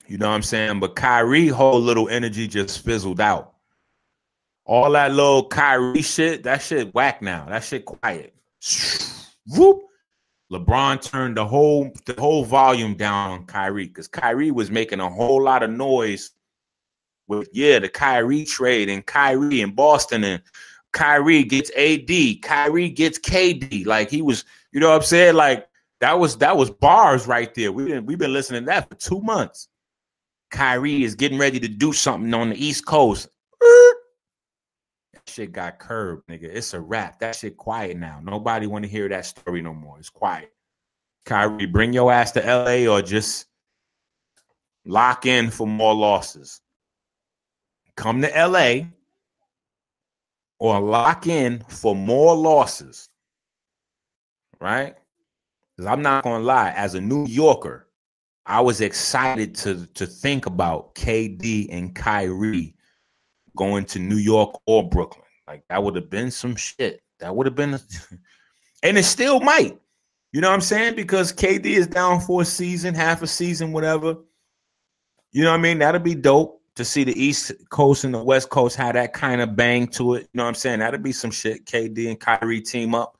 You 0.06 0.18
know 0.18 0.28
what 0.28 0.34
I'm 0.34 0.42
saying? 0.42 0.80
But 0.80 0.96
Kyrie 0.96 1.48
whole 1.48 1.80
little 1.80 2.08
energy 2.08 2.48
just 2.48 2.84
fizzled 2.84 3.20
out. 3.20 3.54
All 4.64 4.90
that 4.92 5.12
little 5.12 5.46
Kyrie 5.46 6.02
shit, 6.02 6.44
that 6.44 6.62
shit 6.62 6.94
whack 6.94 7.22
now. 7.22 7.46
That 7.48 7.64
shit 7.64 7.84
quiet. 7.84 8.34
Whoop. 9.48 9.82
LeBron 10.52 11.00
turned 11.00 11.38
the 11.38 11.46
whole 11.46 11.90
the 12.04 12.14
whole 12.20 12.44
volume 12.44 12.94
down 12.94 13.30
on 13.30 13.46
Kyrie 13.46 13.86
because 13.86 14.06
Kyrie 14.06 14.50
was 14.50 14.70
making 14.70 15.00
a 15.00 15.08
whole 15.08 15.42
lot 15.42 15.62
of 15.62 15.70
noise 15.70 16.30
with 17.26 17.48
yeah 17.52 17.78
the 17.78 17.88
Kyrie 17.88 18.44
trade 18.44 18.90
and 18.90 19.04
Kyrie 19.06 19.62
in 19.62 19.74
Boston 19.74 20.24
and 20.24 20.42
Kyrie 20.92 21.44
gets 21.44 21.70
AD, 21.76 22.42
Kyrie 22.42 22.90
gets 22.90 23.18
KD. 23.18 23.86
Like 23.86 24.10
he 24.10 24.22
was, 24.22 24.44
you 24.72 24.80
know 24.80 24.90
what 24.90 24.96
I'm 24.96 25.02
saying? 25.02 25.34
Like 25.34 25.66
that 26.00 26.18
was 26.18 26.36
that 26.38 26.56
was 26.56 26.70
bars 26.70 27.26
right 27.26 27.52
there. 27.54 27.72
We 27.72 27.86
didn't, 27.86 28.06
we've 28.06 28.18
been 28.18 28.32
listening 28.32 28.62
to 28.62 28.66
that 28.66 28.88
for 28.88 28.94
two 28.94 29.20
months. 29.20 29.68
Kyrie 30.52 31.02
is 31.02 31.14
getting 31.14 31.38
ready 31.38 31.58
to 31.58 31.66
do 31.66 31.92
something 31.92 32.32
on 32.34 32.50
the 32.50 32.64
East 32.64 32.86
Coast. 32.86 33.28
That 33.60 35.22
shit 35.26 35.52
got 35.52 35.78
curbed, 35.78 36.28
nigga. 36.28 36.44
It's 36.44 36.74
a 36.74 36.80
wrap. 36.80 37.18
That 37.20 37.34
shit 37.34 37.56
quiet 37.56 37.96
now. 37.96 38.20
Nobody 38.22 38.66
want 38.66 38.84
to 38.84 38.90
hear 38.90 39.08
that 39.08 39.24
story 39.26 39.62
no 39.62 39.72
more. 39.72 39.98
It's 39.98 40.10
quiet. 40.10 40.52
Kyrie, 41.24 41.66
bring 41.66 41.92
your 41.92 42.12
ass 42.12 42.32
to 42.32 42.40
LA 42.40 42.86
or 42.92 43.00
just 43.00 43.46
lock 44.84 45.24
in 45.24 45.50
for 45.50 45.66
more 45.66 45.94
losses. 45.94 46.60
Come 47.96 48.20
to 48.22 48.28
LA 48.28 48.88
or 50.58 50.80
lock 50.80 51.26
in 51.26 51.64
for 51.68 51.96
more 51.96 52.36
losses. 52.36 53.08
Right? 54.60 54.96
Because 55.76 55.90
I'm 55.90 56.02
not 56.02 56.24
gonna 56.24 56.44
lie, 56.44 56.72
as 56.76 56.94
a 56.94 57.00
New 57.00 57.26
Yorker, 57.26 57.88
I 58.46 58.60
was 58.60 58.80
excited 58.80 59.54
to 59.56 59.86
to 59.94 60.06
think 60.06 60.46
about 60.46 60.94
KD 60.94 61.68
and 61.70 61.94
Kyrie 61.94 62.74
going 63.56 63.84
to 63.86 63.98
New 63.98 64.16
York 64.16 64.60
or 64.66 64.88
Brooklyn. 64.88 65.24
Like 65.46 65.64
that 65.68 65.82
would 65.82 65.96
have 65.96 66.10
been 66.10 66.30
some 66.30 66.56
shit. 66.56 67.02
That 67.20 67.34
would 67.34 67.46
have 67.46 67.54
been, 67.54 67.78
and 68.82 68.98
it 68.98 69.04
still 69.04 69.40
might. 69.40 69.78
You 70.32 70.40
know 70.40 70.48
what 70.48 70.54
I'm 70.54 70.60
saying? 70.62 70.96
Because 70.96 71.32
KD 71.32 71.66
is 71.66 71.86
down 71.86 72.20
for 72.20 72.42
a 72.42 72.44
season, 72.44 72.94
half 72.94 73.22
a 73.22 73.26
season, 73.26 73.72
whatever. 73.72 74.16
You 75.30 75.44
know 75.44 75.50
what 75.50 75.58
I 75.58 75.62
mean? 75.62 75.78
That'd 75.78 76.02
be 76.02 76.14
dope 76.14 76.62
to 76.76 76.84
see 76.84 77.04
the 77.04 77.22
East 77.22 77.52
Coast 77.70 78.04
and 78.04 78.14
the 78.14 78.22
West 78.22 78.48
Coast 78.48 78.76
have 78.76 78.94
that 78.94 79.12
kind 79.12 79.42
of 79.42 79.54
bang 79.56 79.86
to 79.88 80.14
it. 80.14 80.22
You 80.22 80.28
know 80.34 80.44
what 80.44 80.48
I'm 80.48 80.54
saying? 80.54 80.78
That'd 80.78 81.02
be 81.02 81.12
some 81.12 81.30
shit. 81.30 81.66
KD 81.66 82.08
and 82.08 82.18
Kyrie 82.18 82.62
team 82.62 82.94
up 82.94 83.18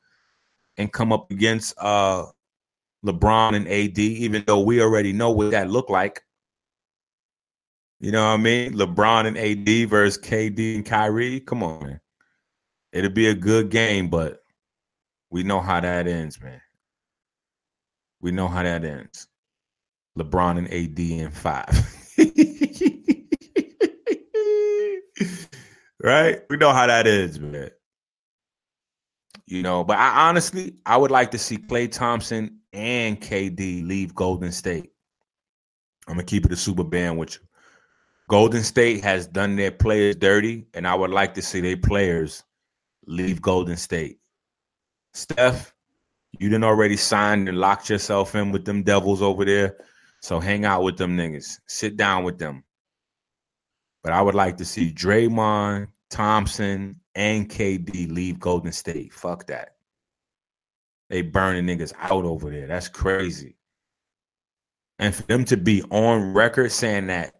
and 0.77 0.91
come 0.91 1.13
up 1.13 1.29
against 1.29 1.75
uh 1.77 2.25
LeBron 3.05 3.55
and 3.55 3.67
AD, 3.67 3.99
even 3.99 4.43
though 4.47 4.61
we 4.61 4.81
already 4.81 5.13
know 5.13 5.31
what 5.31 5.51
that 5.51 5.69
looked 5.69 5.89
like. 5.89 6.21
You 7.99 8.11
know 8.11 8.25
what 8.25 8.33
I 8.33 8.37
mean? 8.37 8.73
LeBron 8.73 9.27
and 9.27 9.37
AD 9.37 9.89
versus 9.89 10.21
KD 10.21 10.75
and 10.75 10.85
Kyrie. 10.85 11.39
Come 11.39 11.63
on, 11.63 11.85
man. 11.85 11.99
It'll 12.91 13.11
be 13.11 13.27
a 13.27 13.33
good 13.33 13.69
game, 13.69 14.09
but 14.09 14.39
we 15.29 15.43
know 15.43 15.59
how 15.59 15.79
that 15.79 16.07
ends, 16.07 16.41
man. 16.41 16.61
We 18.21 18.31
know 18.31 18.47
how 18.47 18.63
that 18.63 18.83
ends. 18.83 19.27
LeBron 20.17 20.57
and 20.59 20.67
AD 20.67 20.99
in 20.99 21.31
five. 21.31 21.67
right? 26.03 26.41
We 26.49 26.57
know 26.57 26.71
how 26.71 26.87
that 26.87 27.07
ends, 27.07 27.39
man. 27.39 27.71
You 29.45 29.61
know, 29.61 29.83
but 29.83 29.97
I 29.97 30.29
honestly, 30.29 30.75
I 30.85 30.95
would 30.97 31.11
like 31.11 31.31
to 31.31 31.37
see 31.37 31.57
Klay 31.57 31.91
Thompson 31.91 32.59
and 32.71 33.19
KD 33.19 33.85
leave 33.85 34.15
Golden 34.15 34.51
State. 34.51 34.91
I'm 36.07 36.15
gonna 36.15 36.23
keep 36.23 36.45
it 36.45 36.51
a 36.51 36.55
super 36.55 36.83
band 36.83 37.17
with 37.17 37.35
you. 37.35 37.41
Golden 38.29 38.63
State 38.63 39.03
has 39.03 39.27
done 39.27 39.55
their 39.55 39.71
players 39.71 40.15
dirty, 40.15 40.65
and 40.73 40.87
I 40.87 40.95
would 40.95 41.11
like 41.11 41.33
to 41.35 41.41
see 41.41 41.61
their 41.61 41.77
players 41.77 42.43
leave 43.05 43.41
Golden 43.41 43.77
State. 43.77 44.19
Steph, 45.13 45.73
you 46.39 46.49
didn't 46.49 46.63
already 46.63 46.97
signed 46.97 47.47
and 47.47 47.59
locked 47.59 47.89
yourself 47.89 48.35
in 48.35 48.51
with 48.51 48.65
them 48.65 48.83
devils 48.83 49.21
over 49.21 49.45
there. 49.45 49.77
So 50.21 50.39
hang 50.39 50.65
out 50.65 50.83
with 50.83 50.97
them 50.97 51.17
niggas. 51.17 51.59
Sit 51.67 51.97
down 51.97 52.23
with 52.23 52.39
them. 52.39 52.63
But 54.03 54.13
I 54.13 54.21
would 54.21 54.35
like 54.35 54.57
to 54.57 54.65
see 54.65 54.91
Draymond, 54.91 55.87
Thompson, 56.09 56.99
and 57.15 57.49
KD 57.49 58.11
leave 58.11 58.39
Golden 58.39 58.71
State. 58.71 59.13
Fuck 59.13 59.47
that. 59.47 59.75
They 61.09 61.21
burning 61.21 61.65
niggas 61.65 61.93
out 61.99 62.25
over 62.25 62.49
there. 62.49 62.67
That's 62.67 62.87
crazy. 62.87 63.55
And 64.99 65.13
for 65.13 65.23
them 65.23 65.45
to 65.45 65.57
be 65.57 65.83
on 65.83 66.33
record 66.33 66.71
saying 66.71 67.07
that 67.07 67.35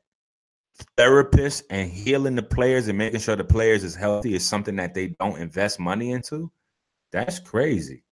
therapists 0.98 1.64
and 1.70 1.90
healing 1.90 2.36
the 2.36 2.44
players 2.44 2.88
and 2.88 2.98
making 2.98 3.20
sure 3.20 3.36
the 3.36 3.44
players 3.44 3.84
is 3.84 3.96
healthy 3.96 4.36
is 4.36 4.46
something 4.46 4.76
that 4.76 4.94
they 4.94 5.10
don't 5.20 5.40
invest 5.40 5.80
money 5.80 6.12
into, 6.12 6.52
that's 7.12 7.40
crazy. 7.40 8.04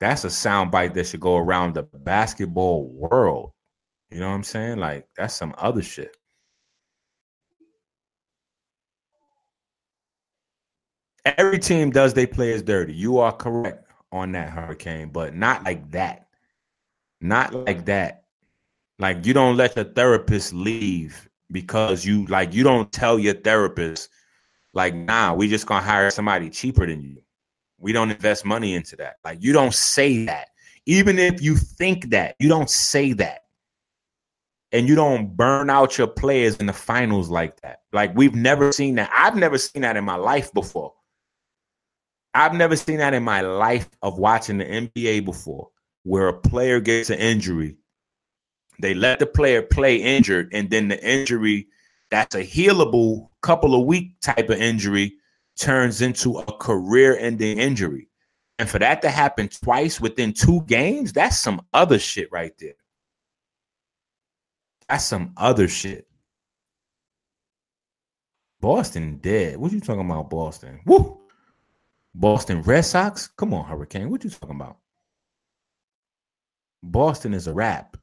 That's 0.00 0.24
a 0.24 0.28
soundbite 0.28 0.94
that 0.94 1.06
should 1.06 1.20
go 1.20 1.36
around 1.36 1.74
the 1.74 1.82
basketball 1.82 2.88
world. 2.88 3.52
You 4.10 4.20
know 4.20 4.28
what 4.28 4.34
I'm 4.34 4.44
saying? 4.44 4.78
Like 4.78 5.06
that's 5.16 5.34
some 5.34 5.54
other 5.58 5.82
shit. 5.82 6.16
Every 11.24 11.58
team 11.58 11.90
does 11.90 12.14
they 12.14 12.26
players 12.26 12.62
dirty. 12.62 12.94
You 12.94 13.18
are 13.18 13.32
correct 13.32 13.86
on 14.12 14.32
that 14.32 14.50
hurricane, 14.50 15.10
but 15.10 15.34
not 15.34 15.64
like 15.64 15.90
that. 15.92 16.26
Not 17.20 17.52
like 17.52 17.84
that. 17.86 18.24
Like 18.98 19.24
you 19.26 19.34
don't 19.34 19.56
let 19.56 19.76
your 19.76 19.86
therapist 19.86 20.52
leave 20.52 21.28
because 21.50 22.04
you 22.04 22.26
like 22.26 22.54
you 22.54 22.62
don't 22.62 22.90
tell 22.92 23.18
your 23.18 23.34
therapist 23.34 24.10
like 24.72 24.94
nah, 24.94 25.34
we 25.34 25.48
just 25.48 25.66
gonna 25.66 25.84
hire 25.84 26.10
somebody 26.10 26.50
cheaper 26.50 26.86
than 26.86 27.02
you. 27.02 27.16
We 27.78 27.92
don't 27.92 28.10
invest 28.10 28.44
money 28.44 28.74
into 28.74 28.96
that. 28.96 29.16
Like 29.24 29.38
you 29.42 29.52
don't 29.52 29.74
say 29.74 30.26
that. 30.26 30.48
Even 30.86 31.18
if 31.18 31.42
you 31.42 31.56
think 31.56 32.10
that, 32.10 32.36
you 32.38 32.48
don't 32.48 32.70
say 32.70 33.12
that. 33.14 33.44
And 34.72 34.88
you 34.88 34.94
don't 34.94 35.36
burn 35.36 35.68
out 35.68 35.98
your 35.98 36.06
players 36.06 36.56
in 36.56 36.66
the 36.66 36.72
finals 36.72 37.28
like 37.28 37.60
that. 37.62 37.80
Like 37.92 38.14
we've 38.14 38.34
never 38.34 38.70
seen 38.72 38.94
that. 38.96 39.10
I've 39.14 39.34
never 39.34 39.58
seen 39.58 39.82
that 39.82 39.96
in 39.96 40.04
my 40.04 40.14
life 40.14 40.52
before. 40.52 40.92
I've 42.34 42.54
never 42.54 42.76
seen 42.76 42.98
that 42.98 43.14
in 43.14 43.24
my 43.24 43.40
life 43.40 43.88
of 44.02 44.18
watching 44.18 44.58
the 44.58 44.64
NBA 44.64 45.24
before, 45.24 45.68
where 46.04 46.28
a 46.28 46.38
player 46.38 46.80
gets 46.80 47.10
an 47.10 47.18
injury. 47.18 47.76
They 48.80 48.94
let 48.94 49.18
the 49.18 49.26
player 49.26 49.62
play 49.62 49.96
injured, 49.96 50.50
and 50.52 50.70
then 50.70 50.88
the 50.88 51.04
injury 51.04 51.68
that's 52.10 52.34
a 52.34 52.44
healable 52.44 53.28
couple 53.40 53.78
of 53.78 53.86
week 53.86 54.20
type 54.20 54.50
of 54.50 54.60
injury 54.60 55.14
turns 55.58 56.02
into 56.02 56.38
a 56.38 56.44
career 56.58 57.16
ending 57.18 57.58
injury. 57.58 58.08
And 58.58 58.68
for 58.68 58.78
that 58.78 59.00
to 59.02 59.10
happen 59.10 59.48
twice 59.48 60.00
within 60.00 60.32
two 60.32 60.62
games, 60.66 61.12
that's 61.12 61.38
some 61.38 61.62
other 61.72 61.98
shit 61.98 62.30
right 62.30 62.52
there. 62.58 62.74
That's 64.88 65.04
some 65.04 65.32
other 65.36 65.68
shit. 65.68 66.06
Boston 68.60 69.18
dead. 69.18 69.56
What 69.56 69.72
you 69.72 69.80
talking 69.80 70.04
about, 70.04 70.28
Boston? 70.28 70.80
Woo! 70.84 71.19
Boston 72.14 72.62
Red 72.62 72.84
Sox? 72.84 73.28
Come 73.28 73.54
on, 73.54 73.64
Hurricane. 73.64 74.10
What 74.10 74.24
you 74.24 74.30
talking 74.30 74.56
about? 74.56 74.78
Boston 76.82 77.34
is 77.34 77.46
a 77.46 77.54
wrap. 77.54 77.96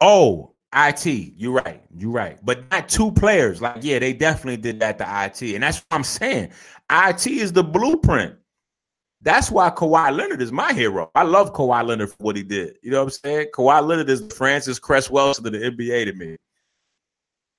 Oh, 0.00 0.54
IT. 0.74 1.06
You're 1.06 1.52
right. 1.52 1.82
You're 1.96 2.10
right. 2.10 2.38
But 2.44 2.70
not 2.70 2.88
two 2.88 3.12
players. 3.12 3.60
Like, 3.60 3.78
yeah, 3.80 3.98
they 3.98 4.12
definitely 4.12 4.56
did 4.56 4.80
that 4.80 4.98
to 4.98 5.04
IT. 5.04 5.54
And 5.54 5.62
that's 5.62 5.78
what 5.78 5.96
I'm 5.96 6.04
saying. 6.04 6.50
IT 6.90 7.26
is 7.26 7.52
the 7.52 7.64
blueprint. 7.64 8.36
That's 9.20 9.50
why 9.50 9.70
Kawhi 9.70 10.16
Leonard 10.16 10.42
is 10.42 10.50
my 10.50 10.72
hero. 10.72 11.10
I 11.14 11.22
love 11.22 11.52
Kawhi 11.52 11.86
Leonard 11.86 12.10
for 12.10 12.16
what 12.18 12.36
he 12.36 12.42
did. 12.42 12.76
You 12.82 12.90
know 12.90 12.98
what 12.98 13.04
I'm 13.04 13.10
saying? 13.10 13.48
Kawhi 13.54 13.86
Leonard 13.86 14.10
is 14.10 14.32
Frances 14.32 14.80
Cress 14.80 15.06
to 15.06 15.40
the 15.40 15.50
NBA 15.50 16.06
to 16.06 16.12
me. 16.14 16.36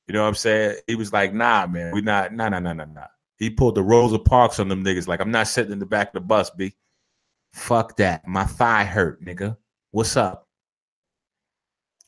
You 0.07 0.13
know 0.13 0.23
what 0.23 0.27
I'm 0.27 0.35
saying? 0.35 0.79
He 0.87 0.95
was 0.95 1.13
like, 1.13 1.33
nah, 1.33 1.65
man, 1.65 1.93
we 1.93 2.01
not, 2.01 2.33
nah, 2.33 2.49
nah, 2.49 2.59
nah, 2.59 2.73
nah, 2.73 2.85
nah. 2.85 3.07
He 3.43 3.49
pulled 3.49 3.75
the 3.75 3.83
Rosa 3.83 4.19
Parks 4.19 4.59
on 4.59 4.67
them 4.69 4.83
niggas. 4.83 5.07
Like, 5.07 5.19
I'm 5.19 5.31
not 5.31 5.47
sitting 5.47 5.71
in 5.71 5.79
the 5.79 5.85
back 5.85 6.07
of 6.09 6.13
the 6.13 6.21
bus, 6.21 6.49
B. 6.49 6.73
Fuck 7.53 7.97
that. 7.97 8.27
My 8.27 8.45
thigh 8.45 8.83
hurt, 8.83 9.23
nigga. 9.23 9.57
What's 9.91 10.17
up? 10.17 10.47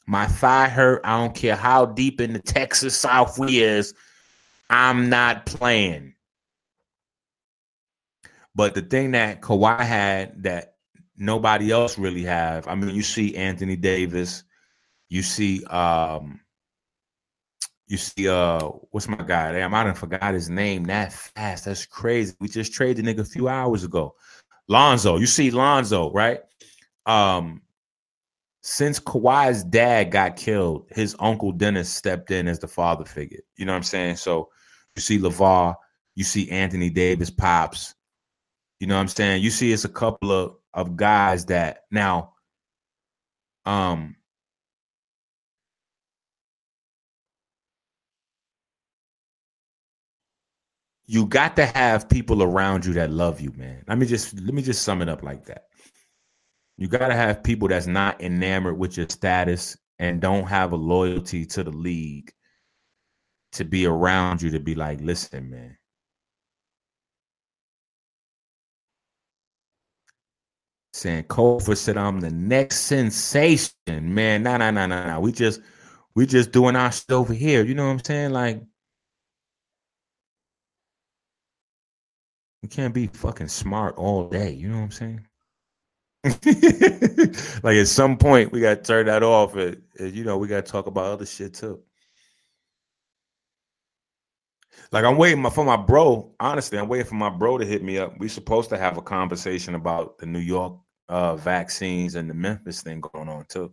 My 0.08 0.28
thigh 0.28 0.68
hurt. 0.68 1.02
I 1.04 1.20
don't 1.20 1.36
care 1.36 1.56
how 1.56 1.86
deep 1.86 2.22
in 2.22 2.34
the 2.34 2.40
Texas 2.40 2.98
South 2.98 3.38
we 3.38 3.62
is. 3.62 3.94
I'm 4.70 5.10
not 5.10 5.46
playing. 5.46 6.16
But 8.56 8.74
the 8.74 8.82
thing 8.82 9.12
that 9.12 9.42
Kawhi 9.42 9.80
had 9.80 10.44
that 10.44 10.76
nobody 11.18 11.72
else 11.72 11.98
really 11.98 12.24
have, 12.24 12.68
I 12.68 12.76
mean, 12.76 12.96
you 12.96 13.04
see 13.04 13.36
Anthony 13.36 13.76
Davis, 13.76 14.44
you 15.10 15.22
see 15.22 15.64
um 15.66 16.40
you 17.88 17.98
see 17.98 18.28
uh 18.28 18.60
what's 18.92 19.08
my 19.08 19.18
guy? 19.18 19.52
Damn, 19.52 19.74
I 19.74 19.84
done 19.84 19.96
forgot 19.96 20.34
his 20.34 20.50
name 20.50 20.86
that 20.86 21.14
fast. 21.14 21.66
That's 21.66 21.86
crazy. 21.86 22.36
We 22.40 22.48
just 22.48 22.74
traded 22.74 23.06
the 23.06 23.14
nigga 23.14 23.20
a 23.20 23.26
few 23.26 23.48
hours 23.48 23.84
ago. 23.84 24.16
Lonzo, 24.68 25.18
you 25.18 25.28
see 25.28 25.52
Lonzo, 25.52 26.12
right? 26.12 26.42
Um 27.06 27.62
since 28.62 29.00
Kawhi's 29.00 29.64
dad 29.64 30.10
got 30.10 30.36
killed, 30.36 30.88
his 30.90 31.16
uncle 31.20 31.52
Dennis 31.52 31.88
stepped 31.88 32.32
in 32.32 32.48
as 32.48 32.58
the 32.58 32.68
father 32.68 33.06
figure. 33.06 33.42
You 33.58 33.66
know 33.66 33.74
what 33.74 33.78
I'm 33.78 33.84
saying? 33.84 34.16
So 34.16 34.50
you 34.96 35.04
see 35.04 35.20
LaVar, 35.20 35.76
you 36.16 36.24
see 36.24 36.50
Anthony 36.50 36.90
Davis 36.90 37.30
pops. 37.30 37.94
You 38.80 38.88
know 38.88 38.96
what 38.96 39.02
I'm 39.02 39.08
saying? 39.08 39.44
You 39.44 39.52
see 39.52 39.72
it's 39.72 39.86
a 39.86 39.90
couple 39.90 40.32
of 40.32 40.56
of 40.74 40.96
guys 40.96 41.46
that 41.46 41.82
now 41.92 42.34
um 43.66 44.16
you 51.08 51.26
got 51.26 51.56
to 51.58 51.66
have 51.66 52.10
people 52.10 52.42
around 52.42 52.86
you 52.86 52.94
that 52.94 53.12
love 53.12 53.40
you, 53.40 53.52
man. 53.56 53.84
Let 53.88 53.98
me 53.98 54.06
just 54.06 54.34
let 54.40 54.54
me 54.54 54.62
just 54.62 54.84
sum 54.84 55.02
it 55.02 55.10
up 55.10 55.24
like 55.24 55.46
that. 55.46 55.66
You 56.78 56.88
got 56.88 57.08
to 57.08 57.16
have 57.16 57.44
people 57.44 57.68
that's 57.68 57.88
not 57.88 58.22
enamored 58.22 58.78
with 58.78 58.98
your 58.98 59.08
status 59.10 59.78
and 60.00 60.20
don't 60.20 60.46
have 60.46 60.74
a 60.74 60.76
loyalty 60.76 61.46
to 61.46 61.64
the 61.64 61.72
league 61.72 62.34
to 63.54 63.64
be 63.64 63.86
around 63.86 64.42
you 64.42 64.50
to 64.52 64.60
be 64.60 64.76
like, 64.76 65.00
listen, 65.00 65.50
man. 65.50 65.78
Saying 70.94 71.26
Kofor 71.26 71.78
said 71.78 71.98
I'm 71.98 72.20
the 72.20 72.32
next 72.32 72.82
sensation, 72.82 73.72
man. 73.88 74.44
Nah, 74.44 74.58
nah, 74.58 74.72
nah, 74.72 74.86
nah, 74.86 75.06
nah. 75.06 75.20
We 75.20 75.32
just 75.32 75.62
we 76.16 76.26
just 76.26 76.52
doing 76.52 76.76
our 76.76 76.92
shit 76.92 77.12
over 77.12 77.34
here. 77.34 77.64
You 77.64 77.76
know 77.76 77.86
what 77.86 77.92
I'm 77.92 78.04
saying? 78.04 78.32
Like 78.32 78.64
You 82.66 82.70
can't 82.70 82.96
be 82.96 83.06
fucking 83.06 83.50
smart 83.50 83.96
all 83.96 84.28
day. 84.28 84.50
You 84.52 84.70
know 84.70 84.78
what 84.78 84.86
I'm 84.86 84.92
saying? 84.92 85.28
like 87.64 87.78
at 87.78 87.88
some 87.88 88.18
point 88.18 88.52
we 88.52 88.60
got 88.60 88.78
to 88.78 88.82
turn 88.82 89.06
that 89.06 89.22
off 89.22 89.56
and, 89.56 89.84
and 90.00 90.12
you 90.12 90.24
know 90.24 90.40
we 90.40 90.48
got 90.48 90.66
to 90.66 90.72
talk 90.72 90.88
about 90.88 91.06
other 91.06 91.28
shit 91.28 91.54
too. 91.54 91.80
Like 94.92 95.06
i'm 95.06 95.18
waiting 95.18 95.48
for 95.52 95.64
my 95.64 95.78
bro 95.78 96.34
honestly 96.40 96.80
i'm 96.80 96.88
waiting 96.88 97.06
for 97.06 97.14
my 97.14 97.30
bro 97.30 97.60
to 97.60 97.66
hit 97.66 97.84
me 97.84 98.00
up. 98.00 98.18
We 98.18 98.28
supposed 98.30 98.72
to 98.72 98.80
have 98.80 98.98
a 98.98 99.02
conversation 99.04 99.76
about 99.76 100.18
the 100.18 100.26
new 100.26 100.40
york 100.40 100.76
uh, 101.08 101.36
vaccines 101.36 102.16
and 102.16 102.28
the 102.28 102.34
memphis 102.34 102.82
thing 102.82 103.00
going 103.00 103.30
on 103.30 103.46
too. 103.48 103.72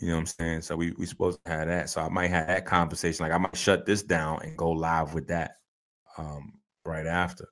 You 0.00 0.08
know 0.08 0.14
what 0.14 0.20
i'm 0.20 0.26
saying? 0.26 0.62
So 0.62 0.76
we 0.76 0.92
we 0.92 1.04
supposed 1.04 1.38
to 1.44 1.50
have 1.52 1.68
that. 1.68 1.90
So 1.90 2.00
i 2.00 2.08
might 2.08 2.30
have 2.30 2.46
that 2.46 2.64
conversation. 2.64 3.24
Like 3.24 3.34
i 3.34 3.36
might 3.36 3.58
shut 3.58 3.84
this 3.84 4.02
down 4.02 4.40
and 4.42 4.56
go 4.56 4.70
live 4.70 5.12
with 5.12 5.28
that 5.28 5.56
um 6.16 6.54
right 6.84 7.06
after 7.06 7.48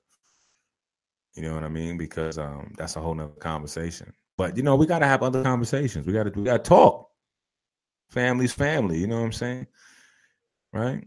you 1.35 1.43
know 1.43 1.53
what 1.53 1.63
I 1.63 1.69
mean? 1.69 1.97
Because 1.97 2.37
um, 2.37 2.73
that's 2.77 2.95
a 2.95 3.01
whole 3.01 3.15
nother 3.15 3.31
conversation. 3.33 4.13
But 4.37 4.57
you 4.57 4.63
know, 4.63 4.75
we 4.75 4.85
gotta 4.85 5.07
have 5.07 5.23
other 5.23 5.43
conversations. 5.43 6.05
We 6.05 6.13
gotta 6.13 6.31
we 6.35 6.43
gotta 6.43 6.63
talk. 6.63 7.09
Family's 8.09 8.53
family, 8.53 8.97
you 8.97 9.07
know 9.07 9.19
what 9.19 9.25
I'm 9.25 9.31
saying? 9.31 9.67
Right? 10.73 11.05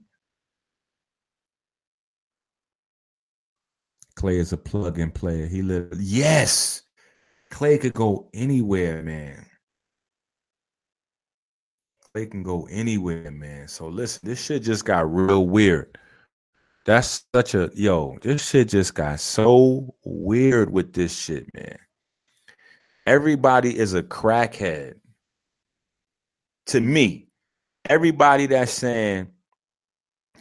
Klay 4.16 4.38
is 4.38 4.52
a 4.52 4.56
plug-in 4.56 5.10
player. 5.10 5.46
He 5.46 5.60
live 5.60 5.92
yes. 5.98 6.82
Klay 7.52 7.80
could 7.80 7.92
go 7.92 8.30
anywhere, 8.32 9.02
man. 9.02 9.44
Klay 12.14 12.30
can 12.30 12.42
go 12.42 12.66
anywhere, 12.70 13.30
man. 13.30 13.68
So 13.68 13.88
listen, 13.88 14.26
this 14.26 14.42
shit 14.42 14.62
just 14.62 14.84
got 14.86 15.12
real 15.12 15.46
weird. 15.46 15.98
That's 16.84 17.24
such 17.34 17.54
a 17.54 17.70
yo, 17.74 18.18
this 18.20 18.46
shit 18.46 18.68
just 18.68 18.94
got 18.94 19.20
so 19.20 19.94
weird 20.04 20.70
with 20.70 20.92
this 20.92 21.16
shit, 21.16 21.46
man. 21.54 21.78
Everybody 23.06 23.76
is 23.76 23.94
a 23.94 24.02
crackhead. 24.02 24.94
To 26.66 26.80
me, 26.80 27.28
everybody 27.88 28.46
that's 28.46 28.72
saying 28.72 29.28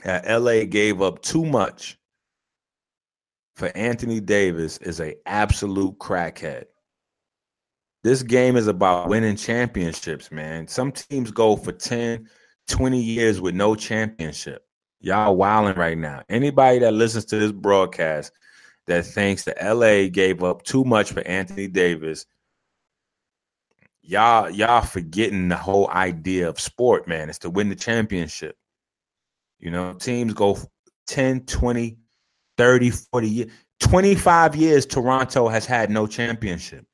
that 0.03 0.29
LA 0.29 0.65
gave 0.65 1.01
up 1.01 1.21
too 1.21 1.45
much 1.45 1.97
for 3.55 3.67
Anthony 3.75 4.19
Davis 4.19 4.77
is 4.79 4.99
a 4.99 5.15
absolute 5.25 5.97
crackhead. 5.97 6.65
This 8.03 8.21
game 8.21 8.57
is 8.57 8.67
about 8.67 9.07
winning 9.07 9.37
championships, 9.37 10.29
man. 10.29 10.67
Some 10.67 10.91
teams 10.91 11.31
go 11.31 11.55
for 11.55 11.71
10, 11.71 12.27
20 12.67 13.01
years 13.01 13.39
with 13.39 13.55
no 13.55 13.75
championship. 13.75 14.65
Y'all 15.03 15.35
wilding 15.35 15.75
right 15.75 15.97
now. 15.97 16.23
Anybody 16.29 16.79
that 16.79 16.93
listens 16.93 17.25
to 17.25 17.37
this 17.37 17.51
broadcast 17.51 18.31
that 18.87 19.05
thinks 19.05 19.43
that 19.43 19.57
LA 19.61 20.07
gave 20.07 20.41
up 20.45 20.63
too 20.63 20.85
much 20.85 21.11
for 21.11 21.19
Anthony 21.27 21.67
Davis, 21.67 22.25
y'all 24.01 24.49
y'all 24.49 24.81
forgetting 24.81 25.49
the 25.49 25.57
whole 25.57 25.89
idea 25.89 26.47
of 26.47 26.57
sport, 26.57 27.05
man. 27.05 27.29
It's 27.29 27.39
to 27.39 27.49
win 27.49 27.67
the 27.67 27.75
championship. 27.75 28.55
You 29.59 29.71
know, 29.71 29.91
teams 29.91 30.33
go 30.33 30.57
10, 31.07 31.47
20, 31.47 31.97
30, 32.57 32.89
40 32.89 33.29
years. 33.29 33.51
25 33.81 34.55
years 34.55 34.85
Toronto 34.85 35.49
has 35.49 35.65
had 35.65 35.89
no 35.89 36.07
championship. 36.07 36.85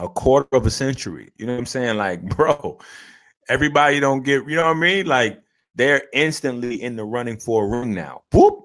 A 0.00 0.08
quarter 0.08 0.48
of 0.56 0.66
a 0.66 0.70
century. 0.70 1.30
You 1.36 1.46
know 1.46 1.52
what 1.52 1.60
I'm 1.60 1.66
saying? 1.66 1.96
Like, 1.96 2.22
bro, 2.36 2.80
everybody 3.48 4.00
don't 4.00 4.24
get, 4.24 4.48
you 4.48 4.56
know 4.56 4.64
what 4.64 4.76
I 4.76 4.80
mean? 4.80 5.06
Like 5.06 5.43
they're 5.74 6.04
instantly 6.12 6.82
in 6.82 6.96
the 6.96 7.04
running 7.04 7.38
for 7.38 7.64
a 7.64 7.68
ring 7.68 7.94
now. 7.94 8.22
Whoop. 8.32 8.60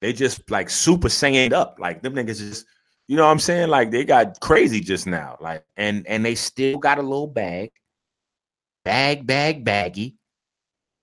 They 0.00 0.12
just 0.12 0.50
like 0.50 0.68
super 0.68 1.08
saiyan 1.08 1.52
up. 1.52 1.76
Like 1.78 2.02
them 2.02 2.14
niggas 2.14 2.38
just, 2.38 2.66
you 3.06 3.16
know 3.16 3.24
what 3.24 3.30
I'm 3.30 3.38
saying? 3.38 3.68
Like 3.68 3.90
they 3.90 4.04
got 4.04 4.40
crazy 4.40 4.80
just 4.80 5.06
now. 5.06 5.36
Like, 5.40 5.64
and 5.76 6.06
and 6.06 6.24
they 6.24 6.34
still 6.34 6.78
got 6.78 6.98
a 6.98 7.02
little 7.02 7.28
bag, 7.28 7.70
bag, 8.84 9.26
bag, 9.26 9.64
baggy, 9.64 10.16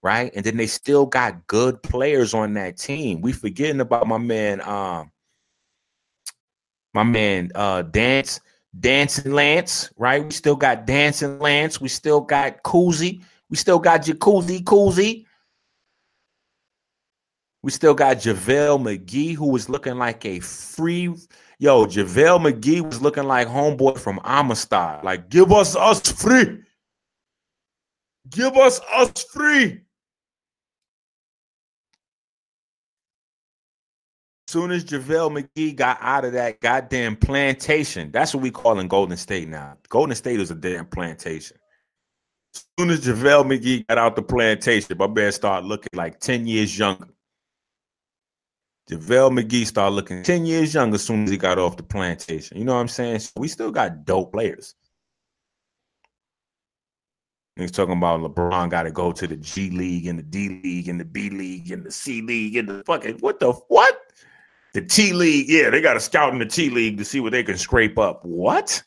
right? 0.03 0.32
And 0.36 0.45
then 0.45 0.57
they 0.57 0.67
still 0.67 1.05
got 1.05 1.47
good 1.47 1.82
players 1.82 2.34
on 2.34 2.53
that 2.55 2.78
team. 2.78 3.22
We 3.22 3.32
forgetting 3.32 3.80
about 3.80 4.07
my 4.07 4.17
man, 4.17 4.61
um, 4.61 5.11
my 6.93 7.03
man 7.03 7.51
uh 7.55 7.84
Dance, 7.84 8.41
Dancing 8.78 9.32
Lance, 9.32 9.91
right? 9.97 10.24
We 10.24 10.32
still 10.32 10.55
got 10.57 10.86
Dancing 10.86 11.39
Lance. 11.39 11.80
We 11.80 11.88
still 11.88 12.22
got 12.22 12.63
Cousy. 12.63 13.24
We 13.49 13.57
still 13.57 13.79
got 13.79 14.01
Jacuzzi, 14.03 14.63
Cousy. 14.63 15.25
We 17.61 17.71
still 17.71 17.93
got 17.93 18.17
JaVale 18.17 18.79
McGee, 18.79 19.35
who 19.35 19.49
was 19.49 19.67
looking 19.67 19.97
like 19.97 20.25
a 20.25 20.39
free. 20.39 21.13
Yo, 21.57 21.85
JaVale 21.85 22.53
McGee 22.53 22.81
was 22.81 23.01
looking 23.01 23.25
like 23.25 23.47
homeboy 23.47 23.99
from 23.99 24.19
Amistad. 24.23 25.03
Like, 25.03 25.29
give 25.29 25.51
us 25.51 25.75
us 25.75 25.99
free. 26.11 26.61
Give 28.29 28.55
us 28.55 28.79
us 28.93 29.23
free. 29.23 29.81
As 34.47 34.53
soon 34.53 34.71
as 34.71 34.85
JaVale 34.85 35.43
McGee 35.43 35.75
got 35.75 35.97
out 36.01 36.25
of 36.25 36.33
that 36.33 36.59
goddamn 36.59 37.17
plantation, 37.17 38.09
that's 38.11 38.33
what 38.33 38.41
we 38.41 38.51
call 38.51 38.79
in 38.79 38.87
Golden 38.87 39.17
State 39.17 39.47
now. 39.47 39.77
Golden 39.89 40.15
State 40.15 40.39
is 40.39 40.49
a 40.49 40.55
damn 40.55 40.85
plantation. 40.85 41.59
Soon 42.53 42.89
as 42.89 43.01
JaVale 43.01 43.45
McGee 43.45 43.87
got 43.87 43.97
out 43.97 44.15
the 44.15 44.21
plantation, 44.21 44.97
my 44.97 45.07
man 45.07 45.31
started 45.31 45.67
looking 45.67 45.89
like 45.93 46.19
10 46.19 46.47
years 46.47 46.77
younger. 46.77 47.09
JaVale 48.89 49.39
McGee 49.39 49.67
started 49.67 49.95
looking 49.95 50.23
10 50.23 50.45
years 50.45 50.73
younger 50.73 50.95
as 50.95 51.03
soon 51.03 51.25
as 51.25 51.29
he 51.29 51.37
got 51.37 51.59
off 51.59 51.77
the 51.77 51.83
plantation. 51.83 52.57
You 52.57 52.65
know 52.65 52.73
what 52.73 52.81
I'm 52.81 52.87
saying? 52.87 53.19
So 53.19 53.31
we 53.37 53.47
still 53.47 53.71
got 53.71 54.05
dope 54.05 54.31
players. 54.33 54.75
He's 57.59 57.71
talking 57.71 57.97
about 57.97 58.21
LeBron 58.21 58.69
got 58.69 58.83
to 58.83 58.91
go 58.91 59.11
to 59.11 59.27
the 59.27 59.35
G 59.35 59.69
League 59.69 60.07
and 60.07 60.17
the 60.17 60.23
D 60.23 60.61
League 60.63 60.87
and 60.87 60.99
the 60.99 61.05
B 61.05 61.29
League 61.29 61.71
and 61.71 61.85
the 61.85 61.91
C 61.91 62.21
League 62.21 62.55
and 62.55 62.69
the 62.69 62.83
fucking 62.85 63.17
what 63.19 63.39
the 63.39 63.51
what? 63.67 63.99
The 64.73 64.81
T 64.81 65.11
League. 65.11 65.49
Yeah, 65.49 65.69
they 65.69 65.81
got 65.81 65.95
to 65.95 65.99
scout 65.99 66.31
in 66.31 66.39
the 66.39 66.45
T 66.45 66.69
League 66.69 66.97
to 66.99 67.05
see 67.05 67.19
what 67.19 67.33
they 67.33 67.43
can 67.43 67.57
scrape 67.57 67.99
up. 67.99 68.23
What? 68.23 68.81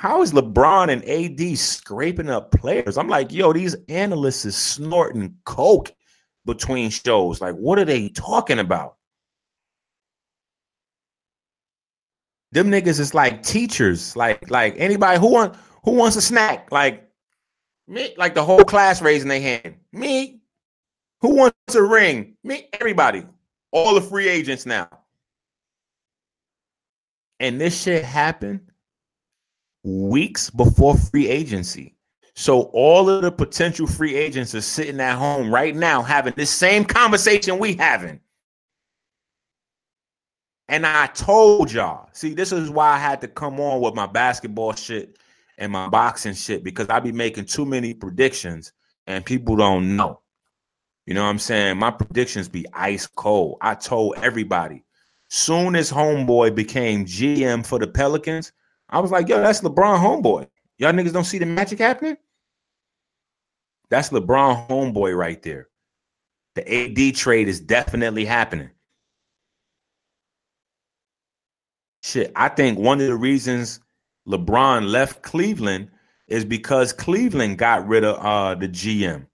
How 0.00 0.22
is 0.22 0.32
LeBron 0.32 0.88
and 0.90 1.04
AD 1.04 1.58
scraping 1.58 2.30
up 2.30 2.52
players? 2.52 2.96
I'm 2.96 3.08
like, 3.08 3.30
yo, 3.30 3.52
these 3.52 3.76
analysts 3.90 4.46
is 4.46 4.56
snorting 4.56 5.34
coke 5.44 5.92
between 6.46 6.88
shows. 6.88 7.42
Like, 7.42 7.54
what 7.56 7.78
are 7.78 7.84
they 7.84 8.08
talking 8.08 8.60
about? 8.60 8.96
Them 12.50 12.70
niggas 12.70 12.98
is 12.98 13.12
like 13.12 13.42
teachers. 13.42 14.16
Like, 14.16 14.50
like 14.50 14.74
anybody 14.78 15.20
who 15.20 15.32
want 15.32 15.54
who 15.84 15.90
wants 15.90 16.16
a 16.16 16.22
snack? 16.22 16.72
Like 16.72 17.06
me, 17.86 18.14
like 18.16 18.34
the 18.34 18.42
whole 18.42 18.64
class 18.64 19.02
raising 19.02 19.28
their 19.28 19.42
hand. 19.42 19.74
Me. 19.92 20.40
Who 21.20 21.34
wants 21.36 21.74
a 21.74 21.82
ring? 21.82 22.38
Me. 22.42 22.70
Everybody. 22.72 23.26
All 23.70 23.94
the 23.94 24.00
free 24.00 24.30
agents 24.30 24.64
now. 24.64 24.88
And 27.38 27.60
this 27.60 27.82
shit 27.82 28.02
happened 28.02 28.69
weeks 29.82 30.50
before 30.50 30.96
free 30.96 31.28
agency. 31.28 31.96
So 32.34 32.62
all 32.72 33.10
of 33.10 33.22
the 33.22 33.32
potential 33.32 33.86
free 33.86 34.14
agents 34.14 34.54
are 34.54 34.60
sitting 34.60 35.00
at 35.00 35.16
home 35.16 35.52
right 35.52 35.74
now 35.74 36.02
having 36.02 36.34
this 36.36 36.50
same 36.50 36.84
conversation 36.84 37.58
we 37.58 37.74
having. 37.74 38.20
And 40.68 40.86
I 40.86 41.08
told 41.08 41.72
y'all, 41.72 42.08
see, 42.12 42.32
this 42.32 42.52
is 42.52 42.70
why 42.70 42.92
I 42.92 42.98
had 42.98 43.20
to 43.22 43.28
come 43.28 43.58
on 43.58 43.80
with 43.80 43.94
my 43.94 44.06
basketball 44.06 44.72
shit 44.74 45.18
and 45.58 45.72
my 45.72 45.88
boxing 45.88 46.34
shit 46.34 46.62
because 46.62 46.88
I 46.88 47.00
be 47.00 47.12
making 47.12 47.46
too 47.46 47.66
many 47.66 47.92
predictions 47.92 48.72
and 49.06 49.26
people 49.26 49.56
don't 49.56 49.96
know. 49.96 50.20
You 51.06 51.14
know 51.14 51.24
what 51.24 51.30
I'm 51.30 51.40
saying? 51.40 51.76
My 51.76 51.90
predictions 51.90 52.48
be 52.48 52.64
ice 52.72 53.06
cold. 53.08 53.58
I 53.60 53.74
told 53.74 54.14
everybody. 54.22 54.84
Soon 55.28 55.74
as 55.74 55.90
homeboy 55.90 56.54
became 56.54 57.04
GM 57.04 57.66
for 57.66 57.78
the 57.80 57.86
Pelicans, 57.86 58.52
I 58.90 58.98
was 58.98 59.10
like, 59.10 59.28
yo, 59.28 59.40
that's 59.40 59.60
LeBron 59.60 59.98
homeboy. 59.98 60.48
Y'all 60.78 60.92
niggas 60.92 61.12
don't 61.12 61.24
see 61.24 61.38
the 61.38 61.46
magic 61.46 61.78
happening? 61.78 62.16
That's 63.88 64.10
LeBron 64.10 64.68
homeboy 64.68 65.16
right 65.16 65.42
there. 65.42 65.68
The 66.54 67.08
AD 67.08 67.14
trade 67.14 67.48
is 67.48 67.60
definitely 67.60 68.24
happening. 68.24 68.70
Shit, 72.02 72.32
I 72.34 72.48
think 72.48 72.78
one 72.78 73.00
of 73.00 73.06
the 73.06 73.16
reasons 73.16 73.80
LeBron 74.26 74.90
left 74.90 75.22
Cleveland 75.22 75.90
is 76.28 76.44
because 76.44 76.92
Cleveland 76.92 77.58
got 77.58 77.86
rid 77.86 78.04
of 78.04 78.16
uh, 78.24 78.54
the 78.54 78.68
GM. 78.68 79.26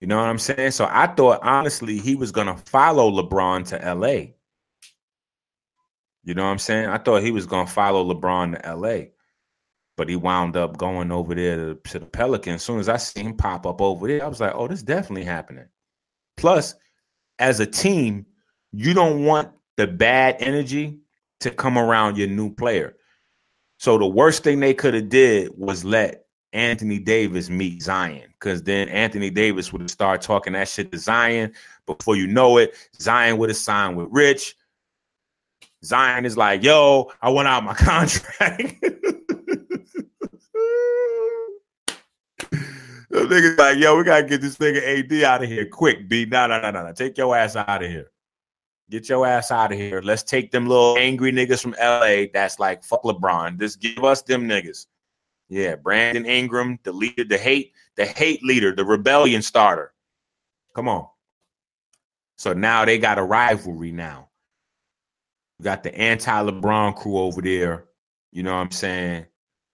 You 0.00 0.08
know 0.08 0.16
what 0.18 0.28
I'm 0.28 0.38
saying? 0.38 0.72
So 0.72 0.88
I 0.90 1.06
thought 1.06 1.40
honestly 1.42 1.98
he 1.98 2.14
was 2.14 2.30
gonna 2.30 2.56
follow 2.56 3.10
LeBron 3.10 3.66
to 3.68 3.94
LA. 3.94 4.33
You 6.24 6.34
know 6.34 6.44
what 6.44 6.50
I'm 6.50 6.58
saying? 6.58 6.88
I 6.88 6.98
thought 6.98 7.22
he 7.22 7.30
was 7.30 7.46
gonna 7.46 7.66
follow 7.66 8.04
LeBron 8.12 8.60
to 8.62 8.76
LA, 8.76 9.10
but 9.96 10.08
he 10.08 10.16
wound 10.16 10.56
up 10.56 10.78
going 10.78 11.12
over 11.12 11.34
there 11.34 11.56
to, 11.56 11.74
to 11.90 11.98
the 11.98 12.06
Pelicans. 12.06 12.56
As 12.56 12.62
soon 12.62 12.80
as 12.80 12.88
I 12.88 12.96
seen 12.96 13.26
him 13.26 13.36
pop 13.36 13.66
up 13.66 13.80
over 13.80 14.08
there, 14.08 14.24
I 14.24 14.28
was 14.28 14.40
like, 14.40 14.52
"Oh, 14.54 14.66
this 14.66 14.82
definitely 14.82 15.24
happening." 15.24 15.66
Plus, 16.36 16.74
as 17.38 17.60
a 17.60 17.66
team, 17.66 18.26
you 18.72 18.94
don't 18.94 19.24
want 19.24 19.50
the 19.76 19.86
bad 19.86 20.36
energy 20.40 20.98
to 21.40 21.50
come 21.50 21.76
around 21.76 22.16
your 22.16 22.28
new 22.28 22.54
player. 22.54 22.96
So 23.78 23.98
the 23.98 24.06
worst 24.06 24.44
thing 24.44 24.60
they 24.60 24.72
could 24.72 24.94
have 24.94 25.10
did 25.10 25.50
was 25.56 25.84
let 25.84 26.24
Anthony 26.54 26.98
Davis 26.98 27.50
meet 27.50 27.82
Zion, 27.82 28.32
because 28.32 28.62
then 28.62 28.88
Anthony 28.88 29.28
Davis 29.28 29.72
would 29.72 29.82
have 29.82 29.90
started 29.90 30.24
talking 30.24 30.54
that 30.54 30.68
shit 30.68 30.90
to 30.92 30.98
Zion. 30.98 31.52
Before 31.84 32.16
you 32.16 32.26
know 32.26 32.56
it, 32.56 32.74
Zion 32.98 33.36
would 33.38 33.50
have 33.50 33.58
signed 33.58 33.96
with 33.96 34.08
Rich. 34.10 34.54
Zion 35.84 36.24
is 36.24 36.36
like, 36.36 36.62
yo, 36.62 37.12
I 37.20 37.30
want 37.30 37.48
out 37.48 37.64
my 37.64 37.74
contract. 37.74 38.76
The 43.10 43.20
nigga's 43.26 43.58
like, 43.58 43.78
yo, 43.78 43.96
we 43.96 44.02
gotta 44.02 44.24
get 44.24 44.40
this 44.40 44.56
nigga 44.56 44.82
AD 44.98 45.24
out 45.24 45.42
of 45.44 45.48
here 45.48 45.66
quick, 45.66 46.08
B. 46.08 46.24
No, 46.24 46.48
no, 46.48 46.60
no, 46.60 46.72
no, 46.72 46.84
no. 46.84 46.92
Take 46.92 47.16
your 47.16 47.36
ass 47.36 47.54
out 47.54 47.80
of 47.82 47.88
here. 47.88 48.10
Get 48.90 49.08
your 49.08 49.24
ass 49.24 49.52
out 49.52 49.70
of 49.70 49.78
here. 49.78 50.02
Let's 50.02 50.24
take 50.24 50.50
them 50.50 50.66
little 50.66 50.98
angry 50.98 51.30
niggas 51.30 51.62
from 51.62 51.76
LA 51.80 52.26
that's 52.32 52.58
like, 52.58 52.82
fuck 52.82 53.04
LeBron. 53.04 53.60
Just 53.60 53.80
give 53.80 54.02
us 54.02 54.22
them 54.22 54.48
niggas. 54.48 54.86
Yeah, 55.48 55.76
Brandon 55.76 56.26
Ingram, 56.26 56.80
the 56.82 56.92
leader, 56.92 57.22
the 57.22 57.38
hate, 57.38 57.72
the 57.96 58.04
hate 58.04 58.42
leader, 58.42 58.74
the 58.74 58.84
rebellion 58.84 59.42
starter. 59.42 59.92
Come 60.74 60.88
on. 60.88 61.06
So 62.36 62.52
now 62.52 62.84
they 62.84 62.98
got 62.98 63.18
a 63.18 63.22
rivalry 63.22 63.92
now. 63.92 64.30
We 65.58 65.64
got 65.64 65.82
the 65.82 65.94
anti-LeBron 65.94 66.96
crew 66.96 67.18
over 67.18 67.40
there. 67.40 67.86
You 68.32 68.42
know 68.42 68.52
what 68.52 68.60
I'm 68.60 68.70
saying? 68.70 69.26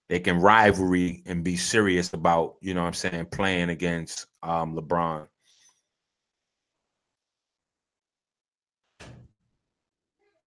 They 0.08 0.20
can 0.20 0.40
rivalry 0.40 1.22
and 1.26 1.44
be 1.44 1.56
serious 1.56 2.12
about, 2.12 2.56
you 2.60 2.74
know 2.74 2.82
what 2.82 2.88
I'm 2.88 2.94
saying, 2.94 3.26
playing 3.26 3.70
against 3.70 4.26
um, 4.42 4.76
LeBron. 4.76 5.26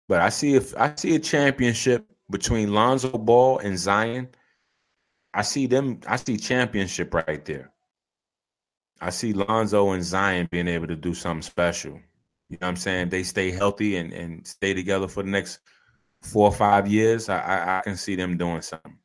But 0.07 0.21
I 0.21 0.29
see 0.29 0.55
if 0.55 0.75
I 0.75 0.95
see 0.95 1.15
a 1.15 1.19
championship 1.19 2.05
between 2.31 2.73
Lonzo 2.73 3.11
Ball 3.11 3.59
and 3.59 3.77
Zion. 3.77 4.29
I 5.33 5.43
see 5.43 5.67
them, 5.67 5.99
I 6.07 6.15
see 6.15 6.37
championship 6.37 7.13
right 7.13 7.45
there. 7.45 7.71
I 8.99 9.11
see 9.11 9.33
Lonzo 9.33 9.91
and 9.91 10.03
Zion 10.03 10.47
being 10.51 10.67
able 10.67 10.87
to 10.87 10.95
do 10.95 11.13
something 11.13 11.43
special. 11.43 11.99
You 12.49 12.57
know 12.59 12.65
what 12.65 12.69
I'm 12.69 12.75
saying? 12.77 13.09
They 13.09 13.23
stay 13.23 13.51
healthy 13.51 13.97
and, 13.97 14.11
and 14.11 14.45
stay 14.45 14.73
together 14.73 15.07
for 15.07 15.23
the 15.23 15.29
next 15.29 15.59
four 16.21 16.47
or 16.47 16.53
five 16.53 16.87
years. 16.87 17.29
I, 17.29 17.39
I, 17.39 17.77
I 17.77 17.81
can 17.81 17.95
see 17.95 18.15
them 18.15 18.37
doing 18.37 18.61
something. 18.61 18.97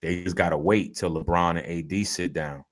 They 0.00 0.24
just 0.24 0.36
gotta 0.36 0.56
wait 0.56 0.96
till 0.96 1.10
LeBron 1.10 1.62
and 1.62 1.92
AD 1.92 2.06
sit 2.06 2.32
down. 2.32 2.64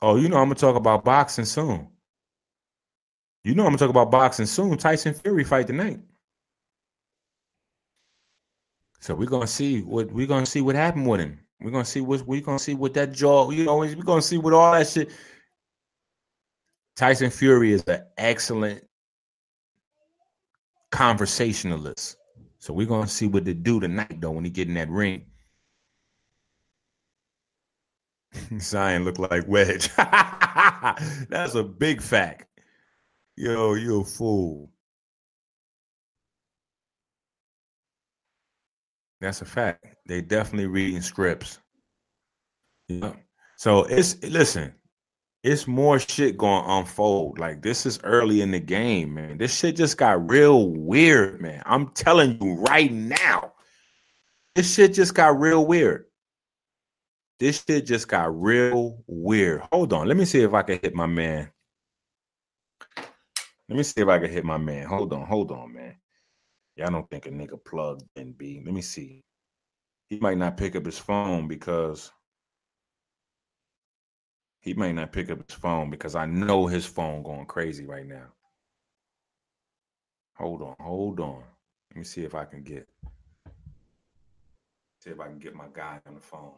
Oh, 0.00 0.16
you 0.16 0.28
know 0.28 0.36
I'm 0.36 0.44
gonna 0.44 0.54
talk 0.54 0.76
about 0.76 1.04
boxing 1.04 1.44
soon. 1.44 1.88
You 3.42 3.54
know 3.54 3.64
I'm 3.64 3.70
gonna 3.70 3.78
talk 3.78 3.90
about 3.90 4.10
boxing 4.10 4.46
soon. 4.46 4.78
Tyson 4.78 5.14
Fury 5.14 5.44
fight 5.44 5.66
tonight. 5.66 5.98
So 9.00 9.14
we're 9.14 9.28
gonna 9.28 9.46
see 9.46 9.82
what 9.82 10.10
we're 10.12 10.26
gonna 10.26 10.46
see 10.46 10.60
what 10.60 10.76
happened 10.76 11.08
with 11.08 11.20
him. 11.20 11.40
We're 11.60 11.72
gonna 11.72 11.84
see 11.84 12.00
what 12.00 12.26
we're 12.26 12.40
gonna 12.40 12.58
see 12.58 12.74
what 12.74 12.94
that 12.94 13.12
jaw. 13.12 13.50
You 13.50 13.64
know, 13.64 13.78
we're 13.78 13.94
gonna 13.96 14.22
see 14.22 14.38
what 14.38 14.52
all 14.52 14.72
that 14.72 14.86
shit. 14.86 15.10
Tyson 16.96 17.30
Fury 17.30 17.72
is 17.72 17.82
an 17.84 18.04
excellent 18.16 18.84
conversationalist. 20.90 22.16
So 22.58 22.72
we're 22.72 22.86
gonna 22.86 23.08
see 23.08 23.26
what 23.26 23.44
they 23.44 23.54
do 23.54 23.80
tonight, 23.80 24.20
though, 24.20 24.30
when 24.30 24.44
he 24.44 24.50
get 24.50 24.68
in 24.68 24.74
that 24.74 24.88
ring. 24.88 25.26
Zion 28.60 29.04
look 29.04 29.18
like 29.18 29.46
Wedge. 29.48 29.90
That's 29.96 31.54
a 31.54 31.64
big 31.64 32.00
fact. 32.00 32.46
Yo, 33.36 33.74
you 33.74 34.00
a 34.00 34.04
fool. 34.04 34.70
That's 39.20 39.42
a 39.42 39.44
fact. 39.44 39.84
They 40.06 40.20
definitely 40.20 40.66
reading 40.66 41.00
scripts. 41.00 41.58
Yeah. 42.88 43.14
So 43.56 43.84
it's 43.84 44.22
listen, 44.22 44.74
it's 45.44 45.68
more 45.68 45.98
shit 46.00 46.38
going 46.38 46.64
to 46.64 46.70
unfold. 46.70 47.38
Like 47.38 47.62
this 47.62 47.86
is 47.86 48.00
early 48.02 48.40
in 48.40 48.50
the 48.50 48.60
game, 48.60 49.14
man. 49.14 49.38
This 49.38 49.56
shit 49.56 49.76
just 49.76 49.98
got 49.98 50.30
real 50.30 50.68
weird, 50.70 51.40
man. 51.40 51.62
I'm 51.66 51.88
telling 51.90 52.38
you 52.42 52.54
right 52.54 52.90
now. 52.92 53.52
This 54.54 54.74
shit 54.74 54.94
just 54.94 55.14
got 55.14 55.38
real 55.38 55.66
weird. 55.66 56.06
this 57.40 57.64
shit 57.64 57.86
just 57.86 58.08
got 58.08 58.40
real 58.40 59.02
weird. 59.06 59.62
Hold 59.72 59.92
on. 59.92 60.08
Let 60.08 60.16
me 60.16 60.24
see 60.24 60.40
if 60.42 60.54
I 60.54 60.62
can 60.62 60.78
hit 60.82 60.94
my 60.94 61.06
man. 61.06 61.50
Let 63.68 63.76
me 63.76 63.82
see 63.82 64.00
if 64.02 64.08
I 64.08 64.18
can 64.18 64.30
hit 64.30 64.44
my 64.44 64.58
man. 64.58 64.86
Hold 64.86 65.12
on, 65.12 65.26
hold 65.26 65.50
on, 65.50 65.74
man. 65.74 65.96
I 66.82 66.90
don't 66.90 67.08
think 67.10 67.26
a 67.26 67.30
nigga 67.30 67.62
plugged 67.64 68.04
in 68.16 68.32
B. 68.32 68.62
Let 68.64 68.74
me 68.74 68.82
see. 68.82 69.22
He 70.08 70.18
might 70.18 70.38
not 70.38 70.56
pick 70.56 70.76
up 70.76 70.86
his 70.86 70.98
phone 70.98 71.48
because 71.48 72.10
he 74.64 74.72
may 74.72 74.94
not 74.94 75.12
pick 75.12 75.30
up 75.30 75.46
his 75.46 75.54
phone 75.54 75.90
because 75.90 76.14
I 76.14 76.24
know 76.24 76.66
his 76.66 76.86
phone 76.86 77.22
going 77.22 77.44
crazy 77.44 77.84
right 77.84 78.06
now. 78.06 78.28
Hold 80.36 80.62
on, 80.62 80.74
hold 80.80 81.20
on. 81.20 81.42
Let 81.90 81.98
me 81.98 82.04
see 82.04 82.24
if 82.24 82.34
I 82.34 82.46
can 82.46 82.62
get 82.62 82.88
see 85.00 85.10
if 85.10 85.20
I 85.20 85.26
can 85.26 85.38
get 85.38 85.54
my 85.54 85.66
guy 85.74 86.00
on 86.06 86.14
the 86.14 86.20
phone. 86.20 86.54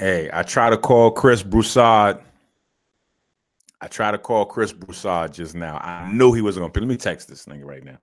Hey, 0.00 0.30
I 0.32 0.42
try 0.44 0.70
to 0.70 0.78
call 0.78 1.10
Chris 1.10 1.42
Broussard. 1.42 2.20
I 3.82 3.86
try 3.86 4.10
to 4.10 4.16
call 4.16 4.46
Chris 4.46 4.72
Broussard 4.72 5.34
just 5.34 5.54
now. 5.54 5.76
I 5.76 6.10
knew 6.10 6.32
he 6.32 6.40
wasn't 6.40 6.62
gonna 6.62 6.72
pick. 6.72 6.80
Let 6.80 6.88
me 6.88 6.96
text 6.96 7.28
this 7.28 7.44
nigga 7.44 7.66
right 7.66 7.84
now. 7.84 7.98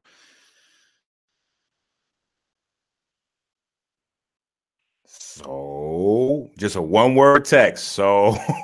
So 5.07 6.51
just 6.57 6.75
a 6.75 6.81
one 6.81 7.15
word 7.15 7.45
text. 7.45 7.87
So 7.89 8.37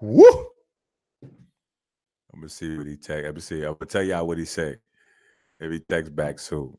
woo. 0.00 0.46
I'm 2.34 2.40
gonna 2.40 2.50
see 2.50 2.76
what 2.76 2.86
he 2.86 2.96
text. 2.96 3.24
I'm 3.24 3.32
gonna 3.32 3.40
see. 3.40 3.62
I'm 3.62 3.72
gonna 3.74 3.86
tell 3.86 4.02
y'all 4.02 4.26
what 4.26 4.36
he 4.36 4.44
said. 4.44 4.78
If 5.58 5.72
he 5.72 5.80
text 5.80 6.14
back 6.14 6.38
soon. 6.38 6.76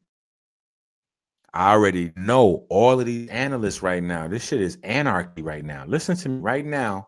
I 1.57 1.71
already 1.71 2.13
know 2.15 2.67
all 2.69 2.99
of 2.99 3.07
these 3.07 3.29
analysts 3.29 3.81
right 3.81 4.03
now. 4.03 4.27
This 4.27 4.45
shit 4.45 4.61
is 4.61 4.77
anarchy 4.83 5.41
right 5.41 5.65
now. 5.65 5.85
Listen 5.87 6.15
to 6.17 6.29
me 6.29 6.39
right 6.39 6.63
now. 6.63 7.07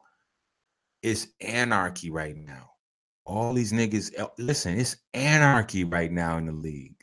It's 1.03 1.27
anarchy 1.39 2.09
right 2.09 2.35
now. 2.35 2.71
All 3.27 3.53
these 3.53 3.71
niggas, 3.71 4.11
eh, 4.17 4.25
listen, 4.39 4.79
it's 4.79 4.97
anarchy 5.13 5.83
right 5.83 6.11
now 6.11 6.39
in 6.39 6.47
the 6.47 6.51
league. 6.51 6.95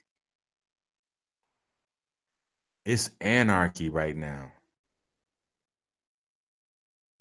It's 2.85 3.11
anarchy 3.21 3.91
right 3.91 4.17
now. 4.17 4.51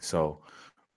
So 0.02 0.42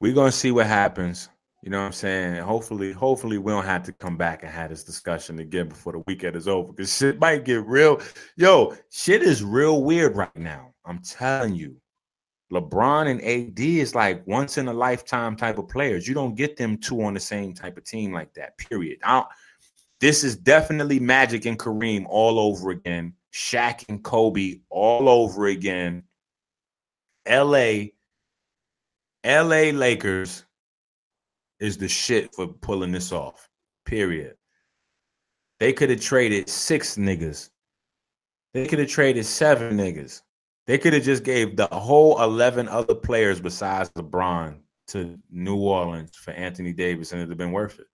we're 0.01 0.14
gonna 0.14 0.33
see 0.33 0.53
what 0.53 0.68
happens. 0.68 1.29
You 1.68 1.72
know 1.72 1.80
what 1.80 1.86
I'm 1.88 1.92
saying? 1.92 2.36
Hopefully, 2.36 2.92
hopefully 2.92 3.36
we 3.36 3.52
don't 3.52 3.66
have 3.66 3.82
to 3.82 3.92
come 3.92 4.16
back 4.16 4.42
and 4.42 4.50
have 4.50 4.70
this 4.70 4.84
discussion 4.84 5.38
again 5.38 5.68
before 5.68 5.92
the 5.92 6.02
weekend 6.06 6.34
is 6.34 6.48
over. 6.48 6.72
Because 6.72 6.96
shit 6.96 7.20
might 7.20 7.44
get 7.44 7.62
real. 7.66 8.00
Yo, 8.36 8.74
shit 8.90 9.22
is 9.22 9.44
real 9.44 9.82
weird 9.82 10.16
right 10.16 10.34
now. 10.34 10.72
I'm 10.86 11.00
telling 11.00 11.54
you. 11.54 11.76
LeBron 12.50 13.10
and 13.10 13.20
AD 13.20 13.60
is 13.60 13.94
like 13.94 14.26
once 14.26 14.56
in 14.56 14.68
a 14.68 14.72
lifetime 14.72 15.36
type 15.36 15.58
of 15.58 15.68
players. 15.68 16.08
You 16.08 16.14
don't 16.14 16.34
get 16.34 16.56
them 16.56 16.78
two 16.78 17.02
on 17.02 17.12
the 17.12 17.20
same 17.20 17.52
type 17.52 17.76
of 17.76 17.84
team 17.84 18.14
like 18.14 18.32
that. 18.32 18.56
Period. 18.56 19.00
This 20.00 20.24
is 20.24 20.36
definitely 20.36 20.98
Magic 20.98 21.44
and 21.44 21.58
Kareem 21.58 22.06
all 22.08 22.38
over 22.38 22.70
again. 22.70 23.12
Shaq 23.34 23.84
and 23.90 24.02
Kobe 24.02 24.60
all 24.70 25.06
over 25.06 25.48
again. 25.48 26.04
LA, 27.28 27.88
LA 29.22 29.68
Lakers 29.74 30.44
is 31.61 31.76
the 31.76 31.88
shit 31.88 32.34
for 32.34 32.46
pulling 32.46 32.92
this 32.92 33.12
off. 33.12 33.48
Period. 33.84 34.34
They 35.61 35.72
could 35.72 35.90
have 35.90 36.00
traded 36.00 36.48
six 36.48 36.96
niggas. 36.96 37.50
They 38.54 38.66
could 38.66 38.78
have 38.78 38.88
traded 38.88 39.26
seven 39.26 39.76
niggas. 39.76 40.22
They 40.66 40.78
could 40.78 40.92
have 40.92 41.02
just 41.02 41.24
gave 41.24 41.56
the 41.56 41.66
whole 41.66 42.22
11 42.22 42.68
other 42.68 42.94
players 42.94 43.40
besides 43.40 43.90
LeBron 43.90 44.59
to 44.88 45.18
New 45.30 45.56
Orleans 45.56 46.14
for 46.14 46.30
Anthony 46.32 46.72
Davis 46.72 47.12
and 47.12 47.20
it'd 47.20 47.30
have 47.30 47.38
been 47.38 47.52
worth 47.52 47.78
it. 47.78 47.86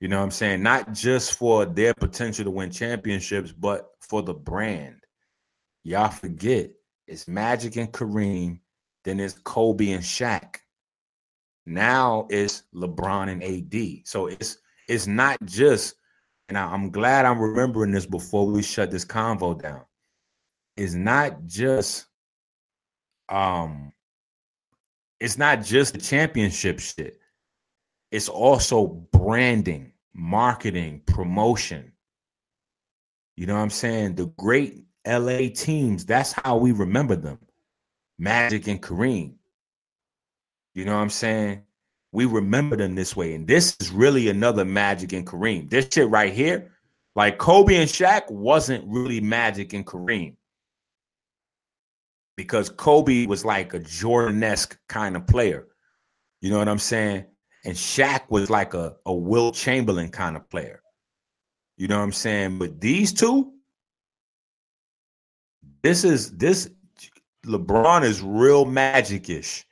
You 0.00 0.08
know 0.08 0.18
what 0.18 0.24
I'm 0.24 0.30
saying? 0.30 0.62
Not 0.62 0.92
just 0.92 1.34
for 1.34 1.66
their 1.66 1.92
potential 1.94 2.44
to 2.44 2.50
win 2.50 2.70
championships, 2.70 3.52
but 3.52 3.90
for 4.00 4.22
the 4.22 4.32
brand. 4.32 4.96
Y'all 5.84 6.10
forget 6.10 6.70
it's 7.06 7.28
Magic 7.28 7.76
and 7.76 7.92
Kareem, 7.92 8.60
then 9.04 9.20
it's 9.20 9.38
Kobe 9.44 9.90
and 9.90 10.02
Shaq. 10.02 10.56
Now 11.70 12.26
it's 12.30 12.64
LeBron 12.74 13.30
and 13.30 13.44
AD. 13.44 14.06
So 14.06 14.26
it's 14.26 14.58
it's 14.88 15.06
not 15.06 15.38
just, 15.44 15.94
and 16.48 16.58
I'm 16.58 16.90
glad 16.90 17.24
I'm 17.24 17.40
remembering 17.40 17.92
this 17.92 18.06
before 18.06 18.44
we 18.46 18.60
shut 18.60 18.90
this 18.90 19.04
convo 19.04 19.60
down. 19.62 19.82
It's 20.76 20.94
not 20.94 21.46
just 21.46 22.06
um 23.28 23.92
it's 25.20 25.38
not 25.38 25.62
just 25.62 25.94
the 25.94 26.00
championship 26.00 26.80
shit. 26.80 27.20
It's 28.10 28.28
also 28.28 28.86
branding, 29.12 29.92
marketing, 30.12 31.02
promotion. 31.06 31.92
You 33.36 33.46
know 33.46 33.54
what 33.54 33.60
I'm 33.60 33.70
saying? 33.70 34.16
The 34.16 34.26
great 34.26 34.82
LA 35.06 35.50
teams, 35.54 36.04
that's 36.04 36.32
how 36.32 36.56
we 36.56 36.72
remember 36.72 37.14
them. 37.14 37.38
Magic 38.18 38.66
and 38.66 38.82
Kareem. 38.82 39.34
You 40.74 40.84
know 40.84 40.94
what 40.94 41.02
I'm 41.02 41.10
saying? 41.10 41.62
We 42.12 42.24
remember 42.24 42.76
them 42.76 42.94
this 42.94 43.14
way. 43.14 43.34
And 43.34 43.46
this 43.46 43.76
is 43.80 43.90
really 43.90 44.28
another 44.28 44.64
Magic 44.64 45.12
and 45.12 45.26
Kareem. 45.26 45.70
This 45.70 45.88
shit 45.92 46.08
right 46.08 46.32
here, 46.32 46.72
like 47.14 47.38
Kobe 47.38 47.76
and 47.76 47.88
Shaq 47.88 48.30
wasn't 48.30 48.84
really 48.86 49.20
Magic 49.20 49.72
and 49.72 49.86
Kareem. 49.86 50.36
Because 52.36 52.70
Kobe 52.70 53.26
was 53.26 53.44
like 53.44 53.74
a 53.74 53.78
Jordan-esque 53.78 54.78
kind 54.88 55.16
of 55.16 55.26
player. 55.26 55.66
You 56.40 56.50
know 56.50 56.58
what 56.58 56.68
I'm 56.68 56.78
saying? 56.78 57.26
And 57.64 57.74
Shaq 57.76 58.22
was 58.30 58.48
like 58.48 58.74
a, 58.74 58.96
a 59.04 59.12
Wilt 59.12 59.54
Chamberlain 59.54 60.08
kind 60.08 60.36
of 60.36 60.48
player. 60.48 60.82
You 61.76 61.88
know 61.88 61.98
what 61.98 62.04
I'm 62.04 62.12
saying? 62.12 62.58
But 62.58 62.80
these 62.80 63.12
two, 63.12 63.52
this 65.82 66.04
is 66.04 66.36
this 66.36 66.70
LeBron 67.46 68.04
is 68.04 68.22
real 68.22 68.64
magic-ish. 68.64 69.66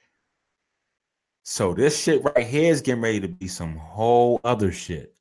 So 1.51 1.72
this 1.72 1.99
shit 1.99 2.22
right 2.22 2.46
here 2.46 2.70
is 2.70 2.82
getting 2.82 3.01
ready 3.01 3.20
to 3.20 3.26
be 3.26 3.49
some 3.49 3.74
whole 3.74 4.38
other 4.44 4.70
shit. 4.70 5.14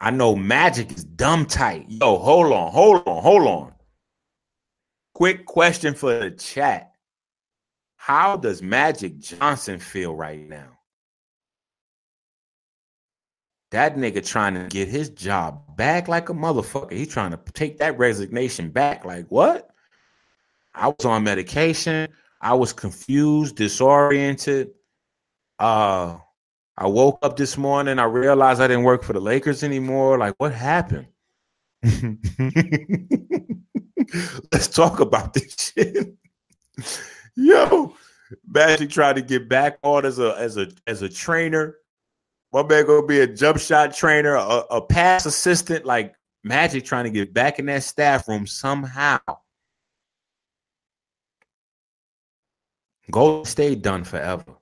I 0.00 0.10
know 0.10 0.34
Magic 0.34 0.90
is 0.90 1.04
dumb 1.04 1.46
tight. 1.46 1.86
Yo, 1.88 2.18
hold 2.18 2.52
on, 2.52 2.72
hold 2.72 3.06
on, 3.06 3.22
hold 3.22 3.46
on. 3.46 3.72
Quick 5.14 5.46
question 5.46 5.94
for 5.94 6.18
the 6.18 6.32
chat. 6.32 6.90
How 7.94 8.36
does 8.36 8.62
Magic 8.62 9.20
Johnson 9.20 9.78
feel 9.78 10.12
right 10.12 10.40
now? 10.40 10.76
That 13.70 13.94
nigga 13.94 14.26
trying 14.26 14.54
to 14.54 14.66
get 14.66 14.88
his 14.88 15.08
job 15.10 15.76
back 15.76 16.08
like 16.08 16.30
a 16.30 16.34
motherfucker. 16.34 16.90
He 16.90 17.06
trying 17.06 17.30
to 17.30 17.38
take 17.52 17.78
that 17.78 17.96
resignation 17.96 18.70
back. 18.70 19.04
Like, 19.04 19.26
what? 19.28 19.70
I 20.74 20.88
was 20.88 21.04
on 21.04 21.22
medication. 21.22 22.08
I 22.40 22.54
was 22.54 22.72
confused, 22.72 23.54
disoriented. 23.54 24.72
Uh, 25.60 26.18
I 26.78 26.86
woke 26.86 27.18
up 27.20 27.36
this 27.36 27.58
morning. 27.58 27.98
I 27.98 28.04
realized 28.04 28.62
I 28.62 28.66
didn't 28.66 28.84
work 28.84 29.02
for 29.02 29.12
the 29.12 29.20
Lakers 29.20 29.62
anymore. 29.62 30.16
Like, 30.16 30.34
what 30.38 30.54
happened? 30.54 31.08
Let's 34.50 34.68
talk 34.68 35.00
about 35.00 35.34
this 35.34 35.72
shit. 35.76 36.14
Yo, 37.36 37.94
Magic 38.46 38.88
tried 38.88 39.16
to 39.16 39.22
get 39.22 39.50
back 39.50 39.78
on 39.82 40.06
as 40.06 40.18
a 40.18 40.34
as 40.38 40.56
a 40.56 40.68
as 40.86 41.02
a 41.02 41.08
trainer. 41.08 41.76
My 42.52 42.62
man 42.62 42.86
gonna 42.86 43.06
be 43.06 43.20
a 43.20 43.26
jump 43.26 43.58
shot 43.58 43.94
trainer, 43.94 44.34
a, 44.36 44.64
a 44.70 44.80
pass 44.80 45.26
assistant. 45.26 45.84
Like 45.84 46.14
Magic 46.42 46.86
trying 46.86 47.04
to 47.04 47.10
get 47.10 47.34
back 47.34 47.58
in 47.58 47.66
that 47.66 47.82
staff 47.82 48.26
room 48.26 48.46
somehow. 48.46 49.20
Golden 53.10 53.44
State 53.44 53.82
done 53.82 54.04
forever. 54.04 54.59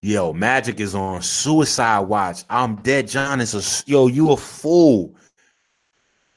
Yo, 0.00 0.32
Magic 0.32 0.78
is 0.78 0.94
on 0.94 1.20
suicide 1.22 2.00
watch. 2.00 2.44
I'm 2.48 2.76
dead. 2.76 3.08
John 3.08 3.40
is 3.40 3.54
a 3.54 3.90
yo. 3.90 4.06
You 4.06 4.30
a 4.30 4.36
fool, 4.36 5.14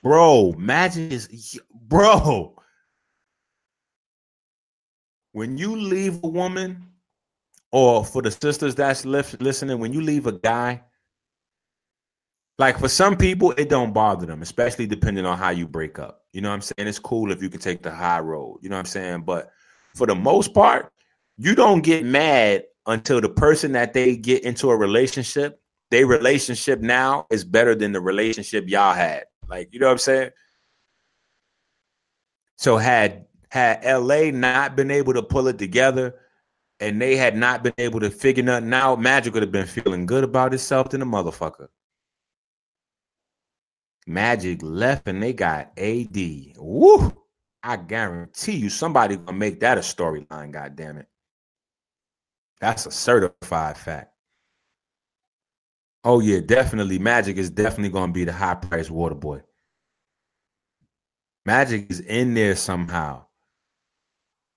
bro. 0.01 0.53
Magic 0.57 1.12
is 1.12 1.59
bro. 1.72 2.55
When 5.34 5.57
you 5.57 5.76
leave 5.76 6.24
a 6.24 6.28
woman 6.28 6.88
or 7.72 8.03
for 8.03 8.24
the 8.24 8.32
sisters 8.32 8.74
that's 8.74 9.05
listening, 9.05 9.80
when 9.80 9.93
you 9.93 10.01
leave 10.01 10.26
a 10.26 10.34
guy, 10.34 10.82
like 12.57 12.80
for 12.80 12.89
some 12.89 13.16
people, 13.16 13.51
it 13.51 13.70
don't 13.70 13.93
bother 13.93 14.26
them, 14.26 14.41
especially 14.41 14.88
depending 14.88 15.26
on 15.26 15.38
how 15.38 15.51
you 15.51 15.68
break 15.68 15.99
up. 15.99 16.26
You 16.34 16.41
know 16.41 16.49
what 16.49 16.55
I'm 16.55 16.62
saying? 16.62 16.88
It's 16.88 16.99
cool 16.99 17.32
if 17.32 17.41
you 17.43 17.49
can 17.49 17.62
take 17.62 17.84
the 17.84 17.91
high 17.91 18.20
road. 18.20 18.59
You 18.62 18.70
know 18.70 18.76
what 18.76 18.82
I'm 18.82 18.86
saying? 18.86 19.22
But 19.22 19.51
for 19.95 20.07
the 20.07 20.16
most 20.16 20.53
part, 20.53 20.91
you 21.38 21.53
don't 21.55 21.82
get 21.82 22.03
mad 22.03 22.64
until 22.86 23.22
the 23.22 23.30
person 23.30 23.74
that 23.74 23.94
they 23.94 24.16
get 24.16 24.44
into 24.44 24.70
a 24.70 24.76
relationship, 24.76 25.62
their 25.92 26.08
relationship 26.08 26.80
now 26.80 27.28
is 27.30 27.44
better 27.44 27.76
than 27.76 27.92
the 27.92 28.02
relationship 28.02 28.66
y'all 28.68 28.94
had. 28.94 29.26
Like, 29.48 29.70
you 29.72 29.80
know 29.80 29.88
what 29.88 29.94
I'm 29.94 29.98
saying? 30.00 30.30
So 32.58 32.78
had 32.78 33.26
had 33.50 33.84
LA 33.84 34.32
not 34.32 34.76
been 34.76 34.92
able 34.92 35.14
to 35.14 35.24
pull 35.24 35.48
it 35.48 35.58
together 35.58 36.16
and 36.80 37.02
they 37.02 37.16
had 37.16 37.36
not 37.36 37.64
been 37.64 37.74
able 37.78 38.00
to 38.00 38.10
figure 38.10 38.44
nothing 38.44 38.74
out, 38.74 39.02
Magic 39.02 39.34
would 39.34 39.44
have 39.44 39.52
been 39.52 39.68
feeling 39.68 40.06
good 40.06 40.24
about 40.24 40.54
itself 40.54 40.90
than 40.90 41.02
a 41.02 41.06
motherfucker. 41.06 41.68
Magic 44.08 44.64
left 44.64 45.08
and 45.08 45.22
they 45.22 45.34
got 45.34 45.78
AD. 45.78 46.18
Woo! 46.58 47.14
I 47.64 47.76
guarantee 47.76 48.54
you 48.54 48.70
somebody 48.70 49.18
gonna 49.18 49.34
make 49.34 49.60
that 49.60 49.78
a 49.78 49.82
storyline, 49.82 50.52
god 50.52 50.76
damn 50.76 50.98
it. 50.98 51.08
That's 52.62 52.86
a 52.86 52.91
certified 52.91 53.76
fact. 53.76 54.14
Oh 56.03 56.20
yeah, 56.20 56.39
definitely. 56.39 56.99
Magic 56.99 57.38
is 57.38 57.49
definitely 57.49 57.89
gonna 57.89 58.12
be 58.12 58.24
the 58.24 58.32
high 58.32 58.55
price 58.55 58.89
water 58.89 59.16
boy. 59.16 59.41
Magic 61.45 61.89
is 61.89 61.99
in 62.01 62.36
there 62.36 62.55
somehow. 62.55 63.26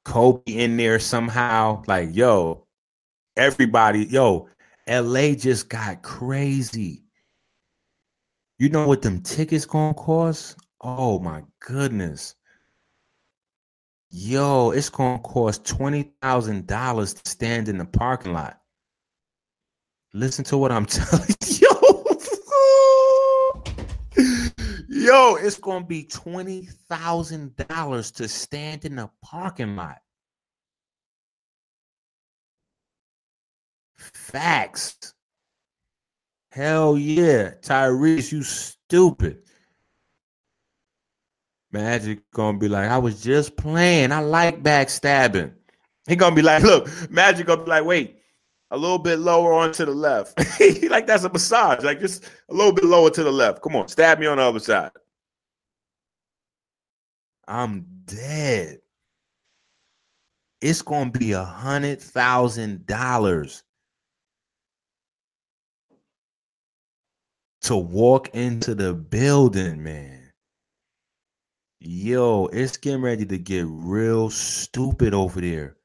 Kobe 0.05 0.43
in 0.47 0.77
there 0.77 0.99
somehow. 0.99 1.83
Like, 1.87 2.11
yo, 2.15 2.67
everybody, 3.37 4.05
yo, 4.05 4.49
LA 4.87 5.35
just 5.35 5.71
got 5.71 6.03
crazy. 6.03 7.05
You 8.59 8.69
know 8.69 8.87
what 8.87 9.03
them 9.03 9.23
tickets 9.23 9.65
gonna 9.65 9.95
cost? 9.95 10.59
Oh 10.81 11.19
my 11.19 11.43
goodness. 11.61 12.37
Yo, 14.17 14.71
it's 14.71 14.91
gonna 14.91 15.19
cost 15.19 15.67
twenty 15.67 16.13
thousand 16.23 16.69
dollars 16.69 17.15
to 17.15 17.29
stand 17.29 17.69
in 17.69 17.79
the 17.79 17.85
parking 17.85 18.33
lot. 18.33 18.61
Listen 20.13 20.45
to 20.45 20.57
what 20.57 20.71
I'm 20.71 20.87
telling 20.87 21.35
you. 21.49 21.69
Yo, 24.89 25.35
it's 25.35 25.59
gonna 25.59 25.85
be 25.85 26.05
twenty 26.05 26.67
thousand 26.89 27.57
dollars 27.57 28.13
to 28.13 28.29
stand 28.29 28.85
in 28.85 28.95
the 28.95 29.11
parking 29.21 29.75
lot. 29.75 29.99
Facts. 33.97 35.13
Hell 36.53 36.97
yeah, 36.97 37.55
Tyrese, 37.63 38.31
you 38.31 38.45
stupid. 38.45 39.43
Magic 41.75 42.21
gonna 42.31 42.57
be 42.57 42.69
like, 42.69 42.89
I 42.89 42.99
was 42.99 43.21
just 43.21 43.57
playing. 43.57 44.13
I 44.13 44.21
like 44.21 44.63
backstabbing. 44.63 45.53
He 46.07 46.15
gonna 46.15 46.37
be 46.37 46.41
like, 46.41 46.63
look, 46.63 46.89
Magic 47.11 47.49
gonna 47.49 47.65
be 47.65 47.69
like, 47.69 47.85
wait, 47.85 48.21
a 48.71 48.79
little 48.79 49.01
bit 49.01 49.19
lower 49.19 49.53
on 49.53 49.73
to 49.73 49.85
the 49.85 49.91
left. 49.91 50.39
like 50.89 51.09
that's 51.09 51.25
a 51.25 51.29
massage, 51.29 51.83
like 51.83 51.99
just 51.99 52.31
a 52.49 52.55
little 52.55 52.73
bit 52.73 52.85
lower 52.85 53.11
to 53.11 53.25
the 53.25 53.33
left. 53.33 53.61
Come 53.61 53.75
on, 53.75 53.89
stab 53.89 54.21
me 54.21 54.27
on 54.29 54.37
the 54.37 54.45
other 54.45 54.61
side. 54.61 54.93
I'm 57.49 57.87
dead. 58.05 58.79
It's 60.61 60.81
gonna 60.81 61.11
be 61.11 61.33
a 61.33 61.43
hundred 61.43 62.01
thousand 62.01 62.87
dollars 62.87 63.65
to 67.63 67.77
walk 67.77 68.29
into 68.29 68.77
the 68.77 68.95
building, 68.95 69.83
man. 69.83 70.24
Yo, 71.87 72.47
it's 72.47 72.79
getting 72.79 73.03
ready 73.03 73.27
to 73.27 73.37
get 73.37 73.67
real 73.69 74.31
stupid 74.31 75.13
over 75.13 75.39
there. 75.39 75.77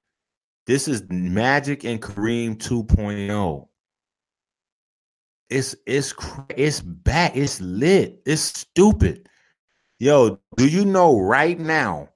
This 0.66 0.88
is 0.88 1.04
Magic 1.10 1.84
and 1.84 2.02
Kareem 2.02 2.56
2.0. 2.56 3.68
It's 5.50 5.76
it's 5.86 6.14
it's 6.56 6.80
back. 6.80 7.36
It's 7.36 7.60
lit. 7.60 8.22
It's 8.26 8.42
stupid. 8.42 9.28
Yo, 10.00 10.40
do 10.56 10.70
you 10.70 10.86
know 10.86 11.20
right 11.20 11.60
now? 11.60 12.08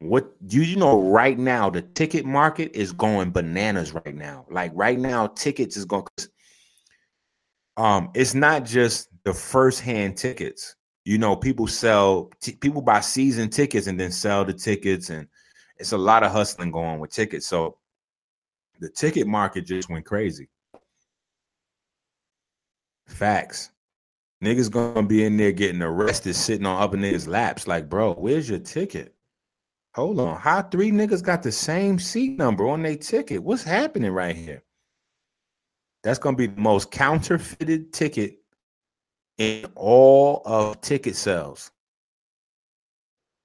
What 0.00 0.34
do 0.46 0.62
you 0.62 0.76
know 0.76 1.00
right 1.00 1.38
now? 1.38 1.70
The 1.70 1.80
ticket 1.80 2.26
market 2.26 2.72
is 2.74 2.92
going 2.92 3.30
bananas 3.30 3.94
right 3.94 4.14
now. 4.14 4.44
Like 4.50 4.72
right 4.74 4.98
now, 4.98 5.28
tickets 5.28 5.78
is 5.78 5.86
going. 5.86 6.04
Um, 7.78 8.10
it's 8.14 8.34
not 8.34 8.66
just 8.66 9.08
the 9.24 9.32
first 9.32 9.80
hand 9.80 10.18
tickets 10.18 10.76
you 11.06 11.18
know, 11.18 11.36
people 11.36 11.68
sell 11.68 12.32
t- 12.40 12.56
people 12.56 12.82
buy 12.82 12.98
season 12.98 13.48
tickets 13.48 13.86
and 13.86 13.98
then 13.98 14.10
sell 14.10 14.44
the 14.44 14.52
tickets, 14.52 15.08
and 15.08 15.28
it's 15.76 15.92
a 15.92 15.98
lot 15.98 16.24
of 16.24 16.32
hustling 16.32 16.72
going 16.72 16.88
on 16.88 16.98
with 16.98 17.12
tickets. 17.12 17.46
So 17.46 17.78
the 18.80 18.88
ticket 18.90 19.28
market 19.28 19.66
just 19.66 19.88
went 19.88 20.04
crazy. 20.04 20.48
Facts. 23.06 23.70
Niggas 24.42 24.68
gonna 24.68 25.06
be 25.06 25.24
in 25.24 25.36
there 25.36 25.52
getting 25.52 25.80
arrested, 25.80 26.34
sitting 26.34 26.66
on 26.66 26.82
other 26.82 26.98
niggas' 26.98 27.28
laps. 27.28 27.68
Like, 27.68 27.88
bro, 27.88 28.14
where's 28.14 28.50
your 28.50 28.58
ticket? 28.58 29.14
Hold 29.94 30.18
on. 30.18 30.40
How 30.40 30.60
three 30.60 30.90
niggas 30.90 31.22
got 31.22 31.40
the 31.40 31.52
same 31.52 32.00
seat 32.00 32.36
number 32.36 32.66
on 32.66 32.82
their 32.82 32.96
ticket? 32.96 33.44
What's 33.44 33.62
happening 33.62 34.10
right 34.10 34.34
here? 34.34 34.64
That's 36.02 36.18
gonna 36.18 36.36
be 36.36 36.48
the 36.48 36.60
most 36.60 36.90
counterfeited 36.90 37.92
ticket 37.92 38.40
in 39.38 39.66
all 39.74 40.42
of 40.44 40.80
ticket 40.80 41.16
sales. 41.16 41.70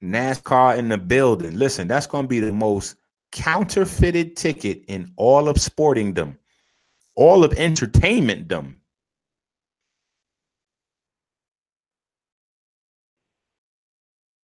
NASCAR 0.04 0.78
in 0.78 0.90
the 0.90 0.98
building. 0.98 1.58
Listen, 1.58 1.88
that's 1.88 2.08
going 2.08 2.26
to 2.26 2.30
be 2.30 2.40
the 2.40 2.52
most 2.52 2.96
counterfeited 3.32 4.36
ticket 4.36 4.84
in 4.88 5.12
all 5.16 5.48
of 5.48 5.58
sportingdom, 5.58 6.38
all 7.16 7.44
of 7.44 7.52
entertainmentdom. 7.52 8.76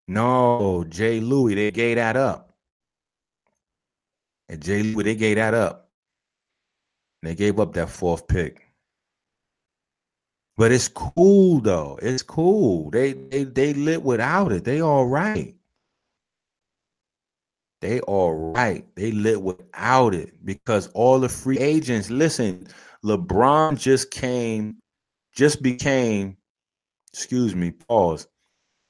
No, 0.07 0.85
Jay 0.87 1.19
Louis, 1.19 1.55
they 1.55 1.71
gave 1.71 1.95
that 1.95 2.15
up. 2.15 2.53
And 4.49 4.61
Jay 4.61 4.83
Louis, 4.83 5.03
they 5.03 5.15
gave 5.15 5.37
that 5.37 5.55
up. 5.55 5.89
They 7.23 7.33
gave 7.33 7.59
up 7.59 7.73
that 7.73 7.89
fourth 7.89 8.27
pick. 8.27 8.64
But 10.57 10.71
it's 10.71 10.87
cool 10.87 11.59
though. 11.59 11.99
It's 12.01 12.23
cool. 12.23 12.89
They 12.91 13.13
they 13.13 13.43
they 13.43 13.73
lit 13.73 14.01
without 14.03 14.51
it. 14.51 14.63
They 14.63 14.81
all 14.81 15.05
right. 15.05 15.53
They 17.81 17.99
all 18.01 18.33
right. 18.33 18.85
They 18.95 19.11
lit 19.11 19.41
without 19.41 20.15
it 20.15 20.33
because 20.45 20.87
all 20.93 21.19
the 21.19 21.29
free 21.29 21.59
agents. 21.59 22.09
Listen, 22.09 22.67
LeBron 23.03 23.77
just 23.77 24.11
came, 24.11 24.77
just 25.35 25.61
became. 25.61 26.37
Excuse 27.13 27.53
me. 27.55 27.71
Pause. 27.71 28.27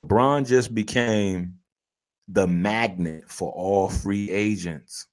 LeBron 0.06 0.48
just 0.48 0.74
became 0.74 1.56
the 2.28 2.48
magnet 2.48 3.24
for 3.28 3.52
all 3.52 3.90
free 3.90 4.30
agents. 4.30 5.08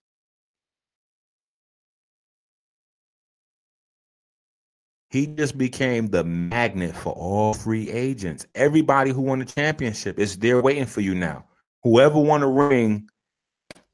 He 5.13 5.27
just 5.27 5.59
became 5.59 6.07
the 6.07 6.25
magnet 6.25 6.97
for 6.97 7.13
all 7.13 7.53
free 7.53 7.91
agents. 7.91 8.47
Everybody 8.55 9.11
who 9.11 9.21
won 9.21 9.41
the 9.41 9.45
championship 9.45 10.19
is 10.19 10.39
there 10.39 10.63
waiting 10.63 10.87
for 10.87 11.03
you 11.03 11.15
now. 11.15 11.45
Whoever 11.83 12.19
won 12.19 12.43
a 12.43 12.49
ring, 12.49 13.11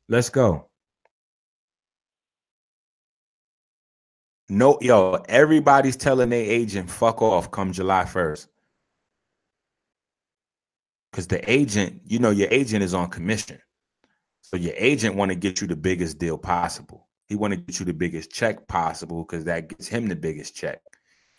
let's 0.09 0.31
go. 0.31 0.69
No, 4.49 4.79
yo, 4.81 5.15
everybody's 5.29 5.97
telling 5.97 6.31
their 6.31 6.45
agent, 6.45 6.89
fuck 6.89 7.21
off 7.21 7.51
come 7.51 7.73
July 7.73 8.05
1st. 8.05 8.47
Because 11.11 11.27
the 11.27 11.51
agent, 11.51 12.01
you 12.07 12.21
know, 12.21 12.31
your 12.31 12.49
agent 12.53 12.85
is 12.85 12.95
on 12.95 13.11
commission. 13.11 13.59
So 14.43 14.57
your 14.57 14.75
agent 14.77 15.17
want 15.17 15.33
to 15.33 15.35
get 15.35 15.61
you 15.61 15.67
the 15.67 15.75
biggest 15.75 16.21
deal 16.21 16.39
possible. 16.39 17.09
He 17.27 17.35
want 17.35 17.55
to 17.55 17.57
get 17.57 17.81
you 17.81 17.87
the 17.87 17.93
biggest 17.93 18.31
check 18.31 18.69
possible 18.69 19.25
because 19.25 19.43
that 19.47 19.69
gets 19.69 19.89
him 19.89 20.07
the 20.07 20.15
biggest 20.15 20.55
check. 20.55 20.81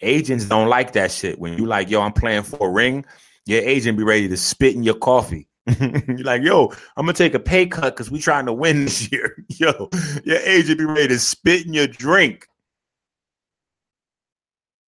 Agents 0.01 0.45
don't 0.45 0.69
like 0.69 0.93
that 0.93 1.11
shit. 1.11 1.39
When 1.39 1.57
you 1.57 1.65
like, 1.65 1.89
yo, 1.89 2.01
I'm 2.01 2.13
playing 2.13 2.43
for 2.43 2.69
a 2.69 2.71
ring, 2.71 3.05
your 3.45 3.61
agent 3.61 3.97
be 3.97 4.03
ready 4.03 4.27
to 4.29 4.37
spit 4.37 4.75
in 4.75 4.83
your 4.83 4.95
coffee. 4.95 5.47
You're 5.79 6.19
like, 6.19 6.41
yo, 6.41 6.67
I'm 6.97 7.05
gonna 7.05 7.13
take 7.13 7.33
a 7.33 7.39
pay 7.39 7.65
cut 7.65 7.95
because 7.95 8.09
we 8.09 8.19
trying 8.19 8.45
to 8.45 8.53
win 8.53 8.85
this 8.85 9.11
year. 9.11 9.43
Yo, 9.49 9.89
your 10.23 10.39
agent 10.39 10.79
be 10.79 10.85
ready 10.85 11.09
to 11.09 11.19
spit 11.19 11.65
in 11.65 11.73
your 11.73 11.87
drink. 11.87 12.47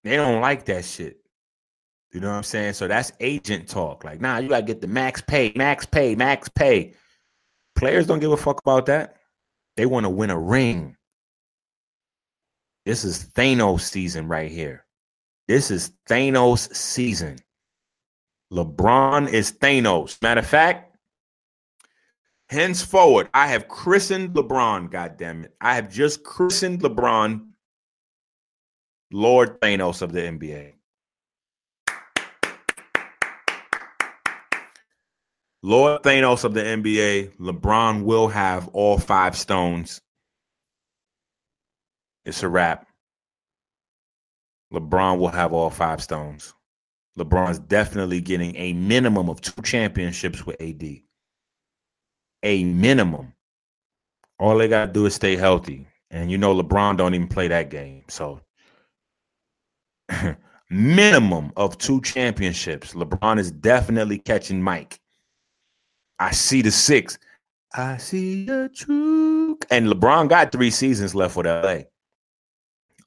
They 0.04 0.16
don't 0.16 0.42
like 0.42 0.66
that 0.66 0.86
shit. 0.86 1.18
You 2.12 2.20
know 2.20 2.30
what 2.30 2.38
I'm 2.38 2.44
saying? 2.44 2.74
So 2.74 2.88
that's 2.88 3.12
agent 3.20 3.70
talk. 3.70 4.04
Like, 4.04 4.20
nah, 4.20 4.38
you 4.38 4.50
gotta 4.50 4.64
get 4.64 4.82
the 4.82 4.88
max 4.88 5.22
pay, 5.22 5.54
max 5.56 5.86
pay, 5.86 6.16
max 6.16 6.50
pay. 6.50 6.94
Players 7.76 8.08
don't 8.08 8.20
give 8.20 8.32
a 8.32 8.38
fuck 8.38 8.60
about 8.62 8.88
that. 8.88 9.18
They 9.78 9.86
want 9.86 10.06
to 10.06 10.10
win 10.10 10.30
a 10.30 10.40
ring. 10.40 10.98
This 12.86 13.06
is 13.06 13.26
Thanos 13.36 13.82
season 13.82 14.28
right 14.28 14.52
here. 14.52 14.86
This 15.48 15.72
is 15.72 15.92
Thanos 16.10 16.74
season. 16.76 17.38
LeBron 18.52 19.32
is 19.32 19.52
Thanos. 19.52 20.22
Matter 20.22 20.40
of 20.40 20.48
fact, 20.48 20.96
henceforward, 22.50 23.30
I 23.34 23.48
have 23.48 23.68
christened 23.68 24.34
LeBron. 24.34 24.92
God 24.92 25.18
damn 25.18 25.46
it! 25.46 25.56
I 25.60 25.76
have 25.76 25.92
just 25.92 26.24
christened 26.24 26.82
LeBron, 26.82 27.48
Lord 29.12 29.60
Thanos 29.62 30.02
of 30.02 30.12
the 30.12 30.22
NBA. 30.22 30.74
Lord 35.64 36.02
Thanos 36.02 36.44
of 36.44 36.54
the 36.54 36.62
NBA, 36.62 37.38
LeBron 37.38 38.04
will 38.04 38.28
have 38.30 38.68
all 38.70 38.98
five 38.98 39.38
stones. 39.38 40.02
It's 42.26 42.42
a 42.42 42.50
wrap. 42.50 42.88
LeBron 44.74 45.20
will 45.20 45.30
have 45.30 45.54
all 45.54 45.70
five 45.70 46.02
stones. 46.02 46.54
LeBron's 47.18 47.60
definitely 47.60 48.22
getting 48.22 48.56
a 48.56 48.74
minimum 48.74 49.30
of 49.30 49.42
two 49.42 49.62
championships 49.64 50.46
with 50.46 50.62
AD. 50.62 51.02
A 52.44 52.64
minimum. 52.64 53.34
All 54.40 54.58
they 54.58 54.68
got 54.68 54.88
to 54.88 54.92
do 54.94 55.06
is 55.06 55.16
stay 55.16 55.36
healthy. 55.36 55.88
And 56.10 56.32
you 56.32 56.38
know 56.38 56.56
LeBron 56.56 56.98
don't 56.98 57.14
even 57.14 57.28
play 57.28 57.48
that 57.50 57.70
game. 57.70 58.04
So 58.08 58.42
minimum 60.70 61.52
of 61.58 61.78
two 61.78 62.02
championships. 62.02 62.94
LeBron 62.94 63.40
is 63.40 63.52
definitely 63.52 64.20
catching 64.20 64.62
Mike. 64.62 65.00
I 66.20 66.32
see 66.32 66.62
the 66.62 66.72
six. 66.72 67.18
I 67.74 67.98
see 67.98 68.46
the 68.46 68.70
truth. 68.74 69.60
And 69.70 69.88
LeBron 69.88 70.30
got 70.30 70.52
three 70.52 70.72
seasons 70.72 71.16
left 71.16 71.36
with 71.36 71.46
LA. 71.46 71.84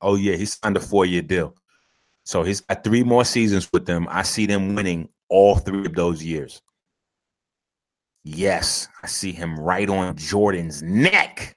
Oh, 0.04 0.16
yeah, 0.16 0.36
he 0.36 0.44
signed 0.44 0.76
a 0.76 0.80
four-year 0.80 1.22
deal. 1.22 1.54
So 2.24 2.42
he's 2.42 2.60
got 2.60 2.84
three 2.84 3.02
more 3.02 3.24
seasons 3.24 3.68
with 3.72 3.86
them. 3.86 4.06
I 4.10 4.22
see 4.22 4.46
them 4.46 4.74
winning 4.74 5.08
all 5.28 5.56
three 5.56 5.86
of 5.86 5.94
those 5.94 6.22
years. 6.22 6.60
Yes, 8.22 8.88
I 9.02 9.06
see 9.06 9.32
him 9.32 9.58
right 9.58 9.88
on 9.88 10.16
Jordan's 10.16 10.82
neck. 10.82 11.56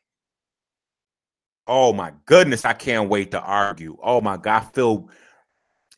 Oh 1.67 1.93
my 1.93 2.13
goodness, 2.25 2.65
I 2.65 2.73
can't 2.73 3.09
wait 3.09 3.31
to 3.31 3.41
argue. 3.41 3.97
Oh 4.01 4.19
my 4.21 4.37
God, 4.37 4.63
I 4.63 4.65
feel 4.73 5.09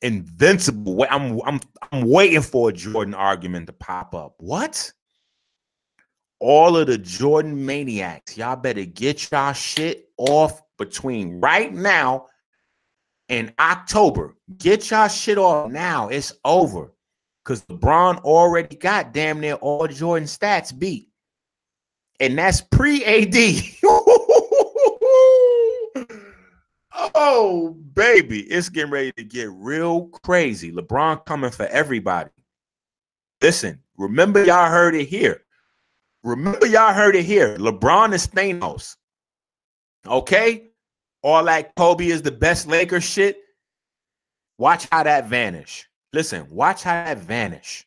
invincible. 0.01 1.05
I'm 1.09 1.39
I'm 1.45 1.59
I'm 1.91 2.09
waiting 2.09 2.41
for 2.41 2.69
a 2.69 2.73
Jordan 2.73 3.13
argument 3.13 3.67
to 3.67 3.73
pop 3.73 4.13
up. 4.13 4.35
What? 4.37 4.91
all 6.39 6.77
of 6.77 6.87
the 6.87 6.97
Jordan 6.97 7.65
maniacs, 7.65 8.37
y'all 8.37 8.55
better 8.55 8.85
get 8.85 9.31
y'all 9.31 9.53
shit 9.53 10.09
off 10.17 10.61
between 10.77 11.39
right 11.39 11.73
now 11.73 12.27
and 13.29 13.53
October. 13.59 14.35
Get 14.57 14.89
y'all 14.89 15.07
shit 15.07 15.37
off 15.37 15.71
now. 15.71 16.09
It's 16.09 16.33
over. 16.43 16.91
Because 17.43 17.63
LeBron 17.65 18.21
already 18.23 18.75
got 18.75 19.13
damn 19.13 19.39
near 19.39 19.53
all 19.55 19.87
Jordan 19.87 20.27
stats 20.27 20.77
beat. 20.77 21.07
And 22.19 22.37
that's 22.37 22.59
pre 22.61 23.03
AD. 23.05 23.33
oh, 27.15 27.77
baby. 27.93 28.41
It's 28.41 28.69
getting 28.69 28.91
ready 28.91 29.13
to 29.13 29.23
get 29.23 29.49
real 29.51 30.07
crazy. 30.07 30.71
LeBron 30.71 31.25
coming 31.25 31.51
for 31.51 31.65
everybody. 31.67 32.31
Listen, 33.41 33.79
remember, 33.97 34.43
y'all 34.43 34.69
heard 34.69 34.95
it 34.95 35.07
here. 35.07 35.43
Remember, 36.23 36.67
y'all 36.67 36.93
heard 36.93 37.15
it 37.15 37.23
here. 37.23 37.57
LeBron 37.57 38.13
is 38.13 38.27
Thanos. 38.27 38.97
Okay? 40.05 40.68
All 41.21 41.43
that 41.45 41.75
Kobe 41.75 42.07
is 42.07 42.21
the 42.21 42.31
best 42.31 42.67
Laker 42.67 43.01
shit. 43.01 43.41
Watch 44.57 44.87
how 44.91 45.03
that 45.03 45.27
vanish. 45.27 45.87
Listen, 46.13 46.47
watch 46.49 46.83
how 46.83 47.03
that 47.03 47.19
vanish. 47.19 47.85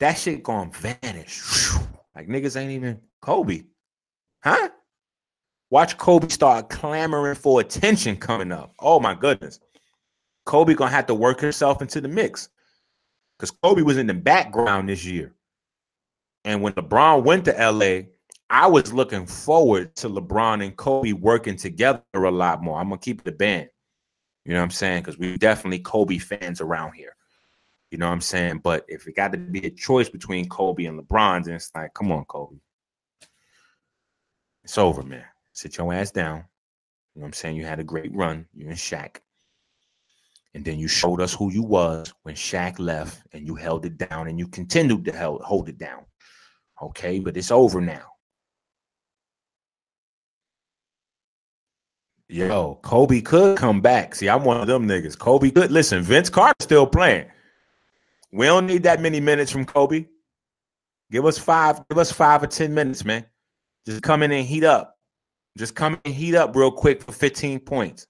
That 0.00 0.14
shit 0.14 0.42
gonna 0.42 0.70
vanish. 0.72 1.42
Like 2.14 2.28
niggas 2.28 2.56
ain't 2.56 2.72
even 2.72 3.00
Kobe. 3.20 3.64
Huh? 4.42 4.70
Watch 5.70 5.98
Kobe 5.98 6.28
start 6.28 6.70
clamoring 6.70 7.34
for 7.34 7.60
attention 7.60 8.16
coming 8.16 8.52
up. 8.52 8.72
Oh 8.78 9.00
my 9.00 9.14
goodness. 9.14 9.60
Kobe 10.46 10.74
gonna 10.74 10.90
have 10.90 11.06
to 11.06 11.14
work 11.14 11.40
himself 11.40 11.82
into 11.82 12.00
the 12.00 12.08
mix. 12.08 12.48
Because 13.38 13.50
Kobe 13.62 13.82
was 13.82 13.98
in 13.98 14.06
the 14.06 14.14
background 14.14 14.88
this 14.88 15.04
year. 15.04 15.34
And 16.44 16.62
when 16.62 16.72
LeBron 16.72 17.22
went 17.22 17.44
to 17.44 17.52
LA, 17.52 18.08
I 18.50 18.66
was 18.66 18.92
looking 18.92 19.26
forward 19.26 19.94
to 19.96 20.08
LeBron 20.08 20.64
and 20.64 20.76
Kobe 20.76 21.12
working 21.12 21.56
together 21.56 22.02
a 22.14 22.30
lot 22.30 22.62
more. 22.62 22.78
I'm 22.78 22.88
gonna 22.88 22.98
keep 22.98 23.22
the 23.22 23.32
band. 23.32 23.68
You 24.44 24.54
know 24.54 24.60
what 24.60 24.64
I'm 24.64 24.70
saying? 24.70 25.02
Because 25.02 25.18
we 25.18 25.36
definitely 25.36 25.80
Kobe 25.80 26.16
fans 26.18 26.60
around 26.60 26.92
here. 26.94 27.14
You 27.90 27.98
know 27.98 28.06
what 28.06 28.12
I'm 28.12 28.20
saying? 28.20 28.60
But 28.62 28.84
if 28.88 29.06
it 29.06 29.16
got 29.16 29.32
to 29.32 29.38
be 29.38 29.66
a 29.66 29.70
choice 29.70 30.08
between 30.08 30.48
Kobe 30.48 30.84
and 30.84 30.98
LeBron, 30.98 31.44
then 31.44 31.54
it's 31.54 31.70
like, 31.74 31.92
come 31.94 32.12
on, 32.12 32.24
Kobe. 32.24 32.56
It's 34.64 34.78
over, 34.78 35.02
man. 35.02 35.24
Sit 35.52 35.76
your 35.76 35.92
ass 35.92 36.10
down. 36.10 36.44
You 37.14 37.20
know 37.20 37.24
what 37.24 37.26
I'm 37.26 37.32
saying? 37.32 37.56
You 37.56 37.64
had 37.64 37.80
a 37.80 37.84
great 37.84 38.14
run. 38.14 38.46
You 38.54 38.68
and 38.68 38.76
Shaq. 38.76 39.16
And 40.54 40.64
then 40.64 40.78
you 40.78 40.88
showed 40.88 41.20
us 41.20 41.34
who 41.34 41.52
you 41.52 41.62
was 41.62 42.12
when 42.22 42.34
Shaq 42.34 42.78
left 42.78 43.22
and 43.32 43.46
you 43.46 43.54
held 43.54 43.84
it 43.86 43.98
down 43.98 44.28
and 44.28 44.38
you 44.38 44.48
continued 44.48 45.04
to 45.06 45.38
hold 45.42 45.68
it 45.68 45.78
down. 45.78 46.04
Okay, 46.82 47.18
but 47.18 47.36
it's 47.36 47.50
over 47.50 47.80
now. 47.80 48.12
Yo, 52.46 52.78
Kobe 52.82 53.20
could 53.20 53.58
come 53.58 53.80
back. 53.80 54.14
See, 54.14 54.28
I'm 54.28 54.44
one 54.44 54.60
of 54.60 54.66
them 54.66 54.86
niggas. 54.86 55.18
Kobe 55.18 55.50
could 55.50 55.70
listen. 55.70 56.02
Vince 56.02 56.30
Carter 56.30 56.54
still 56.60 56.86
playing. 56.86 57.26
We 58.32 58.46
don't 58.46 58.66
need 58.66 58.84
that 58.84 59.00
many 59.00 59.20
minutes 59.20 59.50
from 59.50 59.64
Kobe. 59.64 60.06
Give 61.10 61.24
us 61.26 61.38
five. 61.38 61.80
Give 61.88 61.98
us 61.98 62.12
five 62.12 62.42
or 62.42 62.46
ten 62.46 62.74
minutes, 62.74 63.04
man. 63.04 63.24
Just 63.86 64.02
come 64.02 64.22
in 64.22 64.32
and 64.32 64.46
heat 64.46 64.64
up. 64.64 64.96
Just 65.56 65.74
come 65.74 65.98
and 66.04 66.14
heat 66.14 66.34
up 66.34 66.54
real 66.54 66.70
quick 66.70 67.02
for 67.02 67.12
15 67.12 67.60
points. 67.60 68.06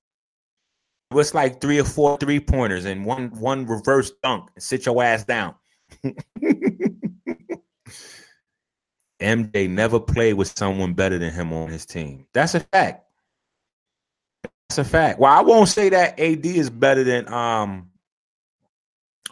What's 1.10 1.32
like 1.32 1.60
three 1.60 1.78
or 1.78 1.84
four 1.84 2.18
three 2.18 2.40
pointers 2.40 2.84
and 2.84 3.06
one 3.06 3.30
one 3.30 3.64
reverse 3.64 4.12
dunk 4.22 4.50
and 4.54 4.62
sit 4.62 4.84
your 4.84 5.02
ass 5.02 5.24
down. 5.24 5.54
MJ 9.20 9.68
never 9.68 9.98
played 9.98 10.34
with 10.34 10.56
someone 10.56 10.92
better 10.92 11.18
than 11.18 11.32
him 11.32 11.52
on 11.52 11.68
his 11.68 11.86
team. 11.86 12.26
That's 12.34 12.54
a 12.54 12.60
fact. 12.60 13.07
That's 14.68 14.78
a 14.78 14.84
fact. 14.84 15.18
Well, 15.18 15.32
I 15.32 15.40
won't 15.40 15.68
say 15.68 15.88
that 15.88 16.20
AD 16.20 16.44
is 16.44 16.70
better 16.70 17.02
than 17.02 17.32
um. 17.32 17.90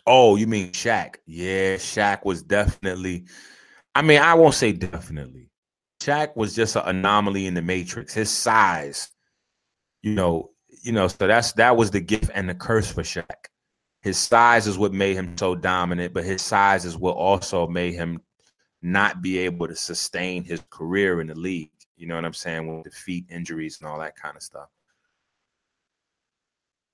Oh, 0.07 0.37
you 0.37 0.47
mean 0.47 0.71
Shaq? 0.71 1.17
Yeah, 1.27 1.77
Shaq 1.77 2.25
was 2.25 2.43
definitely. 2.43 3.27
I 3.95 4.03
mean, 4.03 4.21
I 4.21 4.35
won't 4.35 4.55
say 4.55 4.73
definitely. 4.73 5.51
Shaq 6.01 6.37
was 6.37 6.55
just 6.55 6.77
an 6.77 6.83
anomaly 6.87 7.47
in 7.47 7.55
the 7.55 7.63
matrix. 7.63 8.15
His 8.15 8.31
size, 8.31 9.11
you 10.03 10.15
know, 10.15 10.51
you 10.83 10.93
know, 10.93 11.09
so 11.09 11.27
that's 11.27 11.53
that 11.53 11.77
was 11.77 11.91
the 11.91 12.01
gift 12.01 12.31
and 12.35 12.49
the 12.49 12.55
curse 12.55 12.91
for 12.91 13.03
Shaq. 13.03 13.47
His 14.01 14.17
size 14.17 14.67
is 14.67 14.79
what 14.79 14.93
made 14.93 15.17
him 15.17 15.37
so 15.37 15.55
dominant, 15.55 16.15
but 16.15 16.25
his 16.25 16.41
size 16.41 16.85
is 16.85 16.97
what 16.97 17.17
also 17.17 17.67
made 17.67 17.95
him 17.95 18.21
not 18.81 19.21
be 19.21 19.39
able 19.39 19.67
to 19.67 19.75
sustain 19.75 20.45
his 20.45 20.63
career 20.71 21.21
in 21.21 21.27
the 21.27 21.35
league. 21.35 21.73
You 21.97 22.07
know 22.07 22.15
what 22.15 22.25
I'm 22.25 22.33
saying? 22.33 22.69
With 22.69 22.85
defeat 22.85 23.27
injuries 23.29 23.79
and 23.81 23.89
all 23.89 23.99
that 23.99 24.17
kind 24.17 24.37
of 24.37 24.43
stuff. 24.43 24.69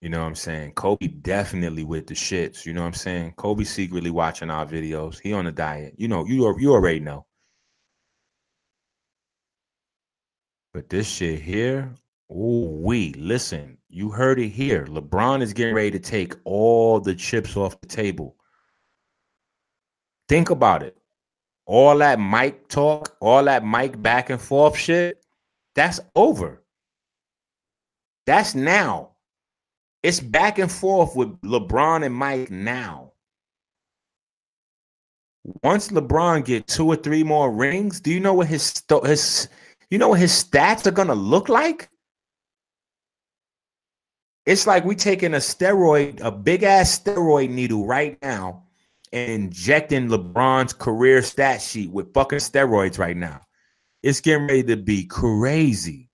You 0.02 0.08
know 0.10 0.20
what 0.20 0.26
I'm 0.26 0.34
saying? 0.34 0.72
Kobe 0.72 1.06
definitely 1.06 1.84
with 1.84 2.08
the 2.08 2.14
shits. 2.14 2.66
You 2.66 2.74
know 2.74 2.80
what 2.82 2.88
I'm 2.88 2.94
saying? 2.94 3.32
Kobe 3.36 3.64
secretly 3.64 4.10
watching 4.10 4.50
our 4.50 4.66
videos. 4.66 5.20
He 5.20 5.32
on 5.32 5.46
a 5.46 5.52
diet. 5.52 5.94
You 5.96 6.08
know, 6.08 6.26
you 6.26 6.54
you 6.58 6.72
already 6.72 7.00
know. 7.00 7.24
But 10.74 10.90
this 10.90 11.08
shit 11.08 11.40
here, 11.40 11.94
oh 12.28 12.68
we 12.68 13.12
listen. 13.14 13.78
You 13.88 14.10
heard 14.10 14.40
it 14.40 14.48
here. 14.48 14.86
LeBron 14.86 15.40
is 15.40 15.52
getting 15.54 15.74
ready 15.74 15.92
to 15.92 16.00
take 16.00 16.34
all 16.44 17.00
the 17.00 17.14
chips 17.14 17.56
off 17.56 17.80
the 17.80 17.86
table. 17.86 18.36
Think 20.28 20.50
about 20.50 20.82
it 20.82 20.98
all 21.66 21.96
that 21.98 22.18
mic 22.18 22.68
talk, 22.68 23.16
all 23.20 23.44
that 23.44 23.64
mic 23.64 24.00
back 24.02 24.30
and 24.30 24.40
forth 24.40 24.76
shit, 24.76 25.24
that's 25.74 26.00
over. 26.14 26.62
That's 28.26 28.54
now. 28.54 29.11
It's 30.02 30.20
back 30.20 30.58
and 30.58 30.70
forth 30.70 31.14
with 31.14 31.40
LeBron 31.42 32.04
and 32.04 32.14
Mike 32.14 32.50
now. 32.50 33.12
Once 35.62 35.88
LeBron 35.88 36.44
get 36.44 36.66
two 36.66 36.86
or 36.86 36.96
three 36.96 37.22
more 37.22 37.52
rings, 37.52 38.00
do 38.00 38.12
you 38.12 38.20
know 38.20 38.34
what 38.34 38.48
his 38.48 38.82
his 39.04 39.48
you 39.90 39.98
know 39.98 40.08
what 40.08 40.20
his 40.20 40.32
stats 40.32 40.86
are 40.86 40.92
gonna 40.92 41.14
look 41.14 41.48
like? 41.48 41.88
It's 44.44 44.66
like 44.66 44.84
we 44.84 44.96
taking 44.96 45.34
a 45.34 45.38
steroid, 45.38 46.20
a 46.20 46.32
big 46.32 46.64
ass 46.64 46.98
steroid 46.98 47.50
needle 47.50 47.86
right 47.86 48.18
now, 48.22 48.64
and 49.12 49.30
injecting 49.30 50.08
LeBron's 50.08 50.72
career 50.72 51.22
stat 51.22 51.62
sheet 51.62 51.90
with 51.92 52.12
fucking 52.12 52.40
steroids 52.40 52.98
right 52.98 53.16
now. 53.16 53.40
It's 54.02 54.20
getting 54.20 54.48
ready 54.48 54.64
to 54.64 54.76
be 54.76 55.04
crazy. 55.04 56.08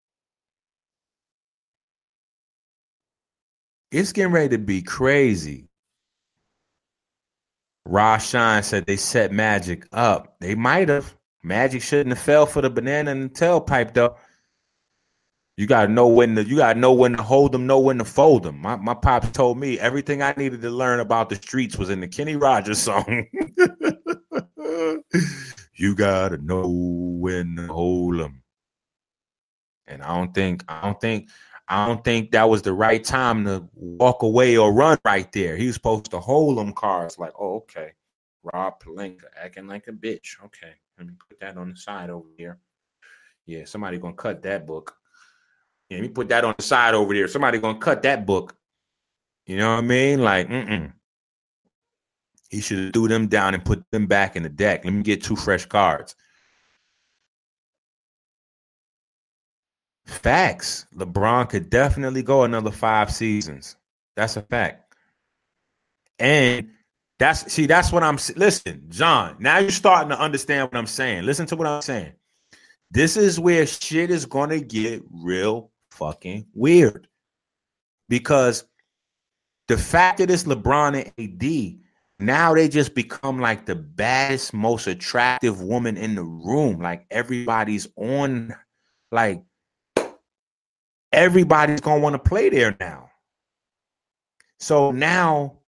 It's 3.90 4.12
getting 4.12 4.32
ready 4.32 4.50
to 4.50 4.58
be 4.58 4.82
crazy. 4.82 5.68
Rashawn 7.88 8.62
said 8.64 8.84
they 8.84 8.96
set 8.96 9.32
Magic 9.32 9.86
up. 9.92 10.36
They 10.40 10.54
might 10.54 10.88
have. 10.90 11.16
Magic 11.42 11.82
shouldn't 11.82 12.14
have 12.14 12.24
fell 12.24 12.44
for 12.46 12.60
the 12.60 12.68
banana 12.68 13.12
and 13.12 13.30
the 13.30 13.34
tailpipe 13.34 13.94
though. 13.94 14.16
You 15.56 15.66
gotta 15.66 15.90
know 15.90 16.06
when 16.06 16.36
to 16.36 16.44
you 16.44 16.56
gotta 16.56 16.78
know 16.78 16.92
when 16.92 17.16
to 17.16 17.22
hold 17.22 17.52
them, 17.52 17.66
know 17.66 17.80
when 17.80 17.98
to 17.98 18.04
fold 18.04 18.42
them. 18.42 18.60
My 18.60 18.76
my 18.76 18.94
pops 18.94 19.30
told 19.30 19.58
me 19.58 19.78
everything 19.78 20.22
I 20.22 20.34
needed 20.36 20.60
to 20.62 20.70
learn 20.70 21.00
about 21.00 21.30
the 21.30 21.36
streets 21.36 21.76
was 21.78 21.90
in 21.90 22.00
the 22.00 22.08
Kenny 22.08 22.36
Rogers 22.36 22.78
song. 22.78 23.26
you 25.74 25.94
gotta 25.96 26.38
know 26.38 26.68
when 26.68 27.56
to 27.56 27.66
hold 27.66 28.20
them. 28.20 28.42
And 29.86 30.02
I 30.02 30.14
don't 30.16 30.34
think 30.34 30.62
I 30.68 30.82
don't 30.82 31.00
think 31.00 31.28
I 31.68 31.86
don't 31.86 32.02
think 32.02 32.30
that 32.30 32.48
was 32.48 32.62
the 32.62 32.72
right 32.72 33.04
time 33.04 33.44
to 33.44 33.68
walk 33.74 34.22
away 34.22 34.56
or 34.56 34.72
run 34.72 34.98
right 35.04 35.30
there. 35.32 35.56
He 35.56 35.66
was 35.66 35.74
supposed 35.74 36.10
to 36.10 36.18
hold 36.18 36.56
them 36.56 36.72
cards 36.72 37.18
like, 37.18 37.32
oh, 37.38 37.56
okay. 37.56 37.92
Rob 38.42 38.82
Pelinka 38.82 39.24
acting 39.36 39.66
like 39.66 39.88
a 39.88 39.92
bitch. 39.92 40.36
Okay, 40.44 40.72
let 40.96 41.06
me 41.06 41.14
put 41.28 41.40
that 41.40 41.56
on 41.56 41.70
the 41.70 41.76
side 41.76 42.10
over 42.10 42.28
here. 42.36 42.58
Yeah, 43.46 43.64
somebody 43.64 43.98
gonna 43.98 44.14
cut 44.14 44.42
that 44.42 44.66
book. 44.66 44.94
Yeah, 45.88 45.98
let 45.98 46.02
me 46.02 46.08
put 46.08 46.28
that 46.28 46.44
on 46.44 46.54
the 46.56 46.62
side 46.62 46.94
over 46.94 47.14
there. 47.14 47.28
Somebody 47.28 47.58
gonna 47.58 47.78
cut 47.78 48.02
that 48.02 48.26
book. 48.26 48.54
You 49.46 49.56
know 49.56 49.74
what 49.74 49.84
I 49.84 49.86
mean? 49.86 50.22
Like, 50.22 50.48
mm-mm. 50.48 50.92
He 52.50 52.60
should 52.60 52.78
have 52.78 52.92
threw 52.92 53.08
them 53.08 53.26
down 53.28 53.54
and 53.54 53.64
put 53.64 53.84
them 53.90 54.06
back 54.06 54.36
in 54.36 54.42
the 54.42 54.48
deck. 54.48 54.84
Let 54.84 54.94
me 54.94 55.02
get 55.02 55.22
two 55.22 55.36
fresh 55.36 55.66
cards. 55.66 56.14
Facts. 60.08 60.86
LeBron 60.96 61.50
could 61.50 61.68
definitely 61.68 62.22
go 62.22 62.44
another 62.44 62.70
five 62.70 63.12
seasons. 63.12 63.76
That's 64.16 64.38
a 64.38 64.42
fact. 64.42 64.94
And 66.18 66.70
that's 67.18 67.52
see, 67.52 67.66
that's 67.66 67.92
what 67.92 68.02
I'm 68.02 68.18
listen, 68.34 68.86
John. 68.88 69.36
Now 69.38 69.58
you're 69.58 69.70
starting 69.70 70.08
to 70.08 70.18
understand 70.18 70.70
what 70.72 70.78
I'm 70.78 70.86
saying. 70.86 71.24
Listen 71.24 71.46
to 71.48 71.56
what 71.56 71.66
I'm 71.66 71.82
saying. 71.82 72.14
This 72.90 73.18
is 73.18 73.38
where 73.38 73.66
shit 73.66 74.10
is 74.10 74.24
gonna 74.24 74.60
get 74.60 75.02
real 75.10 75.70
fucking 75.90 76.46
weird. 76.54 77.06
Because 78.08 78.64
the 79.68 79.76
fact 79.76 80.18
that 80.18 80.30
it's 80.30 80.44
LeBron 80.44 81.04
and 81.04 81.12
AD, 81.18 81.80
now 82.18 82.54
they 82.54 82.68
just 82.68 82.94
become 82.94 83.40
like 83.40 83.66
the 83.66 83.74
baddest, 83.74 84.54
most 84.54 84.86
attractive 84.86 85.60
woman 85.60 85.98
in 85.98 86.14
the 86.14 86.24
room. 86.24 86.80
Like 86.80 87.04
everybody's 87.10 87.88
on, 87.96 88.54
like 89.12 89.42
everybody's 91.12 91.80
gonna 91.80 92.00
want 92.00 92.14
to 92.14 92.18
play 92.18 92.48
there 92.48 92.76
now. 92.80 93.10
So 94.58 94.90
now 94.90 95.58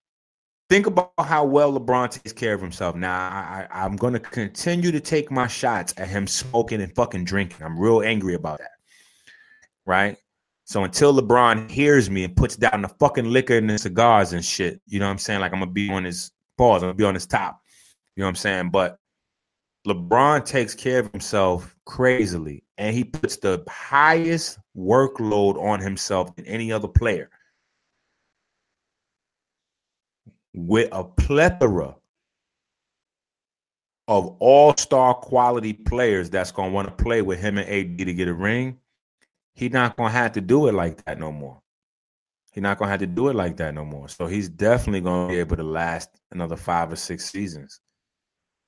think 0.68 0.86
about 0.86 1.12
how 1.18 1.45
well 1.45 1.78
LeBron 1.78 2.11
takes 2.11 2.32
care 2.32 2.55
of 2.55 2.61
himself. 2.61 2.97
Now 2.97 3.12
I, 3.12 3.66
I, 3.70 3.84
I'm 3.84 3.97
gonna 3.97 4.20
continue 4.20 4.93
to 4.93 5.01
take 5.01 5.30
my 5.30 5.47
shots 5.47 5.95
at 5.97 6.09
him 6.09 6.26
smoking 6.26 6.80
and 6.80 6.95
fucking 6.95 7.24
drinking. 7.24 7.64
I'm 7.64 7.78
real 7.78 8.03
angry 8.03 8.34
about 8.34 8.59
that. 8.59 8.72
Right? 9.86 10.16
So 10.64 10.84
until 10.84 11.12
LeBron 11.20 11.68
hears 11.68 12.09
me 12.09 12.22
and 12.22 12.36
puts 12.36 12.55
down 12.55 12.82
the 12.82 12.88
fucking 12.88 13.24
liquor 13.24 13.57
and 13.57 13.68
the 13.68 13.78
cigars 13.78 14.32
and 14.32 14.45
shit, 14.45 14.80
you 14.86 15.01
know 15.01 15.07
what 15.07 15.12
I'm 15.12 15.18
saying? 15.18 15.41
Like 15.41 15.53
I'm 15.53 15.59
gonna 15.59 15.72
be 15.72 15.91
on 15.91 16.05
his 16.05 16.30
pause, 16.57 16.82
I'm 16.82 16.91
gonna 16.91 16.95
be 16.95 17.05
on 17.05 17.14
his 17.14 17.26
top. 17.26 17.61
You 18.14 18.20
know 18.20 18.26
what 18.26 18.30
I'm 18.30 18.36
saying? 18.36 18.70
But 18.70 18.99
LeBron 19.86 20.45
takes 20.45 20.74
care 20.74 21.01
of 21.01 21.11
himself 21.11 21.74
crazily, 21.86 22.62
and 22.78 22.95
he 22.95 23.03
puts 23.03 23.36
the 23.36 23.64
highest 23.68 24.59
workload 24.80 25.60
on 25.62 25.80
himself 25.80 26.34
than 26.36 26.46
any 26.46 26.72
other 26.72 26.88
player. 26.88 27.30
With 30.54 30.88
a 30.92 31.04
plethora 31.04 31.96
of 34.08 34.36
all-star 34.40 35.14
quality 35.14 35.72
players 35.72 36.30
that's 36.30 36.50
gonna 36.50 36.72
want 36.72 36.88
to 36.88 37.04
play 37.04 37.22
with 37.22 37.38
him 37.38 37.58
and 37.58 37.68
AD 37.68 38.04
to 38.04 38.12
get 38.12 38.26
a 38.26 38.34
ring, 38.34 38.78
he's 39.54 39.70
not 39.70 39.96
gonna 39.96 40.10
have 40.10 40.32
to 40.32 40.40
do 40.40 40.66
it 40.66 40.74
like 40.74 41.04
that 41.04 41.20
no 41.20 41.30
more. 41.30 41.60
He's 42.50 42.62
not 42.62 42.78
gonna 42.78 42.90
have 42.90 43.00
to 43.00 43.06
do 43.06 43.28
it 43.28 43.36
like 43.36 43.56
that 43.58 43.74
no 43.74 43.84
more. 43.84 44.08
So 44.08 44.26
he's 44.26 44.48
definitely 44.48 45.02
gonna 45.02 45.28
be 45.28 45.38
able 45.38 45.56
to 45.56 45.62
last 45.62 46.10
another 46.32 46.56
five 46.56 46.90
or 46.90 46.96
six 46.96 47.30
seasons. 47.30 47.80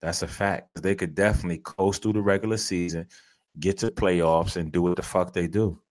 That's 0.01 0.23
a 0.23 0.29
fact. 0.29 0.69
They 0.81 0.95
could 0.95 1.17
definitely 1.17 1.59
coast 1.59 2.03
through 2.03 2.13
the 2.13 2.23
regular 2.23 2.57
season, 2.57 3.09
get 3.59 3.79
to 3.79 3.91
playoffs, 3.91 4.57
and 4.57 4.71
do 4.71 4.83
what 4.83 4.95
the 4.95 5.03
fuck 5.03 5.33
they 5.33 5.49
do. 5.49 5.82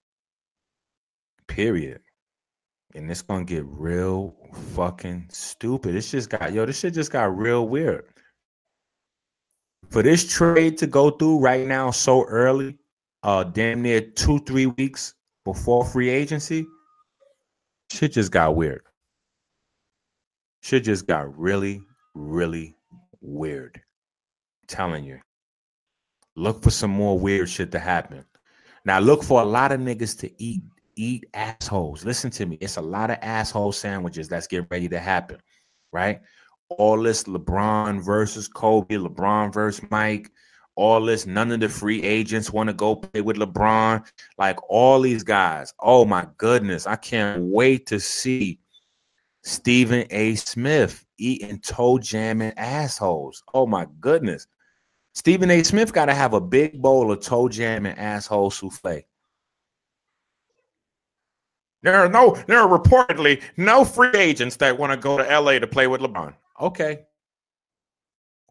Period. 1.48 2.02
And 2.96 3.10
it's 3.10 3.22
gonna 3.22 3.46
get 3.46 3.66
real 3.66 4.36
fucking 4.76 5.28
stupid. 5.32 5.96
It's 5.96 6.12
just 6.12 6.30
got 6.30 6.54
yo, 6.54 6.66
this 6.66 6.80
shit 6.80 6.94
just 6.94 7.12
got 7.12 7.36
real 7.38 7.68
weird. 7.68 8.06
For 9.90 10.04
this 10.04 10.32
trade 10.32 10.78
to 10.80 10.88
go 10.88 11.12
through 11.12 11.40
right 11.40 11.68
now 11.68 11.92
so 11.92 12.26
early, 12.26 12.78
uh 13.24 13.44
damn 13.44 13.82
near 13.82 14.02
two, 14.02 14.40
three 14.40 14.68
weeks 14.68 15.14
before 15.46 15.86
free 15.86 16.10
agency, 16.10 16.66
shit 17.92 18.14
just 18.14 18.32
got 18.32 18.56
weird. 18.56 18.84
Shit 20.62 20.84
just 20.84 21.08
got 21.08 21.38
really, 21.38 21.82
really 22.14 22.76
weird. 23.22 23.76
I'm 23.78 24.68
telling 24.68 25.04
you. 25.04 25.20
Look 26.36 26.64
for 26.64 26.72
some 26.72 26.92
more 26.92 27.18
weird 27.20 27.50
shit 27.50 27.72
to 27.72 27.80
happen. 27.80 28.24
Now 28.86 29.00
look 29.00 29.24
for 29.24 29.42
a 29.42 29.46
lot 29.46 29.72
of 29.72 29.80
niggas 29.80 30.18
to 30.20 30.42
eat 30.42 30.62
eat 30.96 31.26
assholes. 31.34 32.06
Listen 32.06 32.30
to 32.32 32.46
me. 32.46 32.58
It's 32.62 32.78
a 32.78 32.82
lot 32.82 33.12
of 33.12 33.18
asshole 33.22 33.72
sandwiches 33.72 34.28
that's 34.28 34.48
getting 34.48 34.68
ready 34.70 34.88
to 34.90 35.00
happen, 35.00 35.38
right? 35.92 36.22
All 36.70 37.02
this 37.02 37.24
LeBron 37.24 38.04
versus 38.04 38.48
Kobe, 38.48 38.96
LeBron 38.96 39.54
versus 39.54 39.86
Mike, 39.92 40.32
all 40.76 41.04
this. 41.04 41.26
None 41.26 41.52
of 41.52 41.60
the 41.60 41.70
free 41.70 42.02
agents 42.04 42.52
want 42.52 42.68
to 42.68 42.74
go 42.74 42.96
play 42.96 43.22
with 43.22 43.38
LeBron. 43.38 44.06
Like 44.38 44.58
all 44.70 45.02
these 45.02 45.24
guys. 45.24 45.74
Oh 45.80 46.06
my 46.06 46.28
goodness. 46.38 46.88
I 46.88 46.96
can't 46.96 47.44
wait 47.44 47.86
to 47.88 48.00
see 48.00 48.60
Stephen 49.44 50.06
A. 50.12 50.36
Smith 50.36 51.06
eating 51.18 51.60
toe 51.60 51.98
jamming 51.98 52.54
assholes. 52.58 53.44
Oh 53.54 53.68
my 53.68 53.88
goodness. 54.00 54.48
Stephen 55.14 55.52
A. 55.52 55.62
Smith 55.64 55.92
got 55.92 56.06
to 56.06 56.14
have 56.14 56.34
a 56.34 56.42
big 56.42 56.82
bowl 56.82 57.12
of 57.12 57.20
toe 57.20 57.50
jamming 57.50 57.98
asshole 57.98 58.50
souffle. 58.50 59.02
There 61.84 61.96
are 61.96 62.10
no, 62.10 62.36
there 62.48 62.60
are 62.60 62.80
reportedly 62.80 63.42
no 63.58 63.84
free 63.84 64.12
agents 64.16 64.56
that 64.58 64.78
want 64.78 64.92
to 64.92 64.98
go 64.98 65.18
to 65.18 65.24
LA 65.24 65.60
to 65.60 65.68
play 65.68 65.88
with 65.88 66.02
LeBron. 66.02 66.34
Okay. 66.60 67.00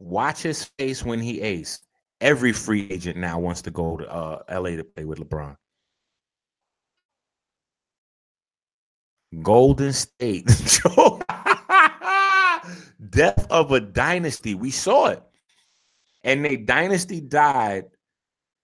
Watch 0.00 0.42
his 0.42 0.64
face 0.64 1.04
when 1.04 1.20
he 1.20 1.40
ace. 1.40 1.80
Every 2.20 2.52
free 2.52 2.88
agent 2.90 3.16
now 3.16 3.38
wants 3.38 3.62
to 3.62 3.70
go 3.70 3.96
to 3.96 4.12
uh, 4.12 4.42
LA 4.50 4.70
to 4.70 4.84
play 4.84 5.04
with 5.04 5.18
LeBron. 5.18 5.56
Golden 9.42 9.92
State. 9.92 10.46
Death 13.10 13.46
of 13.50 13.70
a 13.72 13.80
dynasty. 13.80 14.54
We 14.54 14.70
saw 14.70 15.06
it. 15.08 15.22
And 16.24 16.44
the 16.44 16.56
dynasty 16.56 17.20
died 17.20 17.84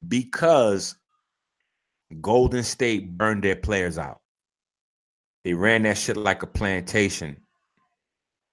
because 0.06 0.97
Golden 2.20 2.62
State 2.62 3.16
burned 3.16 3.44
their 3.44 3.56
players 3.56 3.97
out. 3.97 4.20
They 5.47 5.55
ran 5.55 5.85
that 5.85 5.97
shit 5.97 6.16
like 6.16 6.43
a 6.43 6.47
plantation 6.48 7.36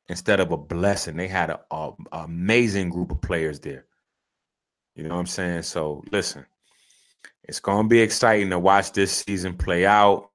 instead 0.10 0.40
of 0.40 0.52
a 0.52 0.57
blessing. 0.57 1.18
They 1.18 1.28
had 1.28 1.49
an 1.49 1.95
amazing 2.11 2.91
group 2.91 3.10
of 3.10 3.20
players 3.20 3.60
there. 3.60 3.88
You 4.94 5.02
know 5.02 5.15
what 5.15 5.22
I'm 5.22 5.26
saying? 5.26 5.64
So 5.64 6.03
listen, 6.11 6.45
it's 7.45 7.60
gonna 7.60 7.88
be 7.88 7.99
exciting 7.99 8.52
to 8.52 8.60
watch 8.60 8.91
this 8.91 9.11
season 9.11 9.57
play 9.57 9.88
out. 9.88 10.30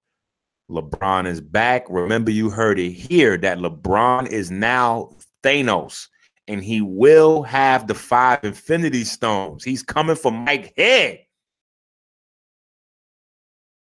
LeBron 0.68 1.28
is 1.28 1.40
back. 1.40 1.86
Remember, 1.88 2.32
you 2.32 2.50
heard 2.50 2.80
it 2.80 2.90
here 2.90 3.36
that 3.36 3.58
LeBron 3.58 4.26
is 4.26 4.50
now 4.50 5.10
Thanos, 5.44 6.08
and 6.48 6.64
he 6.64 6.80
will 6.80 7.44
have 7.44 7.86
the 7.86 7.94
five 7.94 8.40
Infinity 8.42 9.04
Stones. 9.04 9.62
He's 9.62 9.84
coming 9.84 10.16
for 10.16 10.32
Mike 10.32 10.74
Head. 10.76 11.20